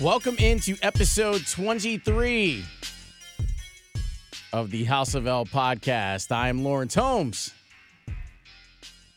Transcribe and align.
Welcome 0.00 0.36
into 0.38 0.76
episode 0.80 1.44
23 1.44 2.64
of 4.52 4.70
the 4.70 4.84
House 4.84 5.16
of 5.16 5.26
L 5.26 5.44
podcast. 5.44 6.30
I 6.30 6.50
am 6.50 6.62
Lawrence 6.62 6.94
Holmes. 6.94 7.52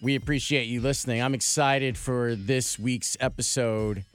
We 0.01 0.15
appreciate 0.15 0.63
you 0.63 0.81
listening. 0.81 1.21
I'm 1.21 1.35
excited 1.35 1.99
for 1.99 2.33
this 2.33 2.79
week's 2.79 3.15
episode. 3.19 4.05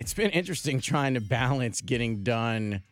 It's 0.00 0.12
been 0.12 0.30
interesting 0.30 0.80
trying 0.80 1.14
to 1.14 1.20
balance 1.20 1.80
getting 1.80 2.24
done 2.24 2.82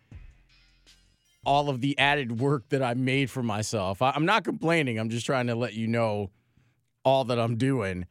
all 1.45 1.71
of 1.71 1.81
the 1.81 1.99
added 1.99 2.39
work 2.39 2.69
that 2.69 2.85
I 2.85 2.95
made 2.95 3.31
for 3.31 3.43
myself. 3.43 4.01
I'm 4.01 4.27
not 4.27 4.45
complaining. 4.45 5.01
I'm 5.01 5.11
just 5.11 5.27
trying 5.27 5.49
to 5.49 5.57
let 5.57 5.75
you 5.75 5.89
know 5.89 6.31
all 7.05 7.25
that 7.25 7.41
I'm 7.41 7.57
doing. 7.57 8.07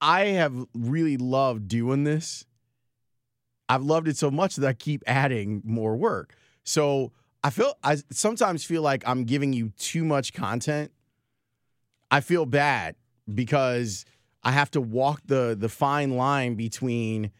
I 0.00 0.24
have 0.24 0.66
really 0.74 1.18
loved 1.18 1.68
doing 1.68 2.02
this. 2.02 2.46
I've 3.70 3.84
loved 3.84 4.08
it 4.08 4.16
so 4.16 4.32
much 4.32 4.56
that 4.56 4.66
I 4.66 4.72
keep 4.72 5.04
adding 5.06 5.62
more 5.64 5.96
work. 5.96 6.34
So 6.64 7.12
I 7.44 7.50
feel 7.50 7.72
I 7.84 7.98
sometimes 8.10 8.64
feel 8.64 8.82
like 8.82 9.04
I'm 9.06 9.22
giving 9.22 9.52
you 9.52 9.70
too 9.78 10.04
much 10.04 10.32
content. 10.32 10.90
I 12.10 12.20
feel 12.20 12.46
bad 12.46 12.96
because 13.32 14.04
I 14.42 14.50
have 14.50 14.72
to 14.72 14.80
walk 14.80 15.22
the 15.24 15.56
the 15.56 15.68
fine 15.68 16.16
line 16.16 16.56
between 16.56 17.30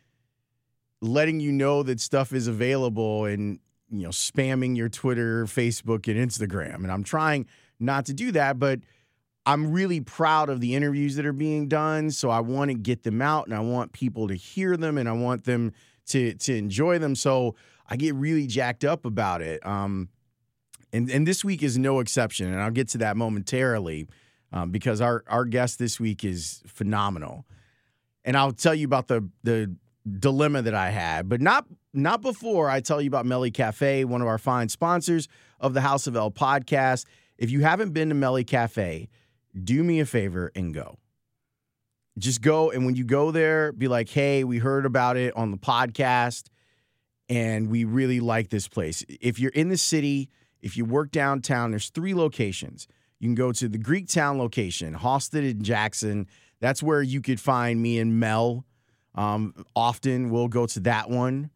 letting 1.01 1.41
you 1.41 1.51
know 1.51 1.83
that 1.83 1.99
stuff 1.99 2.33
is 2.33 2.47
available 2.47 3.25
and 3.25 3.59
you 3.91 4.05
know 4.05 4.11
spamming 4.11 4.77
your 4.77 4.89
Twitter, 4.89 5.47
Facebook 5.47 6.07
and 6.07 6.31
Instagram. 6.31 6.77
And 6.77 6.93
I'm 6.93 7.03
trying 7.03 7.47
not 7.81 8.07
to 8.07 8.15
do 8.15 8.31
that, 8.33 8.61
but 8.61 8.79
I'm 9.47 9.73
really 9.73 10.01
proud 10.01 10.49
of 10.49 10.61
the 10.61 10.77
interviews 10.77 11.17
that 11.17 11.27
are 11.27 11.33
being 11.33 11.67
done, 11.67 12.13
so 12.13 12.31
I 12.31 12.39
want 12.39 12.71
to 12.71 12.75
get 12.75 13.03
them 13.03 13.21
out 13.21 13.47
and 13.47 13.55
I 13.55 13.61
want 13.61 13.91
people 13.91 14.29
to 14.29 14.35
hear 14.35 14.77
them 14.77 14.97
and 14.97 15.09
I 15.09 15.13
want 15.13 15.43
them 15.43 15.73
to 16.07 16.35
to 16.35 16.57
enjoy 16.57 16.99
them. 16.99 17.15
So 17.15 17.55
I 17.89 17.97
get 17.97 18.15
really 18.15 18.47
jacked 18.47 18.85
up 18.85 19.05
about 19.05 19.43
it. 19.43 19.65
Um, 19.67 20.09
and 20.93 21.11
and 21.11 21.27
this 21.27 21.45
week 21.45 21.63
is 21.63 21.79
no 21.79 22.01
exception, 22.01 22.53
and 22.53 22.61
I'll 22.61 22.71
get 22.71 22.89
to 22.91 22.99
that 22.99 23.17
momentarily 23.17 24.09
um, 24.53 24.71
because 24.71 25.01
our 25.01 25.25
our 25.29 25.45
guest 25.45 25.79
this 25.79 26.01
week 26.01 26.25
is 26.25 26.63
phenomenal, 26.67 27.45
and 28.25 28.37
I'll 28.37 28.53
tell 28.53 28.75
you 28.75 28.87
about 28.87 29.09
the 29.09 29.29
the 29.43 29.75
dilemma 30.19 30.63
that 30.63 30.75
I 30.75 30.91
had, 30.91 31.29
but 31.29 31.41
not 31.41 31.67
not 31.93 32.23
before 32.23 32.71
I 32.71 32.81
tell 32.81 33.01
you 33.01 33.09
about 33.09 33.27
Meli 33.27 33.51
Cafe, 33.51 34.05
one 34.05 34.23
of 34.23 34.29
our 34.29 34.39
fine 34.39 34.69
sponsors 34.69 35.29
of 35.61 35.75
the 35.75 35.81
House 35.81 36.07
of 36.07 36.17
L 36.17 36.31
podcast. 36.31 37.07
If 37.39 37.51
you 37.51 37.61
haven't 37.61 37.93
been 37.93 38.09
to 38.11 38.15
Meli 38.15 38.45
Cafe, 38.45 39.09
do 39.63 39.83
me 39.83 40.01
a 40.01 40.07
favor 40.07 40.53
and 40.55 40.75
go 40.75 40.99
just 42.21 42.43
go 42.43 42.71
and 42.71 42.85
when 42.87 42.95
you 42.95 43.05
go 43.05 43.31
there 43.31 43.73
be 43.73 43.89
like 43.89 44.09
hey 44.09 44.45
we 44.45 44.59
heard 44.59 44.87
about 44.87 45.17
it 45.17 45.35
on 45.37 45.51
the 45.51 45.57
podcast 45.57 46.49
and 47.29 47.71
we 47.71 47.85
really 47.85 48.21
like 48.21 48.51
this 48.51 48.67
place. 48.69 49.05
If 49.09 49.39
you're 49.39 49.53
in 49.53 49.69
the 49.69 49.79
city 49.79 50.29
if 50.61 50.77
you 50.77 50.85
work 50.85 51.11
downtown 51.11 51.71
there's 51.71 51.89
three 51.89 52.15
locations. 52.15 52.87
You 53.19 53.29
can 53.29 53.35
go 53.35 53.53
to 53.53 53.69
the 53.69 53.79
greek 53.79 54.09
town 54.09 54.39
location 54.39 54.95
Halsted 54.95 55.51
and 55.51 55.65
jackson. 55.65 56.27
That's 56.61 56.83
where 56.83 57.03
you 57.03 57.21
could 57.21 57.41
find 57.41 57.81
me 57.81 57.99
and 57.99 58.21
mel. 58.21 58.67
Um, 59.15 59.65
often 59.75 60.31
we'll 60.31 60.49
go 60.49 60.67
to 60.67 60.81
that 60.81 61.11
one 61.11 61.51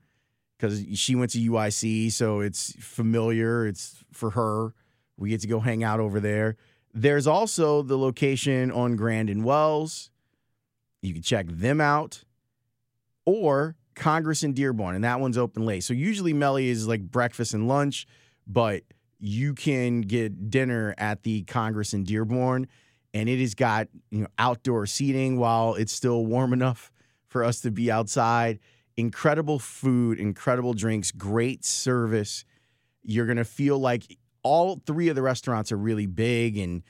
because 0.56 0.84
she 0.94 1.14
went 1.14 1.32
to 1.32 1.38
uic 1.38 2.10
so 2.12 2.40
it's 2.40 2.74
familiar. 2.80 3.66
It's 3.66 4.02
for 4.12 4.30
her. 4.30 4.72
We 5.16 5.30
get 5.30 5.42
to 5.42 5.46
go 5.46 5.60
hang 5.60 5.84
out 5.84 6.00
over 6.00 6.20
there. 6.20 6.56
There's 6.92 7.26
also 7.26 7.82
the 7.82 7.98
location 7.98 8.70
on 8.70 8.96
grand 8.96 9.28
and 9.28 9.44
wells 9.44 10.10
you 11.04 11.12
can 11.12 11.22
check 11.22 11.46
them 11.48 11.80
out 11.80 12.24
or 13.26 13.76
Congress 13.94 14.42
in 14.42 14.52
Dearborn, 14.52 14.94
and 14.94 15.04
that 15.04 15.20
one's 15.20 15.38
open 15.38 15.64
late. 15.64 15.84
So 15.84 15.94
usually 15.94 16.32
Meli 16.32 16.68
is 16.68 16.86
like 16.88 17.02
breakfast 17.02 17.54
and 17.54 17.68
lunch, 17.68 18.06
but 18.46 18.82
you 19.18 19.54
can 19.54 20.02
get 20.02 20.50
dinner 20.50 20.94
at 20.98 21.22
the 21.22 21.42
Congress 21.44 21.94
in 21.94 22.04
Dearborn, 22.04 22.66
and 23.12 23.28
it 23.28 23.38
has 23.40 23.54
got 23.54 23.88
you 24.10 24.22
know 24.22 24.26
outdoor 24.38 24.86
seating 24.86 25.38
while 25.38 25.74
it's 25.74 25.92
still 25.92 26.26
warm 26.26 26.52
enough 26.52 26.90
for 27.28 27.44
us 27.44 27.60
to 27.60 27.70
be 27.70 27.90
outside. 27.90 28.58
Incredible 28.96 29.58
food, 29.58 30.18
incredible 30.18 30.72
drinks, 30.72 31.10
great 31.10 31.64
service. 31.64 32.44
You're 33.02 33.26
gonna 33.26 33.44
feel 33.44 33.78
like 33.78 34.18
all 34.42 34.80
three 34.86 35.08
of 35.08 35.16
the 35.16 35.22
restaurants 35.22 35.72
are 35.72 35.76
really 35.76 36.06
big 36.06 36.58
and 36.58 36.82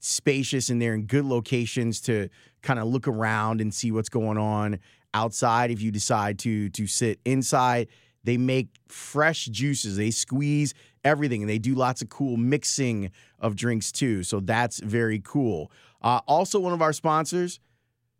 spacious 0.00 0.70
and 0.70 0.80
they're 0.80 0.94
in 0.94 1.04
good 1.04 1.24
locations 1.24 2.00
to 2.00 2.28
kind 2.62 2.78
of 2.78 2.86
look 2.86 3.08
around 3.08 3.60
and 3.60 3.72
see 3.72 3.92
what's 3.92 4.08
going 4.08 4.38
on 4.38 4.78
outside 5.14 5.70
if 5.70 5.82
you 5.82 5.90
decide 5.90 6.38
to 6.40 6.68
to 6.70 6.86
sit 6.86 7.20
inside. 7.24 7.88
They 8.22 8.36
make 8.36 8.68
fresh 8.88 9.46
juices. 9.46 9.96
They 9.96 10.10
squeeze 10.10 10.74
everything 11.04 11.42
and 11.42 11.48
they 11.48 11.58
do 11.58 11.74
lots 11.74 12.02
of 12.02 12.10
cool 12.10 12.36
mixing 12.36 13.10
of 13.38 13.56
drinks 13.56 13.90
too. 13.90 14.22
So 14.22 14.40
that's 14.40 14.78
very 14.80 15.20
cool. 15.20 15.72
Uh, 16.02 16.20
also 16.26 16.60
one 16.60 16.72
of 16.72 16.82
our 16.82 16.92
sponsors 16.92 17.60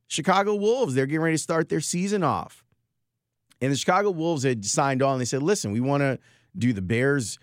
chicago 0.09 0.55
wolves. 0.55 0.95
They're 0.95 1.07
getting 1.07 1.21
ready 1.21 1.37
to 1.37 1.43
start 1.43 1.69
their 1.69 1.81
season 1.81 2.23
off. 2.23 2.65
And 3.61 3.71
the 3.71 3.77
chicago 3.77 4.11
wolves 4.11 4.43
had 4.43 4.65
signed 4.65 5.03
on. 5.03 5.19
They 5.19 5.25
said 5.27 5.43
listen 5.43 5.73
we 5.73 5.81
want 5.81 6.01
to 6.03 6.19
do 6.57 6.73
the 6.73 6.83
bears 6.83 7.39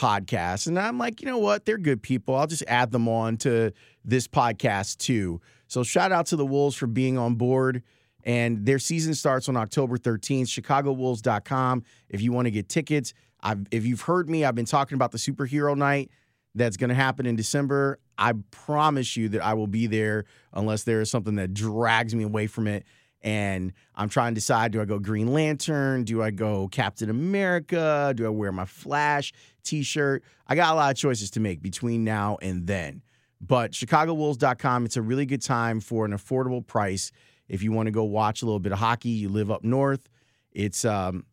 podcast. 0.00 0.66
And 0.66 0.78
I'm 0.78 0.98
like, 0.98 1.20
you 1.20 1.26
know 1.26 1.38
what? 1.38 1.64
They're 1.66 1.78
good 1.78 2.02
people. 2.02 2.34
I'll 2.34 2.46
just 2.46 2.64
add 2.66 2.90
them 2.90 3.08
on 3.08 3.36
to 3.38 3.72
this 4.04 4.26
podcast 4.26 4.98
too. 4.98 5.40
So 5.66 5.82
shout 5.82 6.12
out 6.12 6.26
to 6.26 6.36
the 6.36 6.46
Wolves 6.46 6.76
for 6.76 6.86
being 6.86 7.18
on 7.18 7.34
board. 7.34 7.82
And 8.24 8.66
their 8.66 8.78
season 8.78 9.14
starts 9.14 9.48
on 9.48 9.56
October 9.56 9.96
13th, 9.96 10.46
chicagowolves.com. 10.60 11.84
If 12.08 12.20
you 12.20 12.32
want 12.32 12.46
to 12.46 12.50
get 12.50 12.68
tickets, 12.68 13.14
I've, 13.40 13.66
if 13.70 13.86
you've 13.86 14.02
heard 14.02 14.28
me, 14.28 14.44
I've 14.44 14.54
been 14.54 14.66
talking 14.66 14.96
about 14.96 15.12
the 15.12 15.18
superhero 15.18 15.76
night 15.76 16.10
that's 16.54 16.76
going 16.76 16.90
to 16.90 16.94
happen 16.94 17.24
in 17.24 17.36
December. 17.36 17.98
I 18.18 18.32
promise 18.50 19.16
you 19.16 19.30
that 19.30 19.42
I 19.42 19.54
will 19.54 19.68
be 19.68 19.86
there 19.86 20.24
unless 20.52 20.82
there 20.82 21.00
is 21.00 21.10
something 21.10 21.36
that 21.36 21.54
drags 21.54 22.14
me 22.14 22.24
away 22.24 22.46
from 22.46 22.66
it 22.66 22.84
and 23.22 23.72
I'm 23.94 24.08
trying 24.08 24.32
to 24.32 24.36
decide 24.36 24.72
do 24.72 24.80
I 24.80 24.84
go 24.84 24.98
Green 24.98 25.32
Lantern? 25.32 26.04
Do 26.04 26.22
I 26.22 26.30
go 26.30 26.68
Captain 26.68 27.10
America? 27.10 28.12
Do 28.16 28.26
I 28.26 28.30
wear 28.30 28.52
my 28.52 28.64
Flash 28.64 29.32
t 29.62 29.82
shirt? 29.82 30.22
I 30.46 30.54
got 30.54 30.72
a 30.72 30.76
lot 30.76 30.90
of 30.90 30.96
choices 30.96 31.30
to 31.32 31.40
make 31.40 31.62
between 31.62 32.04
now 32.04 32.38
and 32.40 32.66
then. 32.66 33.02
But 33.40 33.72
ChicagoWolves.com, 33.72 34.84
it's 34.84 34.96
a 34.96 35.02
really 35.02 35.26
good 35.26 35.42
time 35.42 35.80
for 35.80 36.04
an 36.04 36.12
affordable 36.12 36.66
price. 36.66 37.10
If 37.48 37.62
you 37.62 37.72
want 37.72 37.86
to 37.86 37.90
go 37.90 38.04
watch 38.04 38.42
a 38.42 38.44
little 38.44 38.60
bit 38.60 38.72
of 38.72 38.78
hockey, 38.78 39.08
you 39.08 39.28
live 39.28 39.50
up 39.50 39.64
north, 39.64 40.08
it's 40.52 40.84
um, 40.84 41.24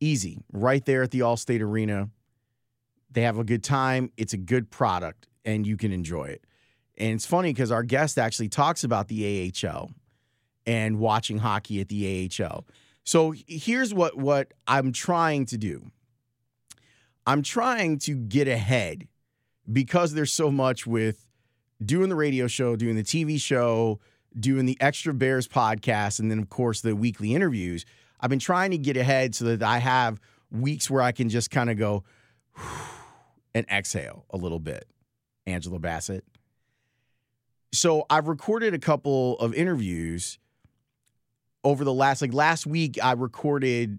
easy 0.00 0.38
right 0.52 0.84
there 0.84 1.02
at 1.02 1.10
the 1.10 1.20
Allstate 1.20 1.60
Arena. 1.60 2.08
They 3.10 3.22
have 3.22 3.38
a 3.38 3.44
good 3.44 3.64
time, 3.64 4.10
it's 4.16 4.32
a 4.32 4.38
good 4.38 4.70
product, 4.70 5.26
and 5.44 5.66
you 5.66 5.76
can 5.76 5.92
enjoy 5.92 6.26
it. 6.26 6.44
And 6.98 7.14
it's 7.14 7.26
funny 7.26 7.52
because 7.52 7.70
our 7.70 7.82
guest 7.82 8.18
actually 8.18 8.48
talks 8.48 8.84
about 8.84 9.08
the 9.08 9.52
AHL 9.64 9.90
and 10.66 10.98
watching 10.98 11.38
hockey 11.38 11.80
at 11.80 11.88
the 11.88 12.30
AHL. 12.40 12.66
So 13.04 13.34
here's 13.46 13.94
what 13.94 14.16
what 14.16 14.52
I'm 14.66 14.92
trying 14.92 15.46
to 15.46 15.58
do. 15.58 15.90
I'm 17.26 17.42
trying 17.42 17.98
to 18.00 18.14
get 18.16 18.48
ahead 18.48 19.08
because 19.70 20.14
there's 20.14 20.32
so 20.32 20.50
much 20.50 20.86
with 20.86 21.25
doing 21.84 22.08
the 22.08 22.16
radio 22.16 22.46
show, 22.46 22.76
doing 22.76 22.96
the 22.96 23.02
TV 23.02 23.40
show, 23.40 24.00
doing 24.38 24.66
the 24.66 24.76
Extra 24.80 25.14
Bears 25.14 25.48
podcast, 25.48 26.20
and 26.20 26.30
then 26.30 26.38
of 26.38 26.48
course 26.48 26.80
the 26.80 26.94
weekly 26.94 27.34
interviews. 27.34 27.84
I've 28.20 28.30
been 28.30 28.38
trying 28.38 28.70
to 28.70 28.78
get 28.78 28.96
ahead 28.96 29.34
so 29.34 29.44
that 29.44 29.62
I 29.62 29.78
have 29.78 30.20
weeks 30.50 30.88
where 30.88 31.02
I 31.02 31.12
can 31.12 31.28
just 31.28 31.50
kind 31.50 31.70
of 31.70 31.76
go 31.78 32.04
and 33.54 33.66
exhale 33.70 34.24
a 34.30 34.36
little 34.36 34.60
bit. 34.60 34.86
Angela 35.46 35.78
Bassett. 35.78 36.24
So 37.72 38.04
I've 38.10 38.28
recorded 38.28 38.74
a 38.74 38.78
couple 38.78 39.38
of 39.38 39.54
interviews 39.54 40.38
over 41.62 41.84
the 41.84 41.92
last 41.92 42.22
like 42.22 42.32
last 42.32 42.66
week 42.66 42.98
I 43.02 43.12
recorded 43.12 43.98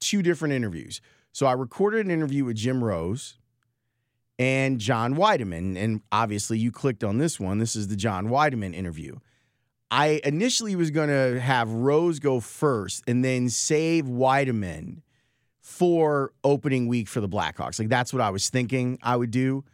two 0.00 0.22
different 0.22 0.54
interviews. 0.54 1.00
So 1.32 1.46
I 1.46 1.52
recorded 1.52 2.04
an 2.04 2.12
interview 2.12 2.44
with 2.44 2.56
Jim 2.56 2.82
Rose 2.82 3.38
and 4.38 4.78
John 4.78 5.14
Wiedeman 5.14 5.76
and 5.76 6.00
obviously 6.10 6.58
you 6.58 6.72
clicked 6.72 7.04
on 7.04 7.18
this 7.18 7.38
one. 7.38 7.58
This 7.58 7.76
is 7.76 7.88
the 7.88 7.96
John 7.96 8.28
Wiedeman 8.28 8.74
interview. 8.74 9.16
I 9.90 10.20
initially 10.24 10.74
was 10.74 10.90
going 10.90 11.08
to 11.08 11.40
have 11.40 11.70
Rose 11.70 12.18
go 12.18 12.40
first 12.40 13.04
and 13.06 13.24
then 13.24 13.48
save 13.48 14.06
Wiedeman 14.06 15.02
for 15.60 16.32
opening 16.42 16.88
week 16.88 17.08
for 17.08 17.20
the 17.20 17.28
Blackhawks. 17.28 17.78
Like 17.78 17.88
that's 17.88 18.12
what 18.12 18.20
I 18.20 18.30
was 18.30 18.48
thinking 18.50 18.98
I 19.02 19.16
would 19.16 19.30
do. 19.30 19.64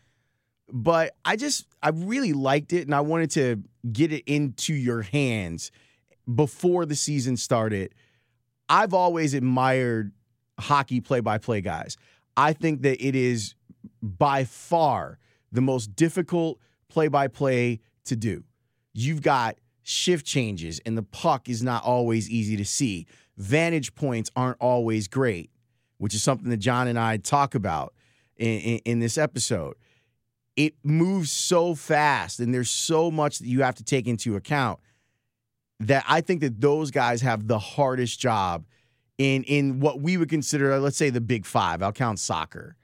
But 0.72 1.14
I 1.24 1.36
just 1.36 1.66
I 1.82 1.88
really 1.90 2.32
liked 2.32 2.72
it 2.72 2.82
and 2.82 2.94
I 2.94 3.00
wanted 3.00 3.30
to 3.32 3.62
get 3.90 4.12
it 4.12 4.24
into 4.26 4.74
your 4.74 5.02
hands 5.02 5.72
before 6.32 6.86
the 6.86 6.94
season 6.94 7.36
started. 7.36 7.94
I've 8.68 8.94
always 8.94 9.34
admired 9.34 10.12
hockey 10.58 11.00
play 11.00 11.20
by 11.20 11.38
play 11.38 11.60
guys. 11.60 11.96
I 12.36 12.52
think 12.52 12.82
that 12.82 13.04
it 13.04 13.16
is 13.16 13.54
by 14.02 14.44
far 14.44 15.18
the 15.52 15.60
most 15.60 15.94
difficult 15.96 16.58
play 16.88 17.08
by 17.08 17.28
play 17.28 17.80
to 18.04 18.16
do. 18.16 18.44
You've 18.92 19.22
got 19.22 19.56
shift 19.82 20.26
changes, 20.26 20.80
and 20.84 20.96
the 20.96 21.02
puck 21.02 21.48
is 21.48 21.62
not 21.62 21.84
always 21.84 22.28
easy 22.28 22.56
to 22.56 22.64
see. 22.64 23.06
vantage 23.36 23.94
points 23.94 24.30
aren't 24.36 24.58
always 24.60 25.08
great, 25.08 25.50
which 25.98 26.14
is 26.14 26.22
something 26.22 26.50
that 26.50 26.58
John 26.58 26.88
and 26.88 26.98
I 26.98 27.16
talk 27.16 27.54
about 27.54 27.94
in, 28.36 28.60
in, 28.60 28.78
in 28.84 29.00
this 29.00 29.16
episode. 29.16 29.74
It 30.56 30.74
moves 30.82 31.32
so 31.32 31.74
fast, 31.74 32.40
and 32.40 32.52
there's 32.52 32.70
so 32.70 33.10
much 33.10 33.38
that 33.38 33.46
you 33.46 33.62
have 33.62 33.76
to 33.76 33.84
take 33.84 34.06
into 34.06 34.36
account 34.36 34.78
that 35.78 36.04
I 36.06 36.20
think 36.20 36.42
that 36.42 36.60
those 36.60 36.90
guys 36.90 37.22
have 37.22 37.46
the 37.46 37.58
hardest 37.58 38.20
job 38.20 38.66
in 39.16 39.42
in 39.44 39.80
what 39.80 40.00
we 40.00 40.16
would 40.16 40.28
consider, 40.28 40.78
let's 40.78 40.96
say, 40.96 41.08
the 41.08 41.20
big 41.20 41.46
five. 41.46 41.82
I'll 41.82 41.92
count 41.92 42.18
soccer 42.18 42.76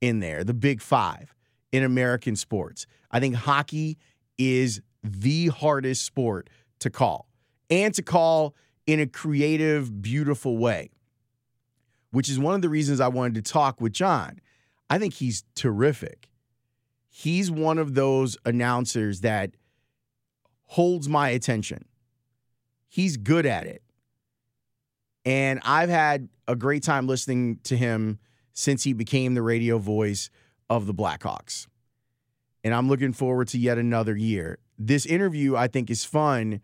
in 0.00 0.20
there, 0.20 0.44
the 0.44 0.54
big 0.54 0.80
five 0.80 1.34
in 1.72 1.82
American 1.82 2.36
sports. 2.36 2.86
I 3.10 3.20
think 3.20 3.34
hockey 3.34 3.98
is 4.38 4.80
the 5.02 5.48
hardest 5.48 6.04
sport 6.04 6.50
to 6.80 6.90
call 6.90 7.28
and 7.68 7.94
to 7.94 8.02
call 8.02 8.54
in 8.86 9.00
a 9.00 9.06
creative, 9.06 10.02
beautiful 10.02 10.58
way, 10.58 10.90
which 12.10 12.28
is 12.28 12.38
one 12.38 12.54
of 12.54 12.62
the 12.62 12.68
reasons 12.68 13.00
I 13.00 13.08
wanted 13.08 13.34
to 13.44 13.52
talk 13.52 13.80
with 13.80 13.92
John. 13.92 14.40
I 14.88 14.98
think 14.98 15.14
he's 15.14 15.44
terrific. 15.54 16.28
He's 17.08 17.50
one 17.50 17.78
of 17.78 17.94
those 17.94 18.36
announcers 18.44 19.20
that 19.20 19.52
holds 20.64 21.08
my 21.08 21.30
attention. 21.30 21.84
He's 22.88 23.16
good 23.16 23.46
at 23.46 23.66
it. 23.66 23.82
And 25.24 25.60
I've 25.64 25.90
had 25.90 26.28
a 26.48 26.56
great 26.56 26.82
time 26.82 27.06
listening 27.06 27.58
to 27.64 27.76
him 27.76 28.18
since 28.52 28.84
he 28.84 28.92
became 28.92 29.34
the 29.34 29.42
radio 29.42 29.78
voice 29.78 30.30
of 30.68 30.86
the 30.86 30.94
Blackhawks. 30.94 31.66
And 32.62 32.74
I'm 32.74 32.88
looking 32.88 33.12
forward 33.12 33.48
to 33.48 33.58
yet 33.58 33.78
another 33.78 34.16
year. 34.16 34.58
This 34.78 35.06
interview, 35.06 35.56
I 35.56 35.66
think, 35.68 35.90
is 35.90 36.04
fun 36.04 36.60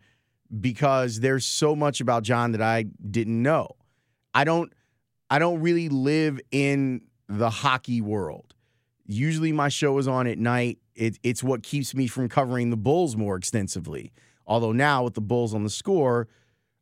because 0.59 1.19
there's 1.19 1.45
so 1.45 1.75
much 1.75 1.99
about 2.01 2.23
John 2.23 2.51
that 2.51 2.61
I 2.61 2.83
didn't 2.83 3.41
know. 3.41 3.75
I 4.33 4.43
don't 4.43 4.71
I 5.29 5.39
don't 5.39 5.59
really 5.59 5.89
live 5.89 6.39
in 6.51 7.01
the 7.27 7.49
hockey 7.49 8.01
world. 8.01 8.53
Usually 9.05 9.51
my 9.51 9.69
show 9.69 9.97
is 9.97 10.07
on 10.07 10.27
at 10.27 10.37
night. 10.37 10.79
It, 10.95 11.17
it's 11.23 11.43
what 11.43 11.63
keeps 11.63 11.93
me 11.93 12.07
from 12.07 12.29
covering 12.29 12.69
the 12.69 12.77
Bulls 12.77 13.17
more 13.17 13.35
extensively. 13.35 14.11
Although 14.45 14.71
now 14.71 15.03
with 15.03 15.15
the 15.15 15.21
Bulls 15.21 15.53
on 15.53 15.63
the 15.63 15.69
score, 15.69 16.27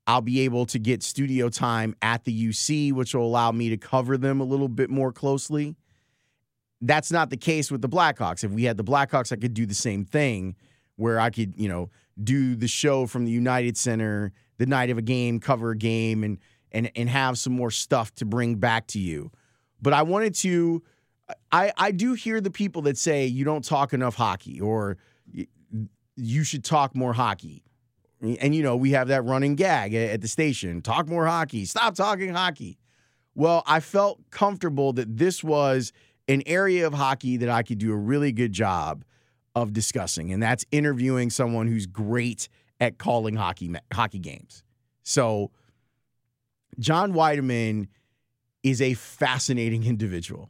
I'll 0.07 0.21
be 0.21 0.41
able 0.41 0.65
to 0.67 0.79
get 0.79 1.01
studio 1.01 1.49
time 1.49 1.95
at 2.01 2.25
the 2.25 2.47
UC, 2.49 2.93
which 2.93 3.15
will 3.15 3.25
allow 3.25 3.51
me 3.51 3.69
to 3.69 3.77
cover 3.77 4.17
them 4.17 4.39
a 4.39 4.43
little 4.43 4.67
bit 4.67 4.89
more 4.89 5.11
closely. 5.11 5.75
That's 6.81 7.11
not 7.11 7.29
the 7.29 7.37
case 7.37 7.71
with 7.71 7.81
the 7.81 7.89
Blackhawks. 7.89 8.43
If 8.43 8.51
we 8.51 8.65
had 8.65 8.77
the 8.77 8.83
Blackhawks, 8.83 9.31
I 9.31 9.37
could 9.37 9.53
do 9.53 9.65
the 9.65 9.73
same 9.73 10.05
thing 10.05 10.55
where 10.97 11.19
I 11.19 11.29
could, 11.31 11.53
you 11.57 11.67
know, 11.67 11.89
do 12.23 12.55
the 12.55 12.67
show 12.67 13.07
from 13.07 13.25
the 13.25 13.31
United 13.31 13.77
Center 13.77 14.31
the 14.57 14.65
night 14.65 14.89
of 14.89 14.97
a 14.97 15.01
game, 15.01 15.39
cover 15.39 15.71
a 15.71 15.77
game, 15.77 16.23
and 16.23 16.37
and 16.71 16.91
and 16.95 17.09
have 17.09 17.37
some 17.37 17.53
more 17.53 17.71
stuff 17.71 18.13
to 18.15 18.25
bring 18.25 18.55
back 18.55 18.87
to 18.87 18.99
you. 18.99 19.31
But 19.81 19.93
I 19.93 20.03
wanted 20.03 20.35
to. 20.35 20.83
I 21.51 21.71
I 21.77 21.91
do 21.91 22.13
hear 22.13 22.39
the 22.39 22.51
people 22.51 22.83
that 22.83 22.97
say 22.97 23.25
you 23.25 23.43
don't 23.43 23.63
talk 23.63 23.93
enough 23.93 24.15
hockey 24.15 24.61
or 24.61 24.97
you 26.15 26.43
should 26.43 26.63
talk 26.63 26.95
more 26.95 27.13
hockey. 27.13 27.64
And 28.21 28.55
you 28.55 28.63
know, 28.63 28.75
we 28.75 28.91
have 28.91 29.09
that 29.09 29.23
running 29.23 29.55
gag 29.55 29.93
at 29.93 30.21
the 30.21 30.27
station 30.27 30.81
talk 30.81 31.07
more 31.07 31.25
hockey, 31.25 31.65
stop 31.65 31.95
talking 31.95 32.33
hockey. 32.33 32.77
Well, 33.35 33.63
I 33.67 33.81
felt 33.81 34.19
comfortable 34.31 34.93
that 34.93 35.17
this 35.17 35.43
was 35.43 35.91
an 36.27 36.41
area 36.45 36.87
of 36.87 36.93
hockey 36.93 37.37
that 37.37 37.49
I 37.49 37.63
could 37.63 37.77
do 37.77 37.91
a 37.91 37.97
really 37.97 38.31
good 38.31 38.53
job 38.53 39.03
of 39.55 39.73
discussing, 39.73 40.31
and 40.31 40.41
that's 40.41 40.65
interviewing 40.71 41.29
someone 41.29 41.67
who's 41.67 41.85
great 41.85 42.49
at 42.79 42.97
calling 42.97 43.35
hockey 43.35 43.73
hockey 43.93 44.19
games. 44.19 44.63
So, 45.03 45.51
John 46.79 47.13
Wiedeman 47.13 47.87
is 48.63 48.81
a 48.81 48.95
fascinating 48.95 49.83
individual. 49.85 50.49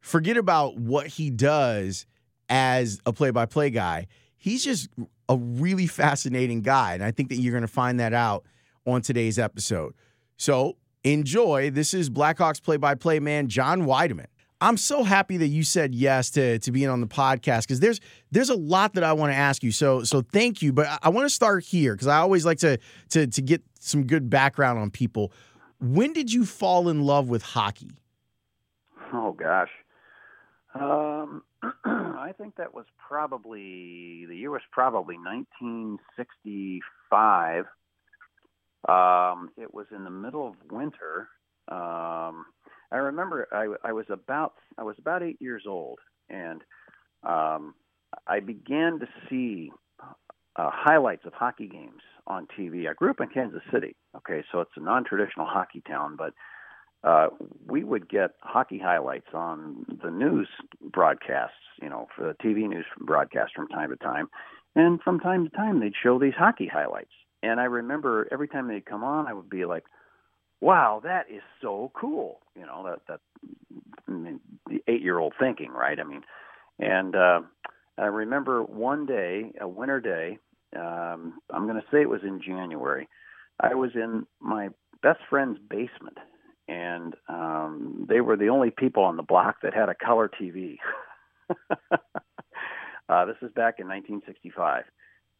Forget 0.00 0.36
about 0.36 0.76
what 0.76 1.06
he 1.06 1.30
does 1.30 2.06
as 2.48 3.00
a 3.06 3.12
play-by-play 3.12 3.70
guy. 3.70 4.06
He's 4.46 4.62
just 4.62 4.88
a 5.28 5.36
really 5.36 5.88
fascinating 5.88 6.62
guy, 6.62 6.94
and 6.94 7.02
I 7.02 7.10
think 7.10 7.30
that 7.30 7.38
you're 7.38 7.50
going 7.50 7.62
to 7.62 7.68
find 7.68 7.98
that 7.98 8.12
out 8.12 8.44
on 8.86 9.02
today's 9.02 9.40
episode. 9.40 9.92
So, 10.36 10.76
enjoy. 11.02 11.70
This 11.72 11.92
is 11.92 12.08
Blackhawks 12.08 12.62
play-by-play 12.62 13.18
man 13.18 13.48
John 13.48 13.86
Wiedeman. 13.86 14.26
I'm 14.60 14.76
so 14.76 15.02
happy 15.02 15.36
that 15.38 15.48
you 15.48 15.64
said 15.64 15.96
yes 15.96 16.30
to 16.30 16.60
to 16.60 16.70
being 16.70 16.88
on 16.88 17.00
the 17.00 17.08
podcast 17.08 17.62
because 17.62 17.80
there's 17.80 18.00
there's 18.30 18.48
a 18.48 18.54
lot 18.54 18.94
that 18.94 19.02
I 19.02 19.14
want 19.14 19.32
to 19.32 19.36
ask 19.36 19.64
you. 19.64 19.72
So 19.72 20.04
so 20.04 20.22
thank 20.22 20.62
you, 20.62 20.72
but 20.72 20.86
I, 20.86 20.98
I 21.02 21.08
want 21.08 21.24
to 21.24 21.34
start 21.34 21.64
here 21.64 21.94
because 21.94 22.06
I 22.06 22.18
always 22.18 22.46
like 22.46 22.58
to 22.58 22.78
to 23.10 23.26
to 23.26 23.42
get 23.42 23.64
some 23.80 24.06
good 24.06 24.30
background 24.30 24.78
on 24.78 24.92
people. 24.92 25.32
When 25.80 26.12
did 26.12 26.32
you 26.32 26.46
fall 26.46 26.88
in 26.88 27.02
love 27.02 27.28
with 27.28 27.42
hockey? 27.42 27.90
Oh 29.12 29.32
gosh, 29.32 29.70
um, 30.80 31.42
I 31.84 32.32
think 32.36 32.56
that 32.56 32.74
was 32.74 32.86
probably 33.06 34.26
the 34.26 34.36
year 34.36 34.50
was 34.50 34.62
probably 34.72 35.16
1965. 35.16 37.64
Um, 38.88 39.50
it 39.56 39.74
was 39.74 39.86
in 39.94 40.02
the 40.04 40.10
middle 40.10 40.48
of 40.48 40.54
winter. 40.70 41.28
Um, 41.68 42.46
I 42.92 42.98
remember 42.98 43.48
I, 43.52 43.74
I 43.88 43.92
was 43.92 44.06
about 44.10 44.54
I 44.78 44.84
was 44.84 44.96
about 44.98 45.22
eight 45.22 45.40
years 45.40 45.64
old, 45.66 45.98
and 46.28 46.62
um, 47.24 47.74
I 48.26 48.40
began 48.40 48.98
to 49.00 49.06
see 49.28 49.70
uh, 50.00 50.70
highlights 50.72 51.26
of 51.26 51.34
hockey 51.34 51.68
games 51.68 52.00
on 52.26 52.46
TV. 52.58 52.88
I 52.88 52.94
grew 52.94 53.10
up 53.10 53.20
in 53.20 53.28
Kansas 53.28 53.62
City. 53.72 53.94
Okay, 54.16 54.42
so 54.50 54.60
it's 54.60 54.70
a 54.76 54.80
non-traditional 54.80 55.46
hockey 55.46 55.82
town, 55.86 56.16
but 56.16 56.32
uh, 57.04 57.28
we 57.66 57.84
would 57.84 58.08
get 58.08 58.32
hockey 58.40 58.78
highlights 58.78 59.28
on 59.32 59.84
the 60.02 60.10
news 60.10 60.48
broadcasts, 60.82 61.54
you 61.80 61.88
know, 61.88 62.08
for 62.16 62.24
the 62.26 62.34
TV 62.44 62.68
news 62.68 62.86
broadcasts 62.98 63.52
from 63.54 63.68
time 63.68 63.90
to 63.90 63.96
time. 63.96 64.28
And 64.74 65.00
from 65.02 65.20
time 65.20 65.48
to 65.48 65.56
time, 65.56 65.80
they'd 65.80 65.94
show 66.02 66.18
these 66.18 66.34
hockey 66.36 66.66
highlights. 66.66 67.12
And 67.42 67.60
I 67.60 67.64
remember 67.64 68.28
every 68.32 68.48
time 68.48 68.68
they'd 68.68 68.84
come 68.84 69.04
on, 69.04 69.26
I 69.26 69.32
would 69.32 69.48
be 69.48 69.64
like, 69.64 69.84
wow, 70.60 71.00
that 71.04 71.26
is 71.30 71.42
so 71.62 71.92
cool. 71.94 72.40
You 72.58 72.66
know, 72.66 72.84
that 72.84 73.00
that 73.08 73.20
I 74.08 74.10
mean, 74.10 74.40
the 74.68 74.82
eight 74.88 75.02
year 75.02 75.18
old 75.18 75.34
thinking, 75.38 75.70
right? 75.70 75.98
I 75.98 76.04
mean, 76.04 76.22
and 76.78 77.14
uh, 77.14 77.40
I 77.98 78.06
remember 78.06 78.62
one 78.62 79.06
day, 79.06 79.52
a 79.60 79.68
winter 79.68 80.00
day. 80.00 80.38
Um, 80.74 81.38
I'm 81.50 81.66
going 81.66 81.80
to 81.80 81.86
say 81.90 82.02
it 82.02 82.08
was 82.08 82.22
in 82.22 82.40
January. 82.44 83.08
I 83.60 83.74
was 83.74 83.92
in 83.94 84.26
my 84.40 84.68
best 85.02 85.20
friend's 85.30 85.58
basement, 85.58 86.18
and 86.68 87.14
um, 87.28 88.06
they 88.08 88.20
were 88.20 88.36
the 88.36 88.48
only 88.48 88.70
people 88.70 89.04
on 89.04 89.16
the 89.16 89.22
block 89.22 89.62
that 89.62 89.74
had 89.74 89.88
a 89.88 89.94
color 89.94 90.30
TV. 90.40 90.78
uh, 91.90 93.24
this 93.24 93.36
is 93.42 93.52
back 93.52 93.78
in 93.78 93.86
1965. 93.88 94.84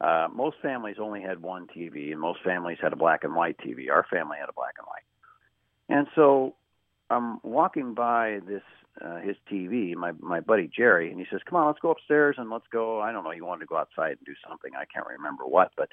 Uh, 0.01 0.29
most 0.35 0.57
families 0.61 0.97
only 1.01 1.23
had 1.23 1.41
one 1.41 1.67
TV, 1.75 2.13
and 2.13 2.21
most 2.21 2.41
families 2.45 2.79
had 2.81 2.93
a 2.93 2.97
black 2.97 3.25
and 3.25 3.35
white 3.35 3.57
TV. 3.59 3.91
Our 3.91 4.05
family 4.11 4.37
had 4.39 4.49
a 4.49 4.53
black 4.53 4.75
and 4.79 4.87
white. 4.87 5.99
And 5.99 6.07
so 6.15 6.55
I'm 7.11 7.41
walking 7.43 7.95
by 7.95 8.41
this 8.47 8.63
uh, 9.05 9.17
his 9.17 9.37
TV, 9.51 9.95
my 9.95 10.13
my 10.21 10.41
buddy 10.41 10.71
Jerry, 10.75 11.11
and 11.11 11.19
he 11.19 11.27
says, 11.31 11.41
"Come 11.49 11.57
on, 11.57 11.67
let's 11.67 11.81
go 11.81 11.91
upstairs 11.91 12.37
and 12.39 12.51
let's 12.51 12.67
go." 12.73 13.01
I 13.01 13.13
don't 13.13 13.25
know. 13.25 13.31
He 13.31 13.41
wanted 13.41 13.61
to 13.61 13.67
go 13.67 13.77
outside 13.77 14.13
and 14.13 14.27
do 14.27 14.35
something. 14.49 14.73
I 14.75 14.85
can't 14.85 15.07
remember 15.07 15.45
what, 15.45 15.73
but 15.77 15.89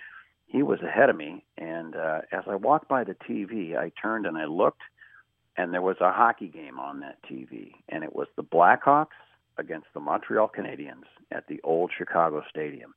he 0.48 0.64
was 0.64 0.80
ahead 0.82 1.10
of 1.10 1.16
me. 1.16 1.44
And 1.58 1.96
uh, 1.96 2.22
as 2.32 2.44
I 2.48 2.56
walked 2.56 2.88
by 2.88 3.04
the 3.04 3.16
TV, 3.30 3.78
I 3.78 3.92
turned 4.02 4.26
and 4.26 4.38
I 4.38 4.46
looked, 4.46 4.82
and 5.58 5.74
there 5.74 5.82
was 5.82 5.98
a 6.02 6.12
hockey 6.12 6.48
game 6.48 6.80
on 6.80 7.00
that 7.02 7.18
TV, 7.30 7.74
and 7.90 8.04
it 8.04 8.16
was 8.16 8.28
the 8.36 8.44
Blackhawks 8.44 9.18
against 9.58 9.88
the 9.94 10.00
Montreal 10.00 10.50
Canadiens 10.50 11.06
at 11.32 11.48
the 11.48 11.62
old 11.64 11.92
Chicago 11.96 12.44
Stadium. 12.50 12.94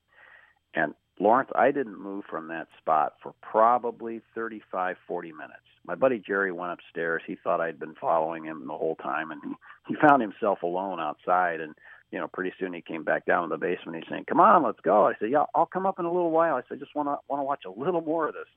And 0.75 0.95
Lawrence, 1.19 1.51
I 1.55 1.71
didn't 1.71 2.01
move 2.01 2.25
from 2.29 2.49
that 2.49 2.69
spot 2.79 3.15
for 3.23 3.35
probably 3.41 4.21
35, 4.35 4.97
40 5.07 5.33
minutes. 5.33 5.53
My 5.87 5.95
buddy 5.95 6.19
Jerry 6.19 6.53
went 6.53 6.73
upstairs. 6.73 7.23
He 7.27 7.37
thought 7.37 7.61
I'd 7.61 7.79
been 7.79 7.95
following 7.95 8.45
him 8.45 8.67
the 8.67 8.77
whole 8.77 8.97
time, 8.97 9.31
and 9.31 9.41
he, 9.87 9.95
found 9.95 10.21
himself 10.21 10.63
alone 10.63 11.01
outside. 11.01 11.61
And 11.61 11.75
you 12.11 12.19
know, 12.19 12.29
pretty 12.29 12.53
soon 12.59 12.73
he 12.73 12.81
came 12.81 13.05
back 13.05 13.25
down 13.25 13.43
to 13.43 13.49
the 13.49 13.59
basement. 13.59 13.99
He's 13.99 14.09
saying, 14.11 14.25
"Come 14.29 14.41
on, 14.41 14.63
let's 14.63 14.81
go." 14.81 15.07
I 15.07 15.15
said, 15.19 15.31
"Yeah, 15.31 15.45
I'll 15.55 15.67
come 15.67 15.87
up 15.87 15.99
in 15.99 16.05
a 16.05 16.13
little 16.13 16.31
while." 16.31 16.57
I 16.57 16.63
said, 16.69 16.81
"Just 16.81 16.95
want 16.95 17.09
to 17.09 17.19
want 17.29 17.41
to 17.41 17.45
watch 17.45 17.65
a 17.65 17.71
little 17.71 18.01
more 18.01 18.29
of 18.29 18.35
this." 18.35 18.49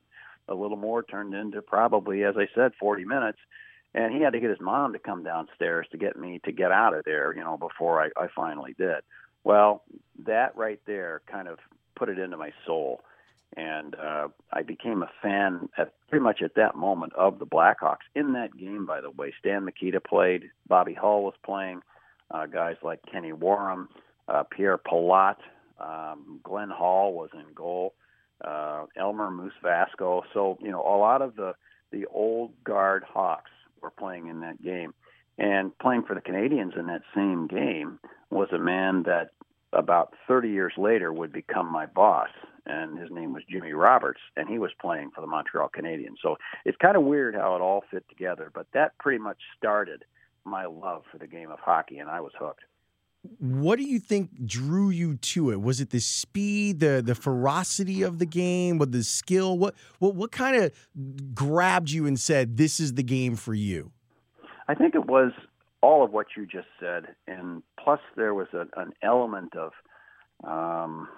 A 0.48 0.54
little 0.54 0.76
more 0.76 1.02
turned 1.02 1.34
into 1.34 1.62
probably, 1.62 2.24
as 2.24 2.36
I 2.36 2.48
said, 2.54 2.72
40 2.74 3.04
minutes 3.04 3.38
and 3.94 4.14
he 4.14 4.20
had 4.22 4.32
to 4.32 4.40
get 4.40 4.50
his 4.50 4.60
mom 4.60 4.92
to 4.92 4.98
come 4.98 5.24
downstairs 5.24 5.86
to 5.90 5.98
get 5.98 6.16
me 6.16 6.40
to 6.44 6.52
get 6.52 6.70
out 6.70 6.94
of 6.94 7.04
there, 7.04 7.34
you 7.34 7.42
know, 7.42 7.56
before 7.56 8.00
I, 8.00 8.10
I 8.16 8.28
finally 8.34 8.74
did. 8.78 9.02
Well, 9.42 9.82
that 10.26 10.56
right 10.56 10.80
there 10.86 11.22
kind 11.26 11.48
of 11.48 11.58
put 11.96 12.08
it 12.08 12.18
into 12.18 12.36
my 12.36 12.52
soul. 12.66 13.00
And 13.56 13.96
uh, 13.96 14.28
I 14.52 14.62
became 14.62 15.02
a 15.02 15.10
fan 15.20 15.68
at 15.76 15.92
pretty 16.08 16.22
much 16.22 16.40
at 16.40 16.54
that 16.54 16.76
moment 16.76 17.14
of 17.14 17.40
the 17.40 17.46
Blackhawks. 17.46 18.06
In 18.14 18.34
that 18.34 18.56
game, 18.56 18.86
by 18.86 19.00
the 19.00 19.10
way, 19.10 19.34
Stan 19.40 19.64
Mikita 19.64 20.00
played, 20.00 20.50
Bobby 20.68 20.94
Hull 20.94 21.24
was 21.24 21.34
playing, 21.44 21.80
uh, 22.30 22.46
guys 22.46 22.76
like 22.84 23.00
Kenny 23.10 23.32
Wharram, 23.32 23.88
uh, 24.28 24.44
Pierre 24.44 24.78
Pilote, 24.78 25.42
um, 25.80 26.38
Glenn 26.44 26.70
Hall 26.70 27.12
was 27.12 27.30
in 27.34 27.52
goal, 27.52 27.94
uh, 28.44 28.84
Elmer 28.96 29.32
Moose 29.32 29.52
Vasko. 29.64 30.22
So 30.32 30.56
you 30.62 30.70
know, 30.70 30.82
a 30.82 30.96
lot 30.96 31.20
of 31.20 31.34
the 31.34 31.54
the 31.90 32.06
old 32.06 32.52
guard 32.62 33.02
Hawks 33.02 33.50
were 33.82 33.90
playing 33.90 34.28
in 34.28 34.40
that 34.40 34.62
game. 34.62 34.94
And 35.38 35.76
playing 35.78 36.04
for 36.04 36.14
the 36.14 36.20
Canadiens 36.20 36.78
in 36.78 36.86
that 36.86 37.02
same 37.14 37.46
game 37.46 37.98
was 38.30 38.48
a 38.52 38.58
man 38.58 39.04
that 39.04 39.30
about 39.72 40.14
30 40.28 40.50
years 40.50 40.72
later 40.76 41.12
would 41.12 41.32
become 41.32 41.70
my 41.70 41.86
boss 41.86 42.28
and 42.66 42.98
his 42.98 43.10
name 43.10 43.32
was 43.32 43.42
Jimmy 43.50 43.72
Roberts 43.72 44.20
and 44.36 44.48
he 44.48 44.58
was 44.58 44.70
playing 44.80 45.10
for 45.14 45.20
the 45.20 45.26
Montreal 45.26 45.70
Canadiens. 45.74 46.16
So 46.22 46.36
it's 46.64 46.76
kind 46.76 46.96
of 46.96 47.04
weird 47.04 47.34
how 47.34 47.54
it 47.56 47.60
all 47.60 47.84
fit 47.90 48.04
together, 48.08 48.50
but 48.52 48.66
that 48.74 48.98
pretty 48.98 49.18
much 49.18 49.38
started 49.56 50.04
my 50.44 50.66
love 50.66 51.04
for 51.10 51.18
the 51.18 51.26
game 51.26 51.50
of 51.50 51.58
hockey 51.60 51.98
and 51.98 52.10
I 52.10 52.20
was 52.20 52.32
hooked. 52.38 52.64
What 53.38 53.76
do 53.78 53.84
you 53.84 53.98
think 53.98 54.46
drew 54.46 54.88
you 54.88 55.16
to 55.16 55.50
it? 55.50 55.60
Was 55.60 55.80
it 55.80 55.90
the 55.90 56.00
speed, 56.00 56.80
the 56.80 57.02
the 57.04 57.14
ferocity 57.14 58.02
of 58.02 58.18
the 58.18 58.26
game, 58.26 58.80
or 58.80 58.86
the 58.86 59.02
skill? 59.02 59.58
What 59.58 59.74
what 59.98 60.14
what 60.14 60.32
kind 60.32 60.56
of 60.56 60.72
grabbed 61.34 61.90
you 61.90 62.06
and 62.06 62.18
said 62.18 62.56
this 62.56 62.80
is 62.80 62.94
the 62.94 63.02
game 63.02 63.36
for 63.36 63.52
you? 63.52 63.92
I 64.68 64.74
think 64.74 64.94
it 64.94 65.06
was 65.06 65.32
all 65.82 66.04
of 66.04 66.12
what 66.12 66.28
you 66.36 66.46
just 66.46 66.68
said, 66.78 67.14
and 67.26 67.62
plus 67.82 68.00
there 68.16 68.34
was 68.34 68.48
a, 68.54 68.66
an 68.80 68.92
element 69.02 69.54
of, 69.56 69.72
um, 70.44 71.08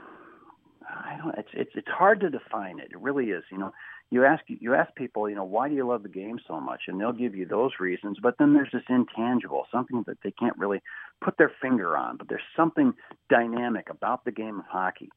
I 0.88 1.18
don't. 1.22 1.36
It's 1.38 1.48
it's 1.52 1.70
it's 1.74 1.88
hard 1.88 2.20
to 2.20 2.30
define 2.30 2.80
it. 2.80 2.88
It 2.90 3.00
really 3.00 3.26
is. 3.26 3.44
You 3.50 3.58
know, 3.58 3.72
you 4.12 4.24
ask 4.24 4.44
you 4.46 4.74
ask 4.74 4.94
people, 4.94 5.28
you 5.28 5.34
know, 5.34 5.44
why 5.44 5.68
do 5.68 5.74
you 5.74 5.86
love 5.86 6.02
the 6.02 6.08
game 6.08 6.38
so 6.46 6.60
much, 6.60 6.82
and 6.86 7.00
they'll 7.00 7.12
give 7.12 7.34
you 7.34 7.46
those 7.46 7.72
reasons. 7.80 8.18
But 8.22 8.36
then 8.38 8.54
there's 8.54 8.70
this 8.72 8.82
intangible, 8.88 9.66
something 9.72 10.04
that 10.06 10.18
they 10.22 10.30
can't 10.30 10.56
really 10.58 10.82
put 11.24 11.38
their 11.38 11.52
finger 11.60 11.96
on. 11.96 12.16
But 12.18 12.28
there's 12.28 12.42
something 12.56 12.94
dynamic 13.30 13.88
about 13.90 14.24
the 14.24 14.32
game 14.32 14.58
of 14.60 14.66
hockey 14.66 15.10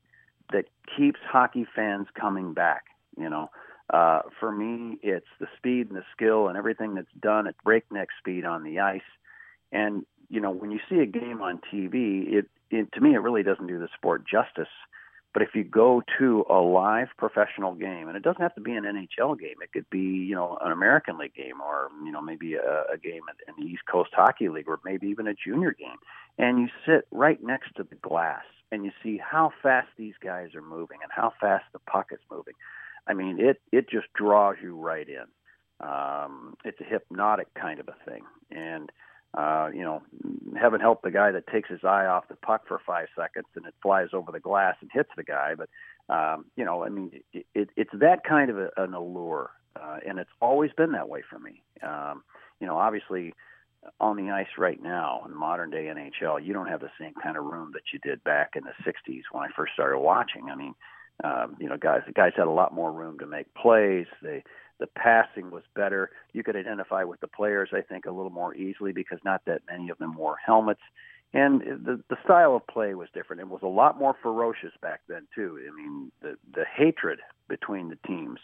that 0.51 0.65
keeps 0.97 1.19
hockey 1.29 1.67
fans 1.75 2.07
coming 2.19 2.53
back. 2.53 2.85
You 3.17 3.29
know, 3.29 3.49
uh, 3.93 4.21
for 4.39 4.51
me, 4.51 4.97
it's 5.03 5.27
the 5.39 5.47
speed 5.57 5.87
and 5.89 5.97
the 5.97 6.05
skill 6.11 6.47
and 6.47 6.57
everything 6.57 6.95
that's 6.95 7.07
done 7.19 7.47
at 7.47 7.55
breakneck 7.63 8.09
speed 8.19 8.45
on 8.45 8.63
the 8.63 8.79
ice 8.79 9.01
and 9.71 10.05
you 10.29 10.41
know, 10.41 10.51
when 10.51 10.71
you 10.71 10.79
see 10.89 10.99
a 10.99 11.05
game 11.05 11.41
on 11.41 11.59
TV, 11.71 12.33
it, 12.33 12.45
it 12.71 12.91
to 12.93 13.01
me 13.01 13.13
it 13.13 13.19
really 13.19 13.43
doesn't 13.43 13.67
do 13.67 13.79
the 13.79 13.89
sport 13.95 14.23
justice. 14.25 14.71
But 15.35 15.41
if 15.41 15.49
you 15.53 15.65
go 15.65 16.01
to 16.17 16.45
a 16.49 16.61
live 16.61 17.09
professional 17.17 17.75
game, 17.75 18.07
and 18.07 18.15
it 18.15 18.23
doesn't 18.23 18.41
have 18.41 18.55
to 18.55 18.61
be 18.61 18.71
an 18.71 18.85
NHL 18.85 19.37
game, 19.37 19.55
it 19.61 19.73
could 19.73 19.89
be 19.89 19.99
you 19.99 20.33
know 20.33 20.57
an 20.63 20.71
American 20.71 21.17
League 21.17 21.35
game, 21.35 21.59
or 21.59 21.89
you 22.05 22.11
know 22.13 22.21
maybe 22.21 22.53
a, 22.53 22.83
a 22.93 22.97
game 22.97 23.23
in 23.45 23.53
the 23.61 23.69
East 23.69 23.83
Coast 23.91 24.11
Hockey 24.13 24.47
League, 24.47 24.69
or 24.69 24.79
maybe 24.85 25.07
even 25.07 25.27
a 25.27 25.33
junior 25.33 25.73
game, 25.73 25.97
and 26.37 26.59
you 26.59 26.69
sit 26.85 27.05
right 27.11 27.43
next 27.43 27.75
to 27.75 27.83
the 27.83 27.95
glass 27.95 28.45
and 28.71 28.85
you 28.85 28.91
see 29.03 29.17
how 29.17 29.51
fast 29.61 29.89
these 29.97 30.13
guys 30.23 30.55
are 30.55 30.61
moving 30.61 30.99
and 31.03 31.11
how 31.11 31.33
fast 31.41 31.65
the 31.73 31.79
puck 31.79 32.07
is 32.11 32.19
moving. 32.31 32.53
I 33.05 33.13
mean, 33.13 33.37
it 33.37 33.61
it 33.73 33.89
just 33.89 34.07
draws 34.13 34.55
you 34.63 34.77
right 34.77 35.07
in. 35.09 35.85
Um, 35.85 36.55
it's 36.63 36.79
a 36.79 36.85
hypnotic 36.85 37.53
kind 37.55 37.81
of 37.81 37.89
a 37.89 38.09
thing, 38.09 38.23
and 38.51 38.89
uh, 39.35 39.69
you 39.73 39.81
know, 39.81 40.01
heaven 40.59 40.79
help 40.79 41.01
the 41.01 41.11
guy 41.11 41.31
that 41.31 41.47
takes 41.47 41.69
his 41.69 41.83
eye 41.83 42.05
off 42.05 42.27
the 42.29 42.35
puck 42.35 42.67
for 42.67 42.79
five 42.85 43.07
seconds 43.17 43.47
and 43.55 43.65
it 43.65 43.73
flies 43.81 44.09
over 44.13 44.31
the 44.31 44.39
glass 44.39 44.75
and 44.81 44.89
hits 44.93 45.09
the 45.17 45.23
guy. 45.23 45.55
But 45.55 45.69
um, 46.13 46.45
you 46.55 46.63
know, 46.63 46.83
I 46.83 46.89
mean, 46.89 47.11
it, 47.33 47.45
it, 47.53 47.69
it's 47.75 47.91
that 47.93 48.23
kind 48.23 48.49
of 48.49 48.57
a, 48.57 48.69
an 48.77 48.93
allure, 48.93 49.51
uh, 49.75 49.97
and 50.07 50.19
it's 50.19 50.29
always 50.41 50.71
been 50.77 50.93
that 50.93 51.09
way 51.09 51.23
for 51.29 51.39
me. 51.39 51.63
Um, 51.81 52.23
you 52.59 52.67
know, 52.67 52.77
obviously, 52.77 53.33
on 53.99 54.15
the 54.15 54.31
ice 54.31 54.47
right 54.57 54.81
now 54.81 55.23
in 55.25 55.35
modern 55.35 55.69
day 55.69 55.85
NHL, 55.85 56.43
you 56.45 56.53
don't 56.53 56.67
have 56.67 56.81
the 56.81 56.91
same 56.99 57.13
kind 57.21 57.37
of 57.37 57.43
room 57.43 57.71
that 57.73 57.83
you 57.91 57.99
did 57.99 58.23
back 58.23 58.51
in 58.55 58.63
the 58.63 58.89
'60s 58.89 59.23
when 59.31 59.43
I 59.43 59.47
first 59.55 59.73
started 59.73 59.99
watching. 59.99 60.49
I 60.49 60.55
mean, 60.55 60.75
um, 61.23 61.57
you 61.59 61.67
know, 61.67 61.77
guys, 61.77 62.01
the 62.05 62.13
guys 62.13 62.33
had 62.35 62.47
a 62.47 62.51
lot 62.51 62.73
more 62.73 62.91
room 62.91 63.19
to 63.19 63.27
make 63.27 63.53
plays. 63.53 64.07
They 64.21 64.43
the 64.79 64.87
passing 64.87 65.51
was 65.51 65.63
better. 65.75 66.09
You 66.33 66.43
could 66.43 66.55
identify 66.55 67.03
with 67.03 67.19
the 67.21 67.27
players, 67.27 67.69
I 67.73 67.81
think, 67.81 68.05
a 68.05 68.11
little 68.11 68.31
more 68.31 68.55
easily 68.55 68.91
because 68.91 69.19
not 69.23 69.41
that 69.45 69.61
many 69.69 69.89
of 69.89 69.97
them 69.97 70.15
wore 70.15 70.37
helmets. 70.43 70.81
And 71.33 71.61
the 71.61 72.01
the 72.09 72.17
style 72.23 72.55
of 72.55 72.65
play 72.67 72.93
was 72.93 73.09
different. 73.13 73.41
It 73.41 73.49
was 73.49 73.63
a 73.63 73.67
lot 73.67 73.99
more 73.99 74.15
ferocious 74.21 74.71
back 74.81 75.01
then 75.09 75.27
too. 75.35 75.59
I 75.59 75.75
mean, 75.75 76.11
the 76.21 76.37
the 76.53 76.65
hatred 76.65 77.19
between 77.49 77.89
the 77.89 77.97
teams 78.07 78.39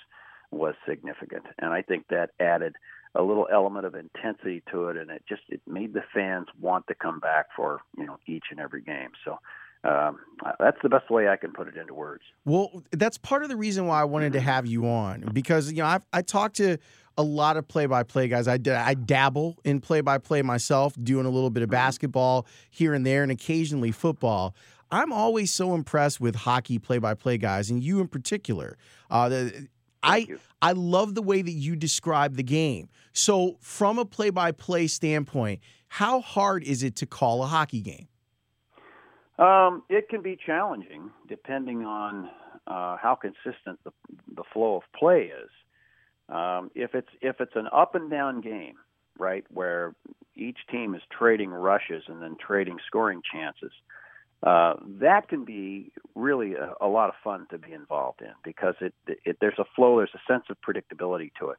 was 0.51 0.75
significant, 0.87 1.45
and 1.59 1.71
I 1.71 1.81
think 1.81 2.07
that 2.09 2.31
added 2.39 2.75
a 3.15 3.21
little 3.21 3.47
element 3.51 3.85
of 3.85 3.95
intensity 3.95 4.61
to 4.71 4.89
it, 4.89 4.97
and 4.97 5.09
it 5.09 5.23
just 5.27 5.43
it 5.47 5.61
made 5.65 5.93
the 5.93 6.03
fans 6.13 6.47
want 6.59 6.87
to 6.87 6.95
come 6.95 7.19
back 7.19 7.47
for 7.55 7.79
you 7.97 8.05
know 8.05 8.17
each 8.27 8.45
and 8.51 8.59
every 8.59 8.81
game. 8.81 9.11
So 9.23 9.37
um, 9.83 10.19
that's 10.59 10.77
the 10.83 10.89
best 10.89 11.09
way 11.09 11.27
I 11.27 11.37
can 11.37 11.51
put 11.51 11.67
it 11.67 11.75
into 11.75 11.93
words. 11.93 12.23
Well, 12.45 12.83
that's 12.91 13.17
part 13.17 13.43
of 13.43 13.49
the 13.49 13.55
reason 13.55 13.87
why 13.87 14.01
I 14.01 14.03
wanted 14.03 14.33
to 14.33 14.39
mm-hmm. 14.39 14.47
have 14.47 14.65
you 14.65 14.87
on 14.87 15.29
because 15.33 15.71
you 15.71 15.79
know 15.79 15.87
I've, 15.87 16.05
I 16.13 16.21
talked 16.21 16.57
to 16.57 16.77
a 17.17 17.23
lot 17.23 17.57
of 17.57 17.67
play-by-play 17.67 18.27
guys. 18.27 18.47
I 18.47 18.59
I 18.67 18.93
dabble 18.93 19.57
in 19.63 19.81
play-by-play 19.81 20.43
myself, 20.43 20.95
doing 21.01 21.25
a 21.25 21.29
little 21.29 21.49
bit 21.49 21.63
of 21.63 21.67
mm-hmm. 21.67 21.73
basketball 21.73 22.45
here 22.69 22.93
and 22.93 23.05
there, 23.05 23.23
and 23.23 23.31
occasionally 23.31 23.91
football. 23.91 24.55
I'm 24.91 25.13
always 25.13 25.51
so 25.53 25.73
impressed 25.73 26.19
with 26.19 26.35
hockey 26.35 26.77
play-by-play 26.77 27.37
guys, 27.37 27.69
and 27.71 27.81
you 27.81 28.01
in 28.01 28.07
particular. 28.07 28.77
Uh, 29.09 29.29
the, 29.29 29.67
I 30.03 30.27
I 30.61 30.73
love 30.73 31.15
the 31.15 31.21
way 31.21 31.41
that 31.41 31.51
you 31.51 31.75
describe 31.75 32.35
the 32.35 32.43
game. 32.43 32.89
So, 33.13 33.57
from 33.61 33.99
a 33.99 34.05
play-by-play 34.05 34.87
standpoint, 34.87 35.61
how 35.87 36.21
hard 36.21 36.63
is 36.63 36.83
it 36.83 36.95
to 36.97 37.05
call 37.05 37.43
a 37.43 37.47
hockey 37.47 37.81
game? 37.81 38.07
Um, 39.41 39.81
it 39.89 40.07
can 40.07 40.21
be 40.21 40.37
challenging 40.45 41.09
depending 41.27 41.83
on 41.83 42.29
uh, 42.67 42.95
how 42.97 43.17
consistent 43.19 43.79
the, 43.83 43.91
the 44.35 44.43
flow 44.53 44.77
of 44.77 44.83
play 44.95 45.31
is. 45.43 45.49
Um, 46.29 46.69
if 46.75 46.93
it's 46.93 47.09
if 47.21 47.41
it's 47.41 47.55
an 47.55 47.67
up 47.73 47.95
and 47.95 48.09
down 48.09 48.41
game, 48.41 48.75
right, 49.17 49.43
where 49.49 49.95
each 50.35 50.59
team 50.69 50.93
is 50.93 51.01
trading 51.11 51.49
rushes 51.49 52.03
and 52.07 52.21
then 52.21 52.37
trading 52.39 52.77
scoring 52.85 53.21
chances, 53.33 53.71
uh, 54.43 54.75
that 54.99 55.27
can 55.27 55.43
be 55.43 55.91
really 56.15 56.53
a, 56.53 56.73
a 56.79 56.87
lot 56.87 57.09
of 57.09 57.15
fun 57.23 57.47
to 57.49 57.57
be 57.57 57.73
involved 57.73 58.21
in 58.21 58.33
because 58.43 58.75
it, 58.79 58.93
it 59.25 59.37
there's 59.41 59.59
a 59.59 59.65
flow, 59.75 59.97
there's 59.97 60.11
a 60.13 60.31
sense 60.31 60.45
of 60.51 60.57
predictability 60.61 61.31
to 61.39 61.49
it. 61.49 61.57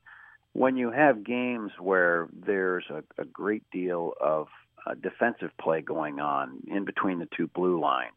When 0.52 0.76
you 0.76 0.92
have 0.92 1.24
games 1.24 1.72
where 1.80 2.28
there's 2.32 2.84
a, 2.90 3.02
a 3.20 3.24
great 3.24 3.64
deal 3.72 4.12
of 4.20 4.46
uh, 4.86 4.94
defensive 4.94 5.50
play 5.60 5.80
going 5.80 6.20
on 6.20 6.58
in 6.66 6.84
between 6.84 7.18
the 7.18 7.28
two 7.36 7.48
blue 7.48 7.80
lines 7.80 8.12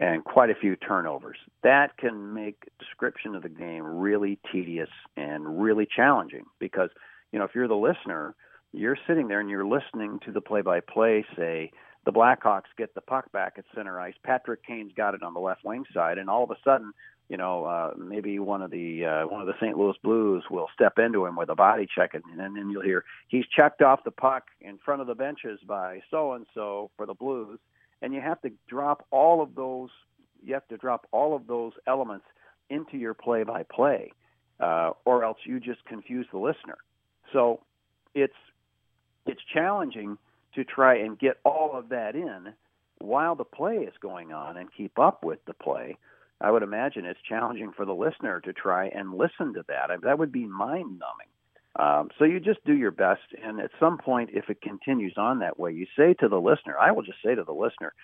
and 0.00 0.24
quite 0.24 0.50
a 0.50 0.54
few 0.54 0.74
turnovers. 0.76 1.38
That 1.62 1.96
can 1.96 2.34
make 2.34 2.68
description 2.78 3.34
of 3.34 3.42
the 3.42 3.48
game 3.48 3.84
really 3.84 4.38
tedious 4.50 4.90
and 5.16 5.62
really 5.62 5.86
challenging 5.86 6.44
because, 6.58 6.90
you 7.30 7.38
know, 7.38 7.44
if 7.44 7.54
you're 7.54 7.68
the 7.68 7.74
listener, 7.74 8.34
you're 8.72 8.96
sitting 9.06 9.28
there 9.28 9.40
and 9.40 9.50
you're 9.50 9.66
listening 9.66 10.18
to 10.24 10.32
the 10.32 10.40
play 10.40 10.62
by 10.62 10.80
play 10.80 11.24
say, 11.36 11.70
the 12.04 12.12
Blackhawks 12.12 12.64
get 12.76 12.94
the 12.94 13.00
puck 13.00 13.30
back 13.30 13.54
at 13.58 13.64
center 13.74 14.00
ice. 14.00 14.14
Patrick 14.24 14.64
Kane's 14.66 14.92
got 14.96 15.14
it 15.14 15.22
on 15.22 15.34
the 15.34 15.40
left 15.40 15.64
wing 15.64 15.84
side, 15.94 16.18
and 16.18 16.28
all 16.28 16.42
of 16.42 16.50
a 16.50 16.56
sudden, 16.64 16.92
you 17.28 17.36
know, 17.36 17.64
uh, 17.64 17.92
maybe 17.96 18.38
one 18.38 18.62
of 18.62 18.70
the 18.70 19.06
uh, 19.06 19.26
one 19.26 19.40
of 19.40 19.46
the 19.46 19.54
St. 19.60 19.76
Louis 19.76 19.96
Blues 20.02 20.44
will 20.50 20.68
step 20.74 20.98
into 20.98 21.24
him 21.24 21.36
with 21.36 21.48
a 21.48 21.54
body 21.54 21.86
check, 21.92 22.14
and, 22.14 22.22
and 22.38 22.56
then 22.56 22.70
you'll 22.70 22.82
hear 22.82 23.04
he's 23.28 23.46
checked 23.46 23.82
off 23.82 24.04
the 24.04 24.10
puck 24.10 24.44
in 24.60 24.78
front 24.84 25.00
of 25.00 25.06
the 25.06 25.14
benches 25.14 25.58
by 25.66 26.00
so 26.10 26.34
and 26.34 26.46
so 26.54 26.90
for 26.96 27.06
the 27.06 27.14
Blues, 27.14 27.58
and 28.02 28.12
you 28.12 28.20
have 28.20 28.40
to 28.42 28.50
drop 28.68 29.06
all 29.10 29.42
of 29.42 29.54
those. 29.54 29.90
You 30.44 30.54
have 30.54 30.66
to 30.68 30.76
drop 30.76 31.06
all 31.12 31.34
of 31.34 31.46
those 31.46 31.72
elements 31.86 32.26
into 32.68 32.96
your 32.96 33.14
play-by-play, 33.14 34.12
uh, 34.60 34.90
or 35.04 35.24
else 35.24 35.38
you 35.44 35.60
just 35.60 35.84
confuse 35.84 36.26
the 36.32 36.38
listener. 36.38 36.78
So 37.32 37.60
it's 38.14 38.34
it's 39.26 39.40
challenging 39.52 40.18
to 40.54 40.64
try 40.64 40.98
and 40.98 41.18
get 41.18 41.38
all 41.44 41.70
of 41.74 41.88
that 41.90 42.14
in 42.14 42.52
while 42.98 43.34
the 43.34 43.44
play 43.44 43.76
is 43.76 43.94
going 44.00 44.32
on 44.32 44.56
and 44.56 44.68
keep 44.76 44.98
up 44.98 45.24
with 45.24 45.44
the 45.46 45.54
play 45.54 45.96
I 46.42 46.50
would 46.50 46.62
imagine 46.62 47.04
it's 47.04 47.20
challenging 47.28 47.72
for 47.76 47.86
the 47.86 47.94
listener 47.94 48.40
to 48.40 48.52
try 48.52 48.88
and 48.88 49.14
listen 49.14 49.54
to 49.54 49.64
that. 49.68 49.90
That 50.02 50.18
would 50.18 50.32
be 50.32 50.44
mind 50.44 50.98
numbing. 51.00 51.28
Um, 51.76 52.10
so 52.18 52.24
you 52.24 52.40
just 52.40 52.64
do 52.66 52.74
your 52.74 52.90
best, 52.90 53.22
and 53.42 53.58
at 53.60 53.70
some 53.80 53.96
point, 53.96 54.30
if 54.34 54.50
it 54.50 54.60
continues 54.60 55.14
on 55.16 55.38
that 55.38 55.58
way, 55.58 55.72
you 55.72 55.86
say 55.96 56.14
to 56.14 56.28
the 56.28 56.40
listener, 56.40 56.76
I 56.78 56.90
will 56.92 57.02
just 57.02 57.22
say 57.24 57.34
to 57.34 57.44
the 57.44 57.52
listener, 57.52 57.94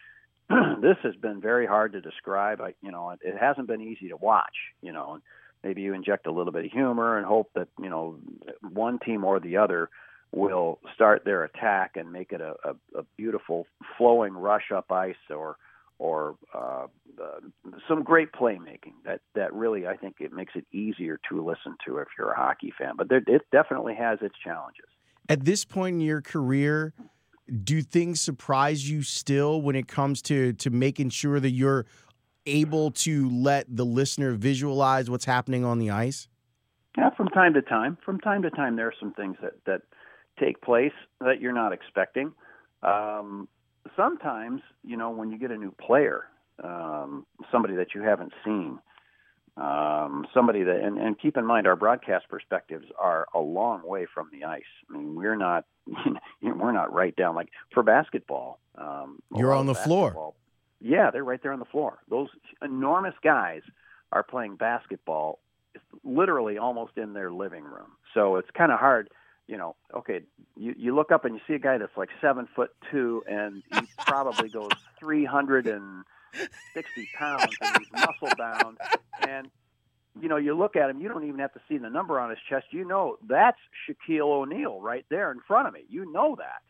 this 0.80 0.96
has 1.02 1.14
been 1.16 1.40
very 1.40 1.66
hard 1.66 1.92
to 1.92 2.00
describe. 2.00 2.60
I, 2.62 2.74
you 2.80 2.90
know, 2.90 3.10
it, 3.10 3.18
it 3.22 3.36
hasn't 3.38 3.66
been 3.66 3.82
easy 3.82 4.08
to 4.08 4.16
watch. 4.16 4.54
You 4.80 4.92
know, 4.92 5.14
and 5.14 5.22
maybe 5.62 5.82
you 5.82 5.92
inject 5.92 6.26
a 6.26 6.32
little 6.32 6.52
bit 6.52 6.64
of 6.64 6.72
humor 6.72 7.18
and 7.18 7.26
hope 7.26 7.50
that 7.54 7.68
you 7.78 7.90
know 7.90 8.18
one 8.62 8.98
team 9.00 9.24
or 9.24 9.40
the 9.40 9.58
other 9.58 9.90
will 10.32 10.78
start 10.94 11.24
their 11.24 11.44
attack 11.44 11.92
and 11.96 12.12
make 12.12 12.32
it 12.32 12.40
a, 12.40 12.54
a, 12.64 13.00
a 13.00 13.02
beautiful 13.16 13.66
flowing 13.96 14.34
rush 14.34 14.70
up 14.74 14.90
ice 14.92 15.16
or 15.30 15.56
or 15.98 16.36
uh, 16.54 16.86
uh, 17.22 17.40
some 17.88 18.02
great 18.02 18.32
playmaking 18.32 18.94
that 19.04 19.20
that 19.34 19.52
really 19.52 19.86
I 19.86 19.96
think 19.96 20.16
it 20.20 20.32
makes 20.32 20.54
it 20.54 20.66
easier 20.72 21.18
to 21.28 21.44
listen 21.44 21.76
to 21.86 21.98
if 21.98 22.08
you're 22.16 22.30
a 22.30 22.36
hockey 22.36 22.72
fan. 22.78 22.94
But 22.96 23.08
there, 23.08 23.22
it 23.26 23.42
definitely 23.52 23.94
has 23.94 24.18
its 24.22 24.34
challenges. 24.42 24.86
At 25.28 25.44
this 25.44 25.64
point 25.64 25.94
in 25.94 26.00
your 26.00 26.22
career, 26.22 26.94
do 27.64 27.82
things 27.82 28.20
surprise 28.20 28.88
you 28.88 29.02
still 29.02 29.60
when 29.60 29.76
it 29.76 29.88
comes 29.88 30.22
to 30.22 30.52
to 30.54 30.70
making 30.70 31.10
sure 31.10 31.40
that 31.40 31.50
you're 31.50 31.86
able 32.46 32.90
to 32.90 33.28
let 33.30 33.66
the 33.68 33.84
listener 33.84 34.32
visualize 34.32 35.10
what's 35.10 35.24
happening 35.24 35.64
on 35.64 35.78
the 35.78 35.90
ice? 35.90 36.28
Yeah, 36.96 37.10
from 37.10 37.28
time 37.28 37.54
to 37.54 37.62
time. 37.62 37.98
From 38.04 38.20
time 38.20 38.42
to 38.42 38.50
time, 38.50 38.76
there 38.76 38.86
are 38.86 38.94
some 38.98 39.12
things 39.14 39.36
that 39.42 39.52
that 39.66 39.82
take 40.38 40.60
place 40.62 40.92
that 41.20 41.40
you're 41.40 41.52
not 41.52 41.72
expecting. 41.72 42.32
Um, 42.82 43.48
sometimes, 43.96 44.62
you 44.84 44.96
know, 44.96 45.10
when 45.10 45.30
you 45.30 45.38
get 45.38 45.50
a 45.50 45.56
new 45.56 45.72
player, 45.72 46.24
um, 46.62 47.26
somebody 47.52 47.76
that 47.76 47.94
you 47.94 48.02
haven't 48.02 48.32
seen, 48.44 48.78
um, 49.56 50.26
somebody 50.32 50.62
that, 50.62 50.80
and, 50.82 50.98
and 50.98 51.18
keep 51.20 51.36
in 51.36 51.44
mind, 51.44 51.66
our 51.66 51.76
broadcast 51.76 52.28
perspectives 52.28 52.86
are 52.98 53.26
a 53.34 53.40
long 53.40 53.82
way 53.84 54.06
from 54.12 54.28
the 54.32 54.44
ice. 54.44 54.62
I 54.88 54.96
mean, 54.96 55.14
we're 55.14 55.36
not, 55.36 55.64
we're 56.42 56.72
not 56.72 56.92
right 56.92 57.14
down 57.16 57.34
like 57.34 57.48
for 57.72 57.82
basketball. 57.82 58.60
Um, 58.76 59.18
You're 59.34 59.54
on 59.54 59.66
the 59.66 59.74
floor. 59.74 60.34
Yeah, 60.80 61.10
they're 61.10 61.24
right 61.24 61.42
there 61.42 61.52
on 61.52 61.58
the 61.58 61.64
floor. 61.64 61.98
Those 62.08 62.28
enormous 62.62 63.14
guys 63.22 63.62
are 64.12 64.22
playing 64.22 64.56
basketball, 64.56 65.40
literally 66.04 66.56
almost 66.56 66.96
in 66.96 67.12
their 67.14 67.32
living 67.32 67.64
room. 67.64 67.90
So 68.14 68.36
it's 68.36 68.48
kind 68.56 68.70
of 68.70 68.78
hard 68.78 69.10
you 69.48 69.56
know, 69.56 69.74
okay, 69.96 70.20
you, 70.56 70.74
you 70.76 70.94
look 70.94 71.10
up 71.10 71.24
and 71.24 71.34
you 71.34 71.40
see 71.48 71.54
a 71.54 71.58
guy 71.58 71.78
that's 71.78 71.96
like 71.96 72.10
seven 72.20 72.46
foot 72.54 72.70
two 72.92 73.24
and 73.26 73.62
he 73.72 73.80
probably 74.06 74.50
goes 74.50 74.68
360 75.00 77.08
pounds 77.18 77.56
and 77.60 77.78
he's 77.78 77.90
muscle 77.92 78.28
bound. 78.36 78.76
And, 79.26 79.50
you 80.20 80.28
know, 80.28 80.36
you 80.36 80.56
look 80.56 80.76
at 80.76 80.90
him, 80.90 81.00
you 81.00 81.08
don't 81.08 81.24
even 81.24 81.40
have 81.40 81.54
to 81.54 81.60
see 81.66 81.78
the 81.78 81.88
number 81.88 82.20
on 82.20 82.28
his 82.30 82.38
chest. 82.48 82.66
You 82.70 82.84
know, 82.84 83.16
that's 83.26 83.58
Shaquille 83.88 84.20
O'Neal 84.20 84.80
right 84.80 85.06
there 85.10 85.32
in 85.32 85.40
front 85.48 85.66
of 85.66 85.72
me. 85.72 85.84
You 85.88 86.12
know 86.12 86.36
that, 86.36 86.60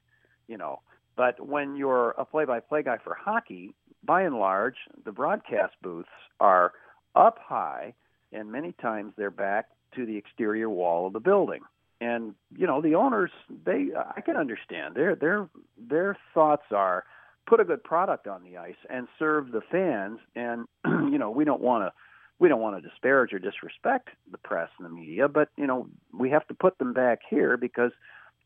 you 0.47 0.57
know. 0.57 0.81
But 1.17 1.45
when 1.45 1.75
you're 1.75 2.11
a 2.11 2.25
play 2.25 2.45
by 2.45 2.61
play 2.61 2.85
guy 2.85 2.99
for 3.03 3.15
hockey, 3.15 3.75
by 4.05 4.23
and 4.23 4.37
large, 4.37 4.77
the 5.05 5.11
broadcast 5.11 5.75
booths 5.83 6.09
are 6.39 6.73
up 7.17 7.41
high 7.45 7.95
and 8.33 8.53
many 8.53 8.71
times 8.81 9.15
they're 9.17 9.33
back 9.33 9.67
to 9.97 10.07
the 10.07 10.17
exterior 10.17 10.71
wall 10.71 11.09
of 11.09 11.13
the 11.13 11.19
building 11.19 11.63
and 12.01 12.35
you 12.57 12.67
know 12.67 12.81
the 12.81 12.95
owners 12.95 13.31
they 13.65 13.89
I 13.97 14.21
can 14.21 14.37
understand. 14.37 14.95
Their 14.95 15.15
their 15.15 15.49
their 15.77 16.17
thoughts 16.35 16.65
are 16.71 17.05
put 17.47 17.61
a 17.61 17.65
good 17.65 17.83
product 17.83 18.27
on 18.27 18.43
the 18.43 18.59
ice 18.59 18.77
and 18.91 19.09
serve 19.19 19.53
the 19.53 19.63
fans. 19.71 20.19
And 20.37 20.67
you 20.85 21.19
know 21.19 21.31
we 21.31 21.45
don't 21.45 21.61
want 21.61 21.85
to 21.85 21.93
we 22.39 22.49
don't 22.49 22.61
want 22.61 22.81
to 22.81 22.89
disparage 22.89 23.33
or 23.33 23.39
disrespect 23.39 24.11
the 24.31 24.39
press 24.39 24.69
and 24.79 24.87
the 24.87 24.95
media 24.95 25.27
but 25.27 25.49
you 25.57 25.67
know 25.67 25.89
we 26.17 26.31
have 26.31 26.47
to 26.47 26.55
put 26.55 26.79
them 26.79 26.93
back 26.93 27.21
here 27.29 27.57
because 27.57 27.91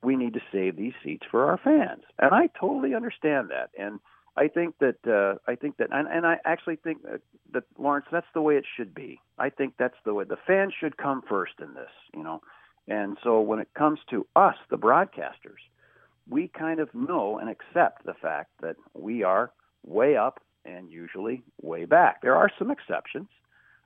we 0.02 0.16
need 0.16 0.34
to 0.34 0.40
save 0.50 0.76
these 0.76 0.94
seats 1.02 1.24
for 1.30 1.48
our 1.48 1.58
fans. 1.58 2.02
And 2.18 2.34
I 2.34 2.48
totally 2.58 2.94
understand 2.94 3.50
that. 3.50 3.70
And 3.78 4.00
I 4.36 4.48
think 4.48 4.74
that 4.80 4.96
uh, 5.06 5.38
I 5.50 5.54
think 5.54 5.76
that 5.76 5.88
and, 5.92 6.08
and 6.08 6.26
I 6.26 6.38
actually 6.44 6.76
think 6.76 7.02
that, 7.02 7.20
that 7.52 7.64
Lawrence 7.78 8.06
that's 8.10 8.26
the 8.34 8.40
way 8.40 8.56
it 8.56 8.64
should 8.76 8.94
be. 8.94 9.20
I 9.38 9.50
think 9.50 9.74
that's 9.78 9.96
the 10.04 10.14
way 10.14 10.24
the 10.24 10.38
fans 10.46 10.72
should 10.78 10.96
come 10.96 11.22
first 11.28 11.54
in 11.60 11.74
this 11.74 11.90
you 12.14 12.22
know 12.22 12.40
and 12.88 13.16
so 13.22 13.40
when 13.40 13.58
it 13.58 13.68
comes 13.76 14.00
to 14.10 14.26
us, 14.34 14.56
the 14.70 14.78
broadcasters, 14.78 15.60
we 16.28 16.48
kind 16.48 16.80
of 16.80 16.94
know 16.94 17.38
and 17.38 17.48
accept 17.48 18.04
the 18.04 18.14
fact 18.14 18.50
that 18.60 18.76
we 18.94 19.22
are 19.22 19.52
way 19.84 20.16
up 20.16 20.40
and 20.64 20.90
usually 20.90 21.42
way 21.60 21.84
back. 21.84 22.22
There 22.22 22.36
are 22.36 22.50
some 22.58 22.70
exceptions. 22.70 23.28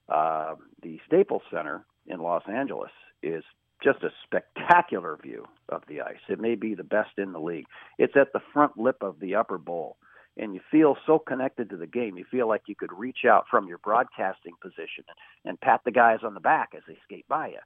Uh, 0.08 0.54
the 0.82 1.00
Staples 1.06 1.42
Center 1.50 1.84
in 2.06 2.20
Los 2.20 2.42
Angeles 2.48 2.90
is 3.22 3.42
just 3.82 4.02
a 4.02 4.10
spectacular 4.24 5.18
view 5.22 5.46
of 5.68 5.82
the 5.88 6.00
ice. 6.00 6.16
It 6.28 6.40
may 6.40 6.54
be 6.54 6.74
the 6.74 6.84
best 6.84 7.18
in 7.18 7.32
the 7.32 7.40
league. 7.40 7.66
It's 7.98 8.16
at 8.16 8.32
the 8.32 8.40
front 8.52 8.78
lip 8.78 8.96
of 9.02 9.20
the 9.20 9.34
upper 9.34 9.58
bowl, 9.58 9.96
and 10.36 10.54
you 10.54 10.60
feel 10.70 10.96
so 11.06 11.18
connected 11.18 11.70
to 11.70 11.76
the 11.76 11.86
game. 11.86 12.16
You 12.16 12.24
feel 12.30 12.48
like 12.48 12.62
you 12.66 12.74
could 12.74 12.92
reach 12.92 13.24
out 13.28 13.46
from 13.50 13.68
your 13.68 13.78
broadcasting 13.78 14.54
position 14.60 15.04
and, 15.08 15.50
and 15.50 15.60
pat 15.60 15.82
the 15.84 15.90
guys 15.90 16.20
on 16.22 16.34
the 16.34 16.40
back 16.40 16.70
as 16.76 16.82
they 16.88 16.96
skate 17.04 17.28
by 17.28 17.48
you. 17.48 17.58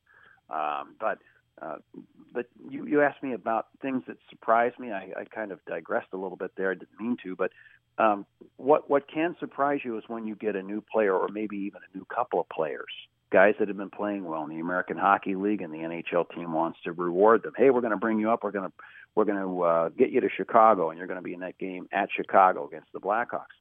Um, 0.50 0.94
but 0.98 1.18
uh, 1.60 1.76
but 2.32 2.46
you, 2.68 2.86
you 2.86 3.02
asked 3.02 3.22
me 3.22 3.34
about 3.34 3.66
things 3.82 4.02
that 4.06 4.16
surprised 4.30 4.78
me. 4.78 4.92
I, 4.92 5.10
I 5.16 5.24
kind 5.24 5.52
of 5.52 5.58
digressed 5.66 6.08
a 6.12 6.16
little 6.16 6.36
bit 6.36 6.52
there. 6.56 6.70
I 6.70 6.74
didn't 6.74 6.98
mean 6.98 7.16
to, 7.24 7.36
but 7.36 7.50
um, 7.98 8.24
what 8.56 8.88
what 8.88 9.04
can 9.12 9.36
surprise 9.38 9.80
you 9.84 9.98
is 9.98 10.04
when 10.06 10.26
you 10.26 10.34
get 10.34 10.56
a 10.56 10.62
new 10.62 10.80
player, 10.80 11.14
or 11.14 11.28
maybe 11.28 11.56
even 11.58 11.80
a 11.82 11.98
new 11.98 12.06
couple 12.06 12.40
of 12.40 12.48
players, 12.48 12.92
guys 13.30 13.54
that 13.58 13.68
have 13.68 13.76
been 13.76 13.90
playing 13.90 14.24
well 14.24 14.42
in 14.44 14.48
the 14.48 14.60
American 14.60 14.96
Hockey 14.96 15.34
League, 15.34 15.60
and 15.60 15.72
the 15.72 15.78
NHL 15.78 16.24
team 16.34 16.52
wants 16.52 16.78
to 16.84 16.92
reward 16.92 17.42
them. 17.42 17.52
Hey, 17.56 17.70
we're 17.70 17.82
going 17.82 17.92
to 17.92 17.98
bring 17.98 18.18
you 18.18 18.30
up. 18.30 18.42
We're 18.42 18.52
going 18.52 18.70
to 18.70 18.72
we're 19.14 19.24
going 19.24 19.42
to 19.42 19.62
uh, 19.62 19.88
get 19.90 20.10
you 20.10 20.20
to 20.20 20.28
Chicago, 20.34 20.90
and 20.90 20.98
you're 20.98 21.08
going 21.08 21.18
to 21.18 21.22
be 21.22 21.34
in 21.34 21.40
that 21.40 21.58
game 21.58 21.88
at 21.92 22.08
Chicago 22.14 22.66
against 22.66 22.92
the 22.92 23.00
Blackhawks. 23.00 23.56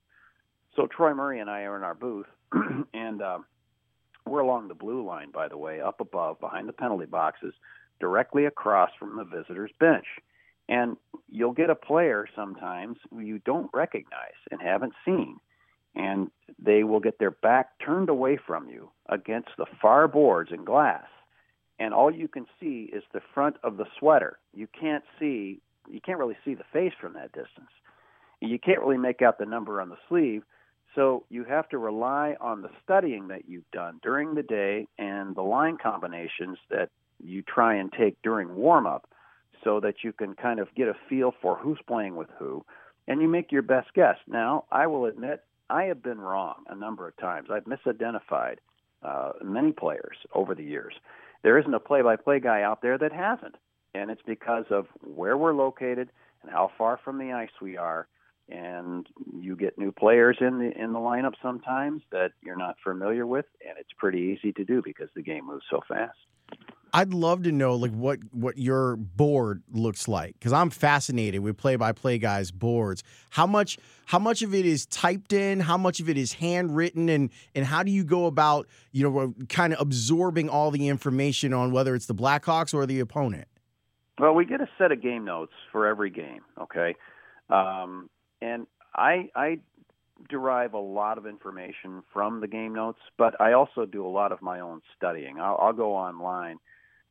So 0.75 0.87
Troy 0.87 1.13
Murray 1.13 1.39
and 1.39 1.49
I 1.49 1.63
are 1.63 1.75
in 1.75 1.83
our 1.83 1.95
booth, 1.95 2.27
and 2.93 3.21
um, 3.21 3.45
we're 4.29 4.39
along 4.39 4.67
the 4.67 4.73
blue 4.73 5.05
line, 5.05 5.31
by 5.31 5.47
the 5.47 5.57
way, 5.57 5.81
up 5.81 5.99
above, 5.99 6.39
behind 6.39 6.67
the 6.67 6.73
penalty 6.73 7.05
boxes, 7.05 7.53
directly 7.99 8.45
across 8.45 8.91
from 8.97 9.17
the 9.17 9.23
visitor's 9.23 9.71
bench. 9.79 10.05
And 10.67 10.97
you'll 11.29 11.53
get 11.53 11.69
a 11.69 11.75
player 11.75 12.27
sometimes 12.35 12.97
who 13.09 13.19
you 13.19 13.39
don't 13.39 13.69
recognize 13.73 14.37
and 14.51 14.61
haven't 14.61 14.93
seen, 15.03 15.37
and 15.95 16.29
they 16.59 16.83
will 16.83 16.99
get 16.99 17.17
their 17.19 17.31
back 17.31 17.71
turned 17.83 18.09
away 18.09 18.37
from 18.37 18.69
you 18.69 18.89
against 19.07 19.49
the 19.57 19.65
far 19.81 20.07
boards 20.07 20.51
and 20.51 20.65
glass. 20.65 21.05
And 21.79 21.93
all 21.93 22.11
you 22.13 22.27
can 22.27 22.45
see 22.59 22.89
is 22.93 23.03
the 23.13 23.21
front 23.33 23.55
of 23.63 23.77
the 23.77 23.85
sweater. 23.97 24.37
You 24.53 24.67
can't 24.79 25.03
see, 25.19 25.59
you 25.89 26.01
can't 26.01 26.19
really 26.19 26.37
see 26.45 26.53
the 26.53 26.65
face 26.71 26.93
from 26.99 27.13
that 27.13 27.31
distance. 27.31 27.71
You 28.41 28.59
can't 28.59 28.79
really 28.79 28.97
make 28.97 29.21
out 29.21 29.39
the 29.39 29.45
number 29.45 29.81
on 29.81 29.89
the 29.89 29.97
sleeve 30.07 30.43
so 30.95 31.25
you 31.29 31.43
have 31.43 31.69
to 31.69 31.77
rely 31.77 32.35
on 32.41 32.61
the 32.61 32.69
studying 32.83 33.27
that 33.27 33.47
you've 33.47 33.69
done 33.71 33.99
during 34.01 34.35
the 34.35 34.43
day 34.43 34.87
and 34.97 35.35
the 35.35 35.41
line 35.41 35.77
combinations 35.81 36.57
that 36.69 36.89
you 37.23 37.41
try 37.41 37.75
and 37.75 37.91
take 37.91 38.21
during 38.21 38.55
warm 38.55 38.87
up 38.87 39.09
so 39.63 39.79
that 39.79 40.03
you 40.03 40.13
can 40.13 40.35
kind 40.35 40.59
of 40.59 40.73
get 40.75 40.87
a 40.87 40.95
feel 41.09 41.33
for 41.41 41.57
who's 41.57 41.79
playing 41.87 42.15
with 42.15 42.29
who 42.37 42.63
and 43.07 43.21
you 43.21 43.27
make 43.27 43.51
your 43.51 43.61
best 43.61 43.93
guess. 43.93 44.17
Now, 44.27 44.65
I 44.71 44.87
will 44.87 45.05
admit 45.05 45.43
I 45.69 45.83
have 45.83 46.01
been 46.01 46.19
wrong 46.19 46.63
a 46.69 46.75
number 46.75 47.07
of 47.07 47.17
times. 47.17 47.49
I've 47.51 47.65
misidentified 47.65 48.57
uh, 49.03 49.33
many 49.43 49.71
players 49.71 50.17
over 50.33 50.55
the 50.55 50.63
years. 50.63 50.93
There 51.43 51.57
isn't 51.57 51.73
a 51.73 51.79
play 51.79 52.01
by 52.01 52.15
play 52.15 52.39
guy 52.39 52.61
out 52.61 52.81
there 52.81 52.97
that 52.97 53.11
hasn't. 53.11 53.55
And 53.93 54.11
it's 54.11 54.21
because 54.25 54.65
of 54.69 54.87
where 55.01 55.37
we're 55.37 55.53
located 55.53 56.09
and 56.43 56.51
how 56.51 56.71
far 56.77 56.99
from 57.03 57.17
the 57.17 57.33
ice 57.33 57.49
we 57.61 57.77
are 57.77 58.07
and 58.51 59.07
you 59.39 59.55
get 59.55 59.77
new 59.77 59.91
players 59.91 60.37
in 60.41 60.59
the 60.59 60.71
in 60.81 60.93
the 60.93 60.99
lineup 60.99 61.33
sometimes 61.41 62.01
that 62.11 62.31
you're 62.41 62.57
not 62.57 62.75
familiar 62.83 63.25
with 63.25 63.45
and 63.67 63.77
it's 63.79 63.91
pretty 63.97 64.19
easy 64.19 64.51
to 64.53 64.63
do 64.63 64.81
because 64.83 65.09
the 65.15 65.21
game 65.21 65.45
moves 65.45 65.65
so 65.69 65.79
fast 65.87 66.17
I'd 66.93 67.13
love 67.13 67.43
to 67.43 67.51
know 67.51 67.75
like 67.75 67.91
what 67.91 68.19
what 68.31 68.57
your 68.57 68.95
board 68.95 69.63
looks 69.71 70.07
like 70.07 70.33
because 70.33 70.53
I'm 70.53 70.69
fascinated 70.69 71.41
with 71.41 71.57
play 71.57 71.75
by 71.75 71.91
play 71.91 72.17
guys 72.17 72.51
boards. 72.51 73.03
How 73.29 73.45
much 73.45 73.77
how 74.05 74.19
much 74.19 74.41
of 74.41 74.55
it 74.55 74.65
is 74.65 74.85
typed 74.87 75.33
in? 75.33 75.59
How 75.59 75.77
much 75.77 75.99
of 75.99 76.09
it 76.09 76.17
is 76.17 76.33
handwritten? 76.33 77.09
And 77.09 77.29
and 77.53 77.65
how 77.65 77.83
do 77.83 77.91
you 77.91 78.03
go 78.03 78.25
about 78.25 78.67
you 78.91 79.03
know 79.03 79.33
kind 79.49 79.73
of 79.73 79.79
absorbing 79.79 80.49
all 80.49 80.71
the 80.71 80.87
information 80.87 81.53
on 81.53 81.71
whether 81.71 81.93
it's 81.93 82.07
the 82.07 82.15
Blackhawks 82.15 82.73
or 82.73 82.85
the 82.85 82.99
opponent? 82.99 83.47
Well, 84.17 84.33
we 84.33 84.45
get 84.45 84.59
a 84.59 84.67
set 84.77 84.91
of 84.91 85.01
game 85.01 85.25
notes 85.25 85.53
for 85.71 85.85
every 85.87 86.09
game. 86.09 86.41
Okay, 86.59 86.95
um, 87.49 88.09
and 88.41 88.67
I 88.95 89.29
I 89.35 89.59
derive 90.29 90.73
a 90.73 90.79
lot 90.79 91.17
of 91.17 91.25
information 91.25 92.03
from 92.11 92.41
the 92.41 92.47
game 92.47 92.73
notes, 92.73 92.99
but 93.17 93.39
I 93.39 93.53
also 93.53 93.85
do 93.85 94.05
a 94.05 94.09
lot 94.09 94.31
of 94.31 94.41
my 94.41 94.59
own 94.59 94.81
studying. 94.97 95.39
I'll, 95.39 95.57
I'll 95.61 95.73
go 95.73 95.95
online. 95.95 96.57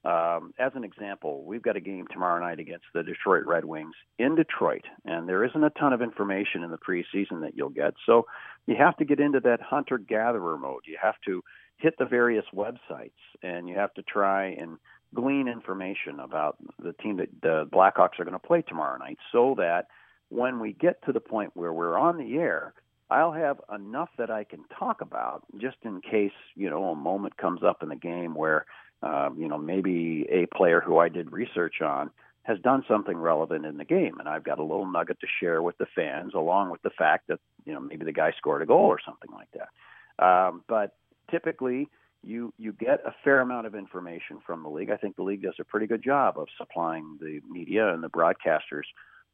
Um, 0.05 0.55
as 0.59 0.73
an 0.75 0.85
example, 0.85 1.43
we've 1.45 1.63
got 1.63 1.77
a 1.77 1.81
game 1.81 2.07
tomorrow 2.11 2.41
night 2.41 2.61
against 2.61 2.85
the 2.95 3.03
Detroit 3.03 3.47
Red 3.47 3.65
Wings 3.65 3.95
in 4.19 4.37
Detroit, 4.37 4.85
and 5.05 5.29
there 5.29 5.45
isn't 5.45 5.65
a 5.65 5.71
ton 5.71 5.93
of 5.93 6.03
information 6.03 6.63
in 6.63 6.71
the 6.71 6.79
preseason 6.79 7.41
that 7.41 7.57
you'll 7.57 7.71
get. 7.71 7.95
So 8.07 8.27
you 8.67 8.77
have 8.77 8.97
to 8.99 9.05
get 9.05 9.19
into 9.19 9.41
that 9.41 9.61
hunter 9.61 9.99
gatherer 9.99 10.57
mode. 10.57 10.83
You 10.87 10.99
have 11.03 11.17
to 11.27 11.43
hit 11.79 11.95
the 11.99 12.05
various 12.05 12.45
websites, 12.55 13.11
and 13.43 13.69
you 13.69 13.75
have 13.75 13.93
to 13.95 14.03
try 14.03 14.47
and 14.47 14.79
glean 15.15 15.49
information 15.49 16.21
about 16.21 16.59
the 16.79 16.93
team 16.93 17.17
that 17.17 17.29
the 17.43 17.67
Blackhawks 17.73 18.21
are 18.21 18.25
going 18.25 18.33
to 18.33 18.39
play 18.39 18.63
tomorrow 18.63 18.99
night 18.99 19.19
so 19.33 19.55
that 19.59 19.87
when 20.29 20.61
we 20.61 20.73
get 20.73 21.03
to 21.05 21.13
the 21.13 21.21
point 21.21 21.53
where 21.55 21.73
we're 21.73 21.99
on 21.99 22.19
the 22.19 22.37
air, 22.37 22.75
I'll 23.11 23.33
have 23.33 23.61
enough 23.75 24.11
that 24.19 24.31
I 24.31 24.45
can 24.45 24.65
talk 24.79 25.01
about 25.01 25.45
just 25.59 25.77
in 25.83 26.01
case, 26.01 26.33
you 26.55 26.69
know, 26.69 26.91
a 26.91 26.95
moment 26.95 27.37
comes 27.37 27.63
up 27.63 27.83
in 27.83 27.89
the 27.89 27.97
game 27.97 28.35
where, 28.35 28.67
um, 29.03 29.37
you 29.39 29.49
know, 29.49 29.57
maybe 29.57 30.27
a 30.31 30.47
player 30.55 30.81
who 30.81 30.99
I 30.99 31.09
did 31.09 31.33
research 31.33 31.81
on 31.81 32.11
has 32.43 32.59
done 32.61 32.85
something 32.89 33.17
relevant 33.17 33.65
in 33.65 33.79
the 33.79 33.85
game. 33.85 34.19
And 34.19 34.29
I've 34.29 34.45
got 34.45 34.59
a 34.59 34.63
little 34.63 34.91
nugget 34.91 35.21
to 35.21 35.27
share 35.41 35.63
with 35.63 35.79
the 35.79 35.87
fans, 35.95 36.33
along 36.35 36.71
with 36.71 36.83
the 36.83 36.91
fact 36.91 37.29
that, 37.29 37.41
you 37.65 37.73
know, 37.73 37.81
maybe 37.81 38.05
the 38.05 38.13
guy 38.13 38.33
scored 38.37 38.63
a 38.63 38.67
goal 38.67 38.87
or 38.87 38.99
something 39.05 39.31
like 39.33 39.49
that. 39.53 40.25
Um, 40.25 40.63
but 40.69 40.97
typically, 41.31 41.89
you 42.25 42.53
you 42.59 42.73
get 42.73 43.01
a 43.07 43.15
fair 43.23 43.41
amount 43.41 43.67
of 43.67 43.75
information 43.75 44.41
from 44.45 44.63
the 44.63 44.69
league. 44.69 44.91
I 44.91 44.97
think 44.97 45.17
the 45.17 45.23
league 45.23 45.43
does 45.43 45.55
a 45.61 45.65
pretty 45.65 45.87
good 45.87 46.03
job 46.03 46.39
of 46.39 46.49
supplying 46.59 47.19
the 47.21 47.41
media 47.49 47.93
and 47.95 48.03
the 48.03 48.11
broadcasters 48.11 48.87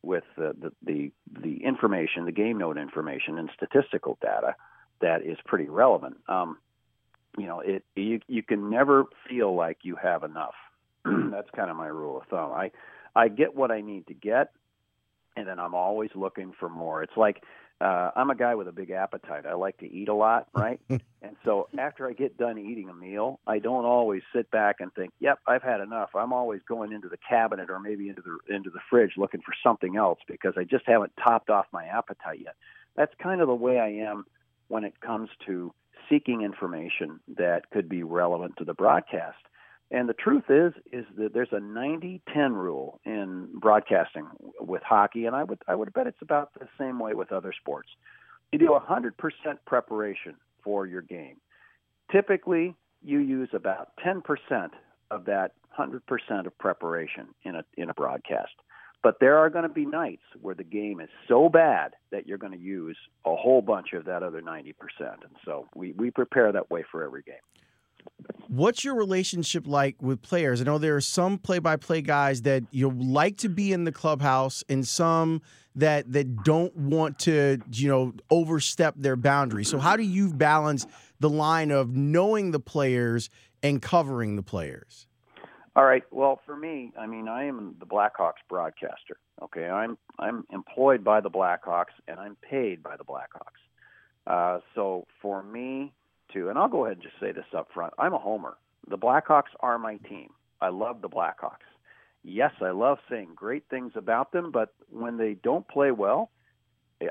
with 0.05 0.25
the, 0.37 0.55
the, 0.61 0.73
the, 0.85 1.12
the 1.40 1.64
information, 1.64 2.25
the 2.25 2.33
game 2.33 2.59
note 2.59 2.79
information, 2.79 3.38
and 3.38 3.51
statistical 3.55 4.19
data 4.21 4.55
that 5.01 5.23
is 5.23 5.38
pretty 5.45 5.69
relevant. 5.69 6.17
Um, 6.29 6.59
you 7.37 7.47
know, 7.47 7.61
it 7.61 7.85
you 7.97 8.21
you 8.29 8.43
can 8.43 8.71
never 8.71 9.05
feel 9.29 9.55
like 9.55 9.79
you 9.83 9.97
have 9.97 10.23
enough. 10.23 10.55
That's 11.05 11.51
kind 11.55 11.71
of 11.71 11.77
my 11.77 11.88
rule 11.88 12.19
of 12.19 12.27
thumb. 12.29 12.53
I 12.53 12.71
I 13.14 13.29
get 13.29 13.55
what 13.55 13.71
I 13.71 13.81
need 13.81 14.07
to 14.09 14.14
get, 14.14 14.53
and 15.37 15.47
then 15.47 15.59
I'm 15.59 15.75
always 15.75 16.11
looking 16.14 16.53
for 16.59 16.68
more. 16.68 17.03
It's 17.03 17.16
like 17.16 17.42
uh, 17.81 18.11
I'm 18.14 18.31
a 18.31 18.37
guy 18.37 18.55
with 18.55 18.68
a 18.68 18.73
big 18.73 18.90
appetite. 18.90 19.47
I 19.47 19.55
like 19.55 19.79
to 19.79 19.92
eat 19.92 20.09
a 20.09 20.14
lot, 20.14 20.49
right? 20.55 20.81
and 20.88 21.37
so 21.44 21.68
after 21.79 22.09
I 22.09 22.12
get 22.12 22.38
done 22.38 22.59
eating 22.59 22.88
a 22.88 22.94
meal, 22.94 23.40
I 23.47 23.59
don't 23.59 23.85
always 23.85 24.23
sit 24.35 24.51
back 24.51 24.77
and 24.81 24.92
think, 24.94 25.12
"Yep, 25.20 25.40
I've 25.47 25.62
had 25.62 25.81
enough." 25.81 26.11
I'm 26.14 26.33
always 26.33 26.61
going 26.68 26.92
into 26.92 27.09
the 27.09 27.18
cabinet 27.29 27.70
or 27.70 27.81
maybe 27.81 28.09
into 28.09 28.23
the 28.23 28.55
into 28.55 28.70
the 28.70 28.81
fridge 28.88 29.12
looking 29.16 29.40
for 29.40 29.55
something 29.62 29.97
else 29.97 30.18
because 30.29 30.55
I 30.57 30.64
just 30.64 30.85
haven't 30.87 31.12
topped 31.23 31.51
off 31.51 31.66
my 31.73 31.85
appetite 31.85 32.40
yet. 32.44 32.55
That's 32.97 33.12
kind 33.20 33.40
of 33.40 33.49
the 33.49 33.55
way 33.55 33.79
I 33.81 33.88
am 34.09 34.25
when 34.68 34.85
it 34.85 35.01
comes 35.01 35.29
to 35.47 35.75
seeking 36.09 36.42
information 36.42 37.20
that 37.37 37.70
could 37.70 37.88
be 37.88 38.03
relevant 38.03 38.57
to 38.59 38.64
the 38.64 38.75
broadcast. 38.75 39.38
And 39.90 40.09
the 40.09 40.14
truth 40.14 40.44
is, 40.49 40.73
is 40.92 41.05
that 41.18 41.35
there's 41.35 41.53
a 41.53 41.61
90-10 41.61 42.20
rule 42.53 43.01
in 43.05 43.49
broadcasting 43.55 44.27
with 44.61 44.83
hockey, 44.83 45.27
and 45.27 45.37
I 45.37 45.44
would 45.44 45.59
I 45.68 45.75
would 45.75 45.92
bet 45.92 46.07
it's 46.07 46.23
about 46.23 46.51
the 46.59 46.66
same 46.79 46.99
way 46.99 47.14
with 47.14 47.33
other 47.33 47.53
sports. 47.53 47.88
You 48.51 48.59
do 48.59 48.68
100% 48.68 49.12
preparation 49.66 50.37
for 50.62 50.87
your 50.87 51.03
game. 51.03 51.37
Typically, 52.11 52.75
you 53.03 53.18
use 53.18 53.51
about 53.53 53.90
10% 54.05 54.23
of 55.11 55.27
that 55.27 55.53
100% 55.79 56.47
of 56.47 56.59
preparation 56.59 57.29
in 57.44 57.57
a 57.57 57.64
in 57.77 57.90
a 57.90 57.94
broadcast. 57.94 58.53
But 59.03 59.20
there 59.20 59.37
are 59.37 59.51
going 59.51 59.64
to 59.64 59.68
be 59.68 59.85
nights 59.85 60.23
where 60.40 60.55
the 60.55 60.64
game 60.64 60.99
is 60.99 61.11
so 61.29 61.51
bad 61.51 61.92
that 62.11 62.27
you're 62.27 62.38
going 62.38 62.55
to 62.55 62.59
use 62.59 62.97
a 63.27 63.37
whole 63.37 63.61
bunch 63.61 63.92
of 63.92 64.07
that 64.07 64.23
other 64.23 64.40
90%. 64.40 64.73
And 65.01 65.37
so 65.44 65.68
we, 65.75 65.92
we 65.92 66.11
prepare 66.11 66.51
that 66.53 66.70
way 66.70 66.85
for 66.90 67.05
every 67.05 67.20
game. 67.20 67.35
What's 68.49 68.85
your 68.85 68.95
relationship 68.95 69.67
like 69.67 69.97
with 70.01 70.23
players? 70.23 70.61
I 70.61 70.64
know 70.64 70.79
there 70.79 70.97
are 70.97 71.01
some 71.01 71.38
play-by-play 71.38 72.03
guys 72.03 72.43
that 72.43 72.62
you 72.71 72.90
like 72.90 73.38
to 73.38 73.49
be 73.49 73.73
in 73.73 73.85
the 73.85 73.93
clubhouse, 73.93 74.62
and 74.69 74.87
some 74.87 75.43
that 75.75 76.12
that 76.12 76.45
don't 76.45 76.75
want 76.77 77.19
to, 77.21 77.59
you 77.73 77.88
know, 77.88 78.12
overstep 78.31 78.95
their 78.97 79.17
boundaries. 79.17 79.69
So, 79.69 79.79
how 79.79 79.97
do 79.97 80.03
you 80.03 80.33
balance 80.33 80.87
the 81.21 81.31
line 81.31 81.71
of 81.71 81.97
knowing 81.97 82.51
the 82.53 82.61
players 82.61 83.31
and 83.62 83.81
covering 83.83 84.37
the 84.37 84.43
players? 84.43 85.07
All 85.77 85.85
right. 85.85 86.05
Well, 86.12 86.40
for 86.47 86.57
me, 86.57 86.93
I 86.97 87.07
mean, 87.07 87.27
I 87.27 87.45
am 87.47 87.75
the 87.81 87.87
Blackhawks 87.87 88.45
broadcaster. 88.49 89.17
Okay, 89.43 89.67
I'm 89.69 89.99
I'm 90.19 90.45
employed 90.53 91.03
by 91.03 91.21
the 91.21 91.31
Blackhawks 91.31 91.95
and 92.07 92.21
I'm 92.21 92.37
paid 92.37 92.83
by 92.83 92.97
the 92.97 93.05
Blackhawks. 93.05 93.61
Uh, 94.27 94.61
so 94.75 95.07
for 95.21 95.43
me 95.43 95.93
to, 96.35 96.49
and 96.49 96.59
I'll 96.59 96.68
go 96.68 96.85
ahead 96.85 96.99
and 96.99 97.03
just 97.03 97.18
say 97.20 97.33
this 97.33 97.44
up 97.57 97.68
front, 97.73 97.94
I'm 97.99 98.12
a 98.12 98.18
homer. 98.18 98.57
The 98.88 98.99
Blackhawks 98.99 99.55
are 99.61 99.79
my 99.79 99.97
team. 99.97 100.31
I 100.61 100.68
love 100.68 101.01
the 101.01 101.09
Blackhawks. 101.09 101.66
Yes, 102.23 102.53
I 102.61 102.70
love 102.70 102.99
saying 103.11 103.31
great 103.35 103.64
things 103.68 103.92
about 103.97 104.33
them, 104.33 104.51
but 104.51 104.75
when 104.90 105.16
they 105.16 105.35
don't 105.35 105.66
play 105.68 105.90
well, 105.90 106.31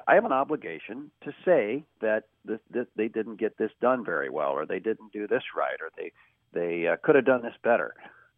I 0.07 0.15
have 0.15 0.25
an 0.25 0.31
obligation 0.31 1.11
to 1.23 1.33
say 1.45 1.83
that 2.01 2.23
this, 2.45 2.59
this, 2.71 2.87
they 2.95 3.09
didn't 3.09 3.39
get 3.39 3.57
this 3.57 3.71
done 3.79 4.03
very 4.03 4.29
well, 4.29 4.51
or 4.51 4.65
they 4.65 4.79
didn't 4.79 5.11
do 5.11 5.27
this 5.27 5.43
right, 5.55 5.77
or 5.81 5.89
they 5.97 6.11
they 6.53 6.87
uh, 6.87 6.97
could 7.03 7.15
have 7.15 7.25
done 7.25 7.41
this 7.41 7.55
better 7.63 7.95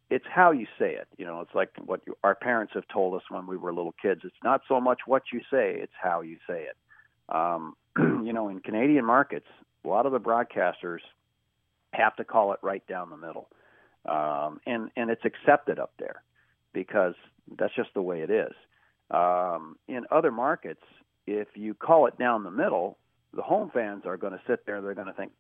it's 0.10 0.26
how 0.30 0.52
you 0.52 0.68
say 0.78 0.94
it. 0.94 1.08
You 1.18 1.26
know, 1.26 1.42
it's 1.42 1.56
like 1.56 1.72
what 1.84 2.02
you, 2.06 2.16
our 2.24 2.36
parents 2.36 2.74
have 2.76 2.88
told 2.88 3.16
us 3.16 3.24
when 3.30 3.48
we 3.48 3.58
were 3.58 3.74
little 3.74 3.96
kids. 4.02 4.22
It's 4.24 4.36
not 4.44 4.62
so 4.68 4.80
much 4.80 5.02
what 5.06 5.24
you 5.34 5.40
say; 5.52 5.76
it's 5.80 5.94
how 6.02 6.22
you 6.22 6.38
say 6.48 6.64
it. 6.64 6.78
Um, 7.30 7.76
you 7.98 8.34
know, 8.34 8.50
in 8.50 8.60
Canadian 8.60 9.06
markets, 9.06 9.48
a 9.86 9.90
lot 9.90 10.06
of 10.06 10.12
the 10.12 10.20
broadcasters 10.20 11.00
have 11.94 12.16
to 12.18 12.24
call 12.24 12.54
it 12.54 12.60
right 12.62 12.86
down 12.88 13.10
the 13.10 13.18
middle, 13.18 13.50
um, 14.06 14.60
and 14.66 14.90
and 14.96 15.10
it's 15.10 15.24
accepted 15.26 15.80
up 15.80 15.94
there 16.00 16.24
because 16.74 17.16
that's 17.58 17.76
just 17.76 17.90
the 17.94 18.02
way 18.02 18.22
it 18.22 18.30
is. 18.30 18.54
Um, 19.12 19.78
in 19.88 20.06
other 20.12 20.32
markets, 20.32 20.82
if 21.28 21.48
you 21.56 21.74
call 21.74 22.08
it 22.08 22.18
down 22.18 22.44
the 22.44 22.52
middle, 22.52 22.98
the 23.34 23.42
home 23.42 23.70
fans 23.74 24.04
are 24.06 24.18
going 24.18 24.34
to 24.34 24.42
sit 24.48 24.66
there. 24.66 24.82
They're 24.82 24.96
going 24.96 25.08
to 25.08 25.14
think, 25.14 25.32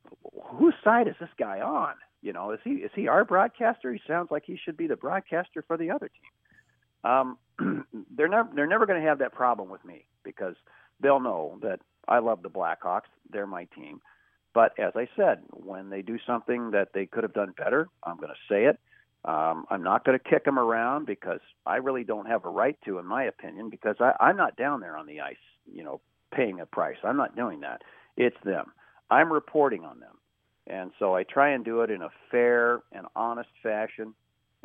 whose 0.43 0.75
side 0.83 1.07
is 1.07 1.15
this 1.19 1.29
guy 1.37 1.61
on? 1.61 1.95
You 2.21 2.33
know, 2.33 2.51
is 2.51 2.59
he 2.63 2.71
is 2.71 2.91
he 2.95 3.07
our 3.07 3.23
broadcaster? 3.23 3.91
He 3.93 4.01
sounds 4.07 4.29
like 4.31 4.43
he 4.45 4.57
should 4.63 4.77
be 4.77 4.87
the 4.87 4.95
broadcaster 4.95 5.63
for 5.67 5.77
the 5.77 5.91
other 5.91 6.09
team. 6.09 7.11
Um, 7.11 7.37
they're 8.15 8.27
never 8.27 8.49
they're 8.55 8.67
never 8.67 8.85
going 8.85 9.01
to 9.01 9.07
have 9.07 9.19
that 9.19 9.33
problem 9.33 9.69
with 9.69 9.83
me 9.85 10.05
because 10.23 10.55
they'll 10.99 11.19
know 11.19 11.59
that 11.61 11.79
I 12.07 12.19
love 12.19 12.41
the 12.41 12.49
Blackhawks. 12.49 13.09
They're 13.29 13.47
my 13.47 13.65
team. 13.75 14.01
But 14.55 14.71
as 14.79 14.93
I 14.95 15.07
said, 15.17 15.39
when 15.51 15.89
they 15.89 16.01
do 16.01 16.17
something 16.25 16.71
that 16.71 16.93
they 16.93 17.05
could 17.05 17.23
have 17.23 17.33
done 17.33 17.53
better, 17.57 17.89
I'm 18.03 18.15
going 18.15 18.29
to 18.29 18.53
say 18.53 18.65
it. 18.65 18.79
Um, 19.25 19.65
I'm 19.69 19.83
not 19.83 20.05
going 20.05 20.17
to 20.17 20.23
kick 20.23 20.45
them 20.45 20.57
around 20.57 21.05
because 21.05 21.41
I 21.65 21.75
really 21.75 22.05
don't 22.05 22.27
have 22.27 22.45
a 22.45 22.49
right 22.49 22.77
to, 22.85 22.97
in 22.97 23.05
my 23.05 23.25
opinion, 23.25 23.69
because 23.69 23.97
I, 23.99 24.13
I'm 24.21 24.37
not 24.37 24.55
down 24.55 24.79
there 24.79 24.95
on 24.95 25.07
the 25.07 25.19
ice, 25.19 25.35
you 25.71 25.83
know, 25.83 25.99
paying 26.33 26.61
a 26.61 26.65
price. 26.65 26.95
I'm 27.03 27.17
not 27.17 27.35
doing 27.35 27.59
that. 27.61 27.81
It's 28.15 28.37
them. 28.45 28.71
I'm 29.11 29.31
reporting 29.33 29.83
on 29.83 29.99
them. 29.99 30.15
And 30.67 30.91
so 30.99 31.15
I 31.15 31.23
try 31.23 31.49
and 31.49 31.65
do 31.65 31.81
it 31.81 31.91
in 31.91 32.01
a 32.01 32.09
fair 32.31 32.81
and 32.93 33.07
honest 33.15 33.49
fashion. 33.61 34.15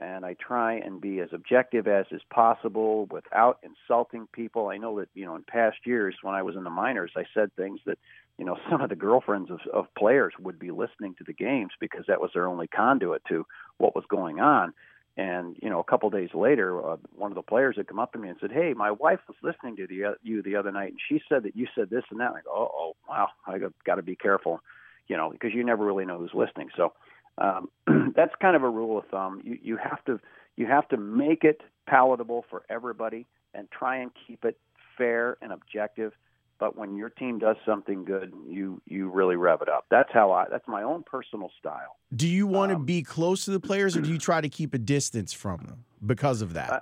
And 0.00 0.24
I 0.24 0.34
try 0.34 0.74
and 0.74 0.98
be 0.98 1.20
as 1.20 1.28
objective 1.32 1.86
as 1.86 2.06
is 2.10 2.22
possible 2.30 3.06
without 3.10 3.58
insulting 3.62 4.26
people. 4.32 4.68
I 4.68 4.78
know 4.78 4.98
that, 4.98 5.10
you 5.14 5.26
know, 5.26 5.36
in 5.36 5.42
past 5.42 5.76
years 5.84 6.16
when 6.22 6.34
I 6.34 6.42
was 6.42 6.56
in 6.56 6.64
the 6.64 6.70
minors, 6.70 7.12
I 7.16 7.24
said 7.34 7.54
things 7.54 7.80
that, 7.84 7.98
you 8.38 8.46
know, 8.46 8.56
some 8.70 8.80
of 8.80 8.88
the 8.88 8.96
girlfriends 8.96 9.50
of, 9.50 9.60
of 9.72 9.94
players 9.96 10.32
would 10.40 10.58
be 10.58 10.70
listening 10.70 11.14
to 11.18 11.24
the 11.24 11.34
games 11.34 11.72
because 11.78 12.06
that 12.08 12.20
was 12.20 12.30
their 12.32 12.48
only 12.48 12.66
conduit 12.66 13.22
to 13.28 13.46
what 13.76 13.94
was 13.94 14.04
going 14.08 14.40
on. 14.40 14.72
And 15.16 15.56
you 15.60 15.68
know, 15.68 15.80
a 15.80 15.84
couple 15.84 16.06
of 16.06 16.14
days 16.14 16.30
later, 16.32 16.82
uh, 16.82 16.96
one 17.14 17.30
of 17.30 17.34
the 17.34 17.42
players 17.42 17.76
had 17.76 17.88
come 17.88 17.98
up 17.98 18.12
to 18.12 18.18
me 18.18 18.28
and 18.28 18.38
said, 18.40 18.52
"Hey, 18.52 18.72
my 18.74 18.92
wife 18.92 19.18
was 19.28 19.36
listening 19.42 19.76
to 19.76 19.86
the, 19.86 20.04
uh, 20.04 20.12
you 20.22 20.40
the 20.40 20.54
other 20.54 20.70
night, 20.70 20.92
and 20.92 21.00
she 21.08 21.20
said 21.28 21.42
that 21.42 21.56
you 21.56 21.66
said 21.74 21.90
this 21.90 22.04
and 22.10 22.20
that." 22.20 22.28
And 22.28 22.36
I 22.36 22.40
go, 22.42 22.52
"Oh, 22.54 22.70
oh 22.72 22.96
wow, 23.08 23.28
I 23.44 23.58
got 23.84 23.96
to 23.96 24.02
be 24.02 24.14
careful." 24.14 24.62
you 25.10 25.16
know, 25.16 25.28
because 25.28 25.52
you 25.52 25.64
never 25.64 25.84
really 25.84 26.06
know 26.06 26.18
who's 26.18 26.32
listening. 26.32 26.68
So 26.76 26.92
um, 27.38 27.68
that's 28.16 28.34
kind 28.40 28.56
of 28.56 28.62
a 28.62 28.68
rule 28.68 28.98
of 28.98 29.06
thumb. 29.06 29.40
You 29.44 29.58
you 29.62 29.76
have 29.76 30.04
to 30.06 30.20
you 30.56 30.66
have 30.66 30.88
to 30.88 30.96
make 30.96 31.44
it 31.44 31.62
palatable 31.86 32.44
for 32.50 32.62
everybody 32.68 33.26
and 33.54 33.68
try 33.70 33.96
and 33.96 34.10
keep 34.26 34.44
it 34.44 34.58
fair 34.96 35.36
and 35.42 35.52
objective. 35.52 36.12
But 36.58 36.76
when 36.76 36.94
your 36.94 37.08
team 37.08 37.38
does 37.38 37.56
something 37.64 38.04
good, 38.04 38.34
you 38.46 38.82
you 38.86 39.08
really 39.08 39.36
rev 39.36 39.62
it 39.62 39.68
up. 39.68 39.86
That's 39.90 40.10
how 40.12 40.30
I. 40.32 40.46
That's 40.50 40.68
my 40.68 40.82
own 40.82 41.02
personal 41.02 41.50
style. 41.58 41.96
Do 42.14 42.28
you 42.28 42.46
want 42.46 42.72
um, 42.72 42.78
to 42.78 42.84
be 42.84 43.02
close 43.02 43.46
to 43.46 43.50
the 43.50 43.60
players, 43.60 43.96
or 43.96 44.02
do 44.02 44.10
you 44.10 44.18
try 44.30 44.40
to 44.40 44.48
keep 44.48 44.74
a 44.74 44.78
distance 44.78 45.32
from 45.32 45.64
them 45.64 45.84
because 46.04 46.42
of 46.42 46.52
that? 46.52 46.70
Uh, 46.70 46.80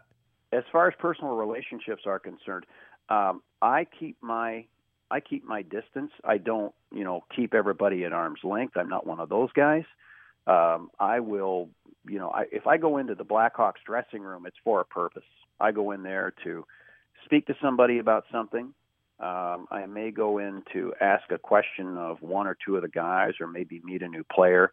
as 0.52 0.64
far 0.72 0.88
as 0.88 0.94
personal 0.98 1.36
relationships 1.36 2.02
are 2.06 2.18
concerned, 2.18 2.66
um, 3.08 3.42
I 3.62 3.86
keep 3.98 4.16
my 4.20 4.64
I 5.10 5.20
keep 5.20 5.44
my 5.44 5.62
distance. 5.62 6.10
I 6.24 6.38
don't, 6.38 6.74
you 6.92 7.04
know, 7.04 7.24
keep 7.34 7.54
everybody 7.54 8.04
at 8.04 8.12
arm's 8.12 8.40
length. 8.44 8.76
I'm 8.76 8.88
not 8.88 9.06
one 9.06 9.20
of 9.20 9.28
those 9.28 9.52
guys. 9.52 9.84
Um, 10.48 10.90
I 10.98 11.20
will, 11.20 11.68
you 12.06 12.18
know, 12.18 12.30
I, 12.30 12.44
if 12.50 12.66
I 12.66 12.78
go 12.78 12.96
into 12.98 13.14
the 13.14 13.24
Blackhawks 13.24 13.82
dressing 13.84 14.22
room, 14.22 14.46
it's 14.46 14.56
for 14.64 14.80
a 14.80 14.84
purpose. 14.84 15.24
I 15.60 15.72
go 15.72 15.90
in 15.90 16.02
there 16.02 16.32
to 16.44 16.64
speak 17.24 17.46
to 17.46 17.54
somebody 17.60 17.98
about 17.98 18.24
something. 18.32 18.72
Um, 19.20 19.66
I 19.70 19.84
may 19.88 20.10
go 20.10 20.38
in 20.38 20.62
to 20.72 20.94
ask 21.00 21.24
a 21.30 21.38
question 21.38 21.98
of 21.98 22.22
one 22.22 22.46
or 22.46 22.56
two 22.64 22.76
of 22.76 22.82
the 22.82 22.88
guys, 22.88 23.32
or 23.40 23.46
maybe 23.46 23.80
meet 23.84 24.02
a 24.02 24.08
new 24.08 24.24
player. 24.24 24.72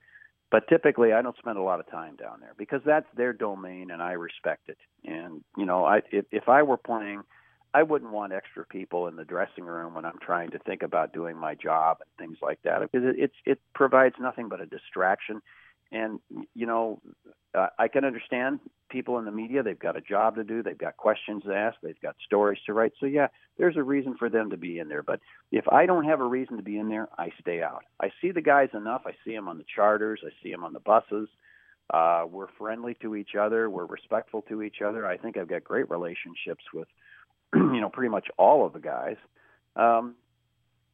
But 0.52 0.68
typically, 0.70 1.12
I 1.12 1.22
don't 1.22 1.38
spend 1.38 1.58
a 1.58 1.64
lot 1.64 1.80
of 1.80 1.90
time 1.90 2.16
down 2.16 2.40
there 2.40 2.54
because 2.56 2.82
that's 2.86 3.08
their 3.18 3.34
domain, 3.34 3.90
and 3.92 4.02
I 4.02 4.12
respect 4.12 4.70
it. 4.70 4.78
And 5.04 5.44
you 5.58 5.66
know, 5.66 5.84
I 5.84 6.02
if, 6.12 6.26
if 6.32 6.48
I 6.48 6.62
were 6.62 6.78
playing 6.78 7.24
I 7.76 7.84
wouldn't 7.84 8.14
want 8.14 8.32
extra 8.32 8.66
people 8.66 9.08
in 9.10 9.18
the 9.18 9.26
dressing 9.26 9.66
room 9.66 9.96
when 9.96 10.06
I'm 10.06 10.18
trying 10.22 10.50
to 10.52 10.60
think 10.60 10.82
about 10.82 11.12
doing 11.12 11.36
my 11.36 11.56
job 11.56 11.98
and 12.00 12.10
things 12.18 12.38
like 12.42 12.60
that 12.64 12.80
because 12.80 13.06
it, 13.06 13.16
it's 13.20 13.36
it 13.46 13.60
provides 13.74 14.16
nothing 14.18 14.48
but 14.48 14.62
a 14.62 14.66
distraction. 14.66 15.42
And 15.92 16.20
you 16.54 16.66
know, 16.66 17.02
uh, 17.58 17.68
I 17.80 17.88
can 17.88 18.06
understand 18.06 18.60
people 18.90 19.18
in 19.20 19.26
the 19.26 19.32
media; 19.32 19.64
they've 19.64 19.80
got 19.80 19.96
a 19.96 20.02
job 20.02 20.36
to 20.36 20.44
do, 20.44 20.64
they've 20.64 20.78
got 20.78 20.98
questions 20.98 21.44
to 21.44 21.54
ask, 21.54 21.78
they've 21.82 22.00
got 22.02 22.16
stories 22.26 22.60
to 22.66 22.74
write. 22.74 22.94
So 23.00 23.06
yeah, 23.06 23.28
there's 23.58 23.78
a 23.78 23.84
reason 23.84 24.16
for 24.18 24.30
them 24.30 24.50
to 24.50 24.58
be 24.58 24.80
in 24.80 24.90
there. 24.90 25.04
But 25.04 25.20
if 25.52 25.68
I 25.68 25.86
don't 25.86 26.06
have 26.06 26.20
a 26.20 26.26
reason 26.26 26.58
to 26.58 26.64
be 26.64 26.78
in 26.78 26.90
there, 26.90 27.08
I 27.18 27.30
stay 27.40 27.62
out. 27.62 27.84
I 28.00 28.10
see 28.22 28.32
the 28.32 28.42
guys 28.42 28.70
enough. 28.74 29.04
I 29.06 29.12
see 29.24 29.34
them 29.36 29.48
on 29.48 29.58
the 29.58 29.66
charters. 29.74 30.22
I 30.26 30.30
see 30.44 30.52
them 30.52 30.64
on 30.64 30.74
the 30.74 30.80
buses. 30.80 31.30
Uh, 31.94 32.26
we're 32.30 32.48
friendly 32.58 32.96
to 33.02 33.16
each 33.16 33.36
other. 33.40 33.70
We're 33.70 33.86
respectful 33.86 34.42
to 34.44 34.64
each 34.64 34.82
other. 34.86 35.06
I 35.06 35.18
think 35.18 35.38
I've 35.38 35.48
got 35.48 35.64
great 35.64 35.90
relationships 35.90 36.64
with 36.74 36.88
you 37.56 37.80
know, 37.80 37.90
pretty 37.90 38.10
much 38.10 38.28
all 38.38 38.66
of 38.66 38.74
the 38.74 38.80
guys. 38.80 39.18
Um, 39.76 40.16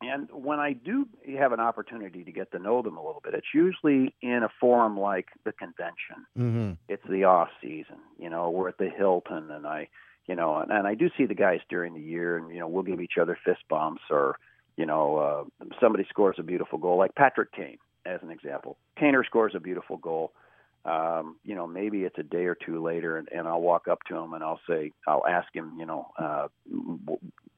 and 0.02 0.28
when 0.32 0.60
I 0.60 0.74
do 0.74 1.08
have 1.38 1.52
an 1.52 1.60
opportunity 1.60 2.24
to 2.24 2.32
get 2.32 2.52
to 2.52 2.60
know 2.60 2.82
them 2.82 2.98
a 2.98 3.06
little 3.06 3.22
bit, 3.24 3.34
it's 3.34 3.54
usually 3.54 4.14
in 4.22 4.44
a 4.44 4.50
forum 4.60 5.00
like 5.00 5.28
the 5.46 5.52
convention. 5.52 6.26
Mm-hmm. 6.38 6.72
It's 6.90 7.04
the 7.10 7.24
off 7.26 7.50
season. 7.62 7.98
You 8.18 8.30
know, 8.30 8.50
we're 8.50 8.70
at 8.70 8.78
the 8.78 8.90
Hilton, 8.90 9.52
and 9.52 9.66
I, 9.66 9.90
you 10.28 10.36
know, 10.36 10.58
and, 10.58 10.72
and 10.72 10.88
I 10.88 10.96
do 10.96 11.10
see 11.18 11.26
the 11.26 11.36
guys 11.36 11.60
during 11.70 11.94
the 11.94 12.02
year, 12.02 12.38
and 12.38 12.52
you 12.52 12.60
know, 12.60 12.68
we'll 12.68 12.84
give 12.84 13.02
each 13.02 13.18
other 13.20 13.38
fist 13.46 13.62
bumps, 13.70 14.02
or 14.10 14.38
you 14.78 14.86
know, 14.86 15.18
uh, 15.62 15.66
somebody 15.80 16.06
scores 16.10 16.38
a 16.40 16.44
beautiful 16.44 16.80
goal, 16.80 16.98
like 16.98 17.16
Patrick 17.16 17.52
Kane. 17.52 17.78
as 18.06 18.20
an 18.24 18.32
example. 18.32 18.78
Kaner 19.00 19.26
scores 19.26 19.54
a 19.56 19.60
beautiful 19.60 19.98
goal. 19.98 20.34
Um, 20.84 21.36
you 21.44 21.54
know, 21.54 21.68
maybe 21.68 22.04
it's 22.04 22.18
a 22.18 22.24
day 22.24 22.46
or 22.46 22.56
two 22.56 22.82
later, 22.84 23.18
and, 23.18 23.28
and 23.32 23.48
I'll 23.48 23.62
walk 23.62 23.88
up 23.88 24.00
to 24.10 24.16
him 24.18 24.34
and 24.34 24.44
I'll 24.44 24.60
say, 24.68 24.92
I'll 25.08 25.26
ask 25.28 25.48
him, 25.54 25.74
you 25.78 25.86
know, 25.86 26.08
uh, 26.18 26.48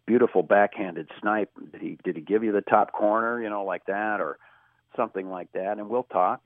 beautiful 0.06 0.44
backhanded 0.44 1.10
snipe. 1.22 1.52
Did 1.72 1.82
he 1.82 1.98
did 2.04 2.16
he 2.16 2.22
give 2.22 2.44
you 2.44 2.52
the 2.52 2.62
top 2.62 2.92
corner, 2.92 3.42
you 3.42 3.50
know, 3.50 3.64
like 3.64 3.86
that, 3.88 4.20
or 4.20 4.38
something 4.96 5.30
like 5.30 5.52
that? 5.54 5.78
And 5.78 5.90
we'll 5.90 6.04
talk, 6.04 6.42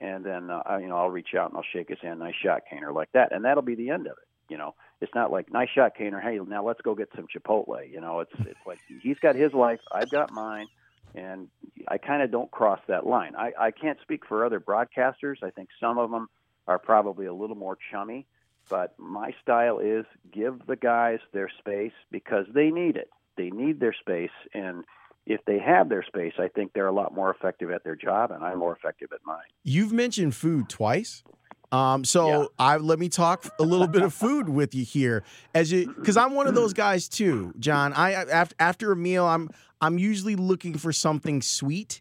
and 0.00 0.24
then 0.24 0.50
uh, 0.50 0.78
you 0.80 0.88
know 0.88 0.96
I'll 0.96 1.10
reach 1.10 1.34
out 1.38 1.50
and 1.50 1.56
I'll 1.56 1.64
shake 1.72 1.88
his 1.88 1.98
hand, 2.00 2.20
nice 2.20 2.34
shot, 2.42 2.62
Kaner, 2.72 2.94
like 2.94 3.10
that, 3.12 3.32
and 3.32 3.44
that'll 3.44 3.62
be 3.62 3.74
the 3.74 3.90
end 3.90 4.06
of 4.06 4.12
it. 4.12 4.28
You 4.48 4.56
know, 4.56 4.74
it's 5.00 5.14
not 5.14 5.30
like 5.30 5.52
nice 5.52 5.68
shot, 5.74 5.92
Kaner. 5.98 6.22
Hey, 6.22 6.38
now 6.38 6.64
let's 6.64 6.80
go 6.80 6.94
get 6.94 7.08
some 7.14 7.26
Chipotle. 7.26 7.90
You 7.90 8.00
know, 8.00 8.20
it's 8.20 8.32
it's 8.40 8.66
like 8.66 8.78
he's 9.02 9.18
got 9.18 9.36
his 9.36 9.52
life, 9.52 9.80
I've 9.92 10.10
got 10.10 10.32
mine 10.32 10.66
and 11.14 11.48
I 11.88 11.98
kind 11.98 12.22
of 12.22 12.30
don't 12.30 12.50
cross 12.50 12.80
that 12.88 13.06
line. 13.06 13.34
I, 13.36 13.52
I 13.58 13.70
can't 13.70 13.98
speak 14.02 14.26
for 14.26 14.44
other 14.44 14.60
broadcasters. 14.60 15.42
I 15.42 15.50
think 15.50 15.68
some 15.80 15.98
of 15.98 16.10
them 16.10 16.28
are 16.66 16.78
probably 16.78 17.26
a 17.26 17.32
little 17.32 17.56
more 17.56 17.78
chummy, 17.90 18.26
but 18.68 18.94
my 18.98 19.32
style 19.42 19.78
is 19.78 20.04
give 20.32 20.66
the 20.66 20.76
guys 20.76 21.18
their 21.32 21.50
space 21.58 21.92
because 22.10 22.46
they 22.54 22.70
need 22.70 22.96
it. 22.96 23.10
They 23.36 23.50
need 23.50 23.80
their 23.80 23.94
space, 24.00 24.30
and 24.52 24.84
if 25.26 25.44
they 25.44 25.58
have 25.58 25.88
their 25.88 26.02
space, 26.02 26.32
I 26.38 26.48
think 26.48 26.72
they're 26.72 26.88
a 26.88 26.92
lot 26.92 27.14
more 27.14 27.30
effective 27.30 27.70
at 27.70 27.84
their 27.84 27.94
job, 27.94 28.30
and 28.30 28.42
I'm 28.42 28.58
more 28.58 28.74
effective 28.74 29.10
at 29.12 29.20
mine. 29.24 29.44
You've 29.62 29.92
mentioned 29.92 30.34
food 30.34 30.68
twice. 30.68 31.22
Um, 31.70 32.04
so 32.04 32.42
yeah. 32.42 32.46
I 32.58 32.76
let 32.78 32.98
me 32.98 33.08
talk 33.10 33.46
a 33.58 33.62
little 33.62 33.86
bit 33.86 34.02
of 34.02 34.14
food 34.14 34.48
with 34.48 34.74
you 34.74 34.84
here, 34.84 35.22
as 35.54 35.70
you 35.70 35.92
because 35.94 36.16
I'm 36.16 36.34
one 36.34 36.46
of 36.46 36.54
those 36.54 36.72
guys 36.72 37.08
too, 37.08 37.52
John. 37.58 37.92
I 37.92 38.12
after 38.12 38.54
after 38.58 38.92
a 38.92 38.96
meal, 38.96 39.26
I'm 39.26 39.50
I'm 39.80 39.98
usually 39.98 40.34
looking 40.34 40.78
for 40.78 40.92
something 40.92 41.42
sweet. 41.42 42.00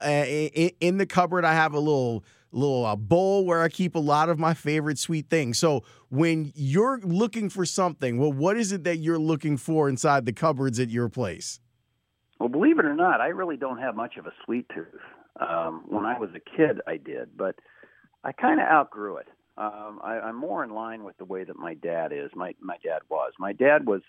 Uh, 0.00 0.24
in, 0.26 0.70
in, 0.80 0.98
the 0.98 1.06
cupboard, 1.06 1.44
I 1.44 1.54
have 1.54 1.74
a 1.74 1.80
little 1.80 2.22
little 2.52 2.84
uh, 2.84 2.96
bowl 2.96 3.44
where 3.44 3.62
I 3.62 3.68
keep 3.68 3.94
a 3.94 4.00
lot 4.00 4.28
of 4.28 4.38
my 4.38 4.54
favorite 4.54 4.98
sweet 4.98 5.28
things. 5.28 5.58
So 5.58 5.84
when 6.08 6.52
you're 6.54 7.00
looking 7.02 7.50
for 7.50 7.64
something, 7.64 8.18
well, 8.18 8.32
what 8.32 8.56
is 8.56 8.72
it 8.72 8.84
that 8.84 8.98
you're 8.98 9.18
looking 9.18 9.56
for 9.56 9.88
inside 9.88 10.26
the 10.26 10.32
cupboards 10.32 10.78
at 10.78 10.88
your 10.88 11.08
place? 11.08 11.60
Well, 12.38 12.48
believe 12.48 12.78
it 12.78 12.84
or 12.84 12.94
not, 12.94 13.20
I 13.20 13.28
really 13.28 13.56
don't 13.56 13.78
have 13.78 13.96
much 13.96 14.16
of 14.16 14.26
a 14.26 14.32
sweet 14.44 14.66
tooth. 14.74 14.86
Um, 15.40 15.84
when 15.86 16.04
I 16.04 16.18
was 16.18 16.30
a 16.34 16.56
kid, 16.56 16.80
I 16.86 16.96
did, 16.96 17.36
but 17.36 17.56
I 18.24 18.32
kind 18.32 18.60
of 18.60 18.66
outgrew 18.66 19.18
it. 19.18 19.28
Um, 19.56 20.00
I, 20.02 20.20
I'm 20.20 20.36
more 20.36 20.62
in 20.62 20.70
line 20.70 21.04
with 21.04 21.16
the 21.18 21.24
way 21.24 21.44
that 21.44 21.56
my 21.56 21.74
dad 21.74 22.12
is. 22.12 22.30
My 22.34 22.54
my 22.60 22.76
dad 22.84 23.00
was. 23.08 23.32
My 23.38 23.52
dad 23.52 23.86
was 23.86 24.02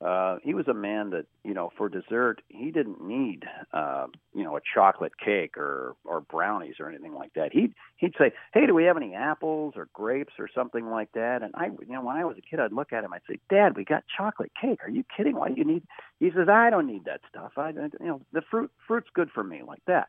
uh, 0.00 0.36
he 0.44 0.54
was 0.54 0.68
a 0.68 0.74
man 0.74 1.10
that 1.10 1.26
you 1.42 1.52
know 1.52 1.70
for 1.76 1.88
dessert 1.88 2.40
he 2.48 2.70
didn't 2.70 3.02
need 3.02 3.44
uh, 3.72 4.06
you 4.32 4.44
know 4.44 4.56
a 4.56 4.60
chocolate 4.74 5.18
cake 5.18 5.56
or 5.56 5.96
or 6.04 6.20
brownies 6.20 6.76
or 6.78 6.88
anything 6.88 7.14
like 7.14 7.32
that. 7.34 7.52
He'd 7.52 7.74
he'd 7.96 8.14
say, 8.16 8.32
"Hey, 8.54 8.66
do 8.66 8.74
we 8.74 8.84
have 8.84 8.96
any 8.96 9.14
apples 9.14 9.74
or 9.76 9.88
grapes 9.92 10.34
or 10.38 10.48
something 10.54 10.88
like 10.88 11.10
that?" 11.12 11.42
And 11.42 11.52
I 11.56 11.66
you 11.66 11.92
know 11.92 12.02
when 12.02 12.16
I 12.16 12.24
was 12.24 12.36
a 12.38 12.42
kid, 12.42 12.60
I'd 12.60 12.72
look 12.72 12.92
at 12.92 13.02
him, 13.02 13.12
I'd 13.12 13.22
say, 13.28 13.40
"Dad, 13.50 13.76
we 13.76 13.84
got 13.84 14.04
chocolate 14.16 14.52
cake. 14.60 14.80
Are 14.84 14.90
you 14.90 15.04
kidding? 15.16 15.34
Why 15.34 15.48
do 15.48 15.54
you 15.56 15.64
need?" 15.64 15.82
He 16.20 16.30
says, 16.30 16.48
"I 16.48 16.70
don't 16.70 16.86
need 16.86 17.04
that 17.06 17.22
stuff. 17.28 17.52
I 17.56 17.70
you 17.70 17.90
know 18.00 18.20
the 18.32 18.42
fruit 18.42 18.70
fruit's 18.86 19.10
good 19.12 19.30
for 19.34 19.42
me 19.42 19.62
like 19.66 19.82
that." 19.88 20.08